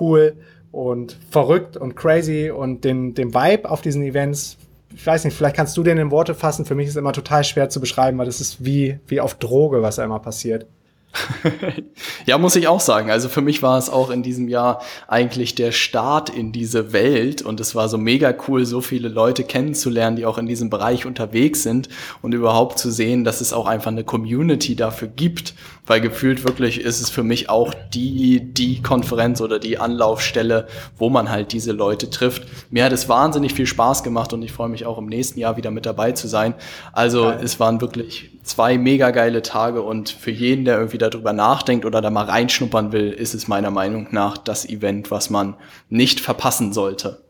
cool 0.00 0.36
und 0.72 1.16
verrückt 1.30 1.76
und 1.76 1.94
crazy 1.94 2.50
und 2.50 2.84
den, 2.84 3.14
den 3.14 3.32
Vibe 3.32 3.70
auf 3.70 3.80
diesen 3.80 4.02
Events 4.02 4.58
ich 4.94 5.06
weiß 5.06 5.24
nicht, 5.24 5.36
vielleicht 5.36 5.56
kannst 5.56 5.76
du 5.76 5.82
den 5.82 5.98
in 5.98 6.10
Worte 6.10 6.34
fassen. 6.34 6.64
Für 6.64 6.74
mich 6.74 6.86
ist 6.86 6.92
es 6.92 6.96
immer 6.96 7.12
total 7.12 7.42
schwer 7.44 7.68
zu 7.68 7.80
beschreiben, 7.80 8.16
weil 8.18 8.26
das 8.26 8.40
ist 8.40 8.64
wie, 8.64 9.00
wie 9.06 9.20
auf 9.20 9.34
Droge, 9.34 9.82
was 9.82 9.98
immer 9.98 10.20
passiert. 10.20 10.66
ja, 12.26 12.38
muss 12.38 12.56
ich 12.56 12.68
auch 12.68 12.80
sagen. 12.80 13.10
Also 13.10 13.28
für 13.28 13.40
mich 13.40 13.62
war 13.62 13.78
es 13.78 13.88
auch 13.88 14.10
in 14.10 14.22
diesem 14.22 14.48
Jahr 14.48 14.82
eigentlich 15.08 15.54
der 15.54 15.72
Start 15.72 16.30
in 16.30 16.52
diese 16.52 16.92
Welt 16.92 17.42
und 17.42 17.60
es 17.60 17.74
war 17.74 17.88
so 17.88 17.98
mega 17.98 18.34
cool, 18.48 18.64
so 18.64 18.80
viele 18.80 19.08
Leute 19.08 19.44
kennenzulernen, 19.44 20.16
die 20.16 20.26
auch 20.26 20.38
in 20.38 20.46
diesem 20.46 20.70
Bereich 20.70 21.06
unterwegs 21.06 21.62
sind 21.62 21.88
und 22.22 22.34
überhaupt 22.34 22.78
zu 22.78 22.90
sehen, 22.90 23.24
dass 23.24 23.40
es 23.40 23.52
auch 23.52 23.66
einfach 23.66 23.90
eine 23.90 24.04
Community 24.04 24.76
dafür 24.76 25.08
gibt, 25.08 25.54
weil 25.86 26.00
gefühlt 26.00 26.44
wirklich 26.44 26.80
ist 26.80 27.00
es 27.00 27.10
für 27.10 27.22
mich 27.22 27.48
auch 27.50 27.74
die, 27.92 28.40
die 28.40 28.82
Konferenz 28.82 29.40
oder 29.40 29.58
die 29.58 29.78
Anlaufstelle, 29.78 30.66
wo 30.98 31.10
man 31.10 31.30
halt 31.30 31.52
diese 31.52 31.72
Leute 31.72 32.10
trifft. 32.10 32.44
Mir 32.70 32.84
hat 32.84 32.92
es 32.92 33.08
wahnsinnig 33.08 33.54
viel 33.54 33.66
Spaß 33.66 34.02
gemacht 34.02 34.32
und 34.32 34.42
ich 34.42 34.52
freue 34.52 34.68
mich 34.68 34.86
auch 34.86 34.98
im 34.98 35.06
nächsten 35.06 35.38
Jahr 35.40 35.56
wieder 35.56 35.70
mit 35.70 35.86
dabei 35.86 36.12
zu 36.12 36.26
sein. 36.26 36.54
Also 36.92 37.24
Geil. 37.24 37.40
es 37.42 37.60
waren 37.60 37.80
wirklich 37.80 38.30
zwei 38.42 38.78
mega 38.78 39.10
geile 39.10 39.42
Tage 39.42 39.82
und 39.82 40.10
für 40.10 40.30
jeden, 40.30 40.64
der 40.64 40.78
irgendwie 40.78 40.98
darüber 41.10 41.32
nachdenkt 41.32 41.84
oder 41.84 42.00
da 42.00 42.10
mal 42.10 42.24
reinschnuppern 42.24 42.92
will, 42.92 43.10
ist 43.10 43.34
es 43.34 43.48
meiner 43.48 43.70
Meinung 43.70 44.08
nach 44.10 44.38
das 44.38 44.68
Event, 44.68 45.10
was 45.10 45.30
man 45.30 45.56
nicht 45.88 46.20
verpassen 46.20 46.72
sollte. 46.72 47.24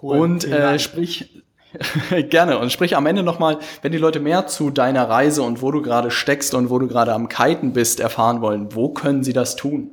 Cool. 0.00 0.18
Und 0.18 0.44
äh, 0.44 0.78
sprich, 0.78 1.42
Gerne. 2.30 2.58
Und 2.58 2.72
sprich 2.72 2.96
am 2.96 3.06
Ende 3.06 3.22
nochmal, 3.22 3.58
wenn 3.82 3.92
die 3.92 3.98
Leute 3.98 4.20
mehr 4.20 4.46
zu 4.46 4.70
deiner 4.70 5.08
Reise 5.08 5.42
und 5.42 5.62
wo 5.62 5.70
du 5.70 5.82
gerade 5.82 6.10
steckst 6.10 6.54
und 6.54 6.70
wo 6.70 6.78
du 6.78 6.88
gerade 6.88 7.12
am 7.12 7.28
Kiten 7.28 7.72
bist, 7.72 8.00
erfahren 8.00 8.40
wollen, 8.40 8.74
wo 8.74 8.88
können 8.88 9.22
sie 9.22 9.32
das 9.32 9.56
tun? 9.56 9.90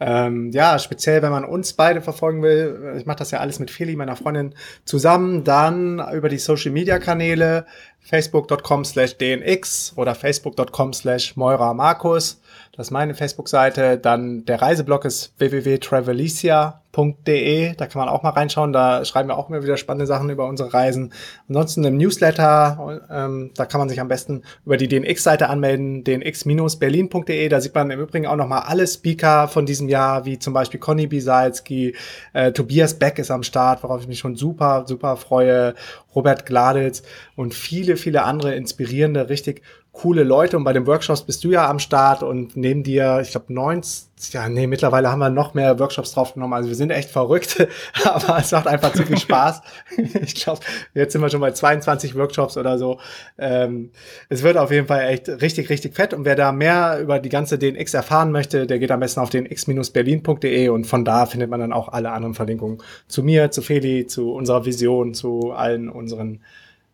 Ähm, 0.00 0.50
ja, 0.52 0.78
speziell, 0.78 1.22
wenn 1.22 1.32
man 1.32 1.44
uns 1.44 1.72
beide 1.72 2.00
verfolgen 2.00 2.42
will, 2.42 2.94
ich 2.98 3.06
mache 3.06 3.18
das 3.18 3.30
ja 3.30 3.40
alles 3.40 3.58
mit 3.58 3.70
Feli, 3.70 3.96
meiner 3.96 4.16
Freundin, 4.16 4.54
zusammen, 4.84 5.44
dann 5.44 6.00
über 6.12 6.28
die 6.28 6.38
Social-Media-Kanäle 6.38 7.66
facebook.com 8.04 8.84
slash 8.84 9.16
dnx 9.16 9.92
oder 9.96 10.14
facebook.com 10.14 10.92
slash 10.92 11.36
Moira 11.36 11.74
Markus. 11.74 12.40
Das 12.76 12.88
ist 12.88 12.90
meine 12.90 13.14
Facebook-Seite. 13.14 13.98
Dann 13.98 14.44
der 14.46 14.60
Reiseblog 14.60 15.04
ist 15.04 15.32
www.travelicia.de. 15.38 17.74
Da 17.76 17.86
kann 17.86 18.00
man 18.00 18.08
auch 18.08 18.24
mal 18.24 18.30
reinschauen. 18.30 18.72
Da 18.72 19.04
schreiben 19.04 19.28
wir 19.28 19.38
auch 19.38 19.48
immer 19.48 19.62
wieder 19.62 19.76
spannende 19.76 20.06
Sachen 20.06 20.28
über 20.28 20.48
unsere 20.48 20.74
Reisen. 20.74 21.12
Ansonsten 21.48 21.84
im 21.84 21.96
Newsletter, 21.96 23.00
ähm, 23.10 23.52
da 23.54 23.66
kann 23.66 23.78
man 23.78 23.88
sich 23.88 24.00
am 24.00 24.08
besten 24.08 24.42
über 24.66 24.76
die 24.76 24.88
DNX-Seite 24.88 25.48
anmelden, 25.48 26.02
dnx-berlin.de. 26.02 27.48
Da 27.48 27.60
sieht 27.60 27.76
man 27.76 27.92
im 27.92 28.00
Übrigen 28.00 28.26
auch 28.26 28.34
nochmal 28.34 28.62
alle 28.66 28.88
Speaker 28.88 29.46
von 29.46 29.66
diesem 29.66 29.88
Jahr, 29.88 30.24
wie 30.24 30.40
zum 30.40 30.52
Beispiel 30.52 30.80
Conny 30.80 31.06
Bisalski, 31.06 31.94
äh, 32.32 32.50
Tobias 32.50 32.94
Beck 32.94 33.20
ist 33.20 33.30
am 33.30 33.44
Start, 33.44 33.84
worauf 33.84 34.00
ich 34.00 34.08
mich 34.08 34.18
schon 34.18 34.34
super, 34.34 34.82
super 34.88 35.16
freue, 35.16 35.76
Robert 36.14 36.46
Gladitz 36.46 37.02
und 37.36 37.54
viele, 37.54 37.96
viele 37.96 38.22
andere 38.22 38.54
inspirierende, 38.54 39.28
richtig 39.28 39.62
coole 39.94 40.24
Leute 40.24 40.56
und 40.56 40.64
bei 40.64 40.72
den 40.72 40.88
Workshops 40.88 41.22
bist 41.22 41.44
du 41.44 41.52
ja 41.52 41.70
am 41.70 41.78
Start 41.78 42.24
und 42.24 42.56
neben 42.56 42.82
dir, 42.82 43.20
ich 43.22 43.30
glaube, 43.30 43.54
90, 43.54 44.34
ja, 44.34 44.48
nee, 44.48 44.66
mittlerweile 44.66 45.10
haben 45.10 45.20
wir 45.20 45.30
noch 45.30 45.54
mehr 45.54 45.78
Workshops 45.78 46.12
draufgenommen. 46.12 46.52
Also 46.52 46.68
wir 46.68 46.74
sind 46.74 46.90
echt 46.90 47.10
verrückt, 47.10 47.66
aber 48.04 48.38
es 48.38 48.50
macht 48.50 48.66
einfach 48.66 48.92
zu 48.92 49.04
viel 49.04 49.18
Spaß. 49.18 49.62
ich 50.22 50.34
glaube, 50.34 50.60
jetzt 50.94 51.12
sind 51.12 51.22
wir 51.22 51.30
schon 51.30 51.40
bei 51.40 51.52
22 51.52 52.16
Workshops 52.16 52.56
oder 52.56 52.76
so. 52.76 52.98
Ähm, 53.38 53.92
es 54.28 54.42
wird 54.42 54.56
auf 54.56 54.72
jeden 54.72 54.88
Fall 54.88 55.08
echt 55.08 55.28
richtig, 55.28 55.70
richtig 55.70 55.94
fett. 55.94 56.12
Und 56.12 56.24
wer 56.24 56.34
da 56.34 56.50
mehr 56.50 56.98
über 57.00 57.20
die 57.20 57.28
ganze 57.28 57.56
DNX 57.56 57.94
erfahren 57.94 58.32
möchte, 58.32 58.66
der 58.66 58.80
geht 58.80 58.90
am 58.90 59.00
besten 59.00 59.20
auf 59.20 59.30
den 59.30 59.46
x-berlin.de 59.46 60.68
und 60.70 60.88
von 60.88 61.04
da 61.04 61.26
findet 61.26 61.50
man 61.50 61.60
dann 61.60 61.72
auch 61.72 61.88
alle 61.88 62.10
anderen 62.10 62.34
Verlinkungen 62.34 62.78
zu 63.06 63.22
mir, 63.22 63.52
zu 63.52 63.62
Feli, 63.62 64.08
zu 64.08 64.32
unserer 64.32 64.64
Vision, 64.64 65.14
zu 65.14 65.52
allen 65.52 65.88
unseren 65.88 66.40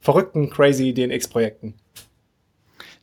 verrückten, 0.00 0.50
crazy 0.50 0.92
DNX-Projekten. 0.92 1.74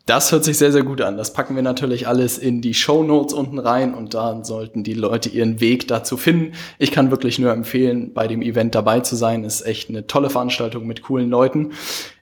Das 0.07 0.31
hört 0.31 0.45
sich 0.45 0.57
sehr, 0.57 0.71
sehr 0.71 0.83
gut 0.83 1.01
an. 1.01 1.17
Das 1.17 1.33
packen 1.33 1.57
wir 1.57 1.63
natürlich 1.63 2.07
alles 2.07 2.37
in 2.37 2.61
die 2.61 2.73
Show 2.73 3.03
Notes 3.03 3.33
unten 3.33 3.59
rein 3.59 3.93
und 3.93 4.13
dann 4.13 4.45
sollten 4.45 4.85
die 4.85 4.93
Leute 4.93 5.27
ihren 5.27 5.59
Weg 5.59 5.89
dazu 5.89 6.15
finden. 6.15 6.53
Ich 6.79 6.91
kann 6.91 7.11
wirklich 7.11 7.39
nur 7.39 7.51
empfehlen, 7.51 8.13
bei 8.13 8.25
dem 8.25 8.41
Event 8.41 8.73
dabei 8.73 9.01
zu 9.01 9.17
sein. 9.17 9.43
Ist 9.43 9.65
echt 9.65 9.89
eine 9.89 10.07
tolle 10.07 10.29
Veranstaltung 10.29 10.87
mit 10.87 11.01
coolen 11.01 11.29
Leuten. 11.29 11.73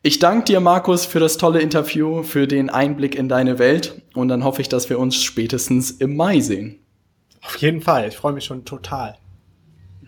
Ich 0.02 0.18
danke 0.18 0.46
dir, 0.46 0.62
Markus, 0.62 1.06
für 1.06 1.20
das 1.20 1.38
tolle 1.38 1.62
Interview, 1.62 2.24
für 2.24 2.48
den 2.48 2.72
Einblick 2.72 3.14
in 3.14 3.30
deine 3.30 3.60
Welt 3.60 4.02
und 4.16 4.30
dann 4.30 4.44
hoffe 4.44 4.64
ich, 4.64 4.70
dass 4.70 4.90
wir 4.90 4.98
uns 4.98 5.22
spätestens 5.22 5.92
im 5.92 6.16
Mai 6.16 6.40
sehen. 6.40 6.80
Auf 7.44 7.58
jeden 7.58 7.82
Fall. 7.82 8.08
Ich 8.08 8.18
freue 8.18 8.34
mich 8.34 8.46
schon 8.46 8.66
total. 8.66 9.16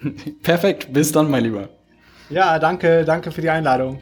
Perfekt. 0.42 0.92
Bis 0.94 1.12
dann, 1.12 1.30
mein 1.30 1.44
Lieber. 1.44 1.70
Ja, 2.32 2.58
danke. 2.58 3.06
Danke 3.06 3.30
für 3.30 3.42
die 3.42 3.52
Einladung. 3.52 4.02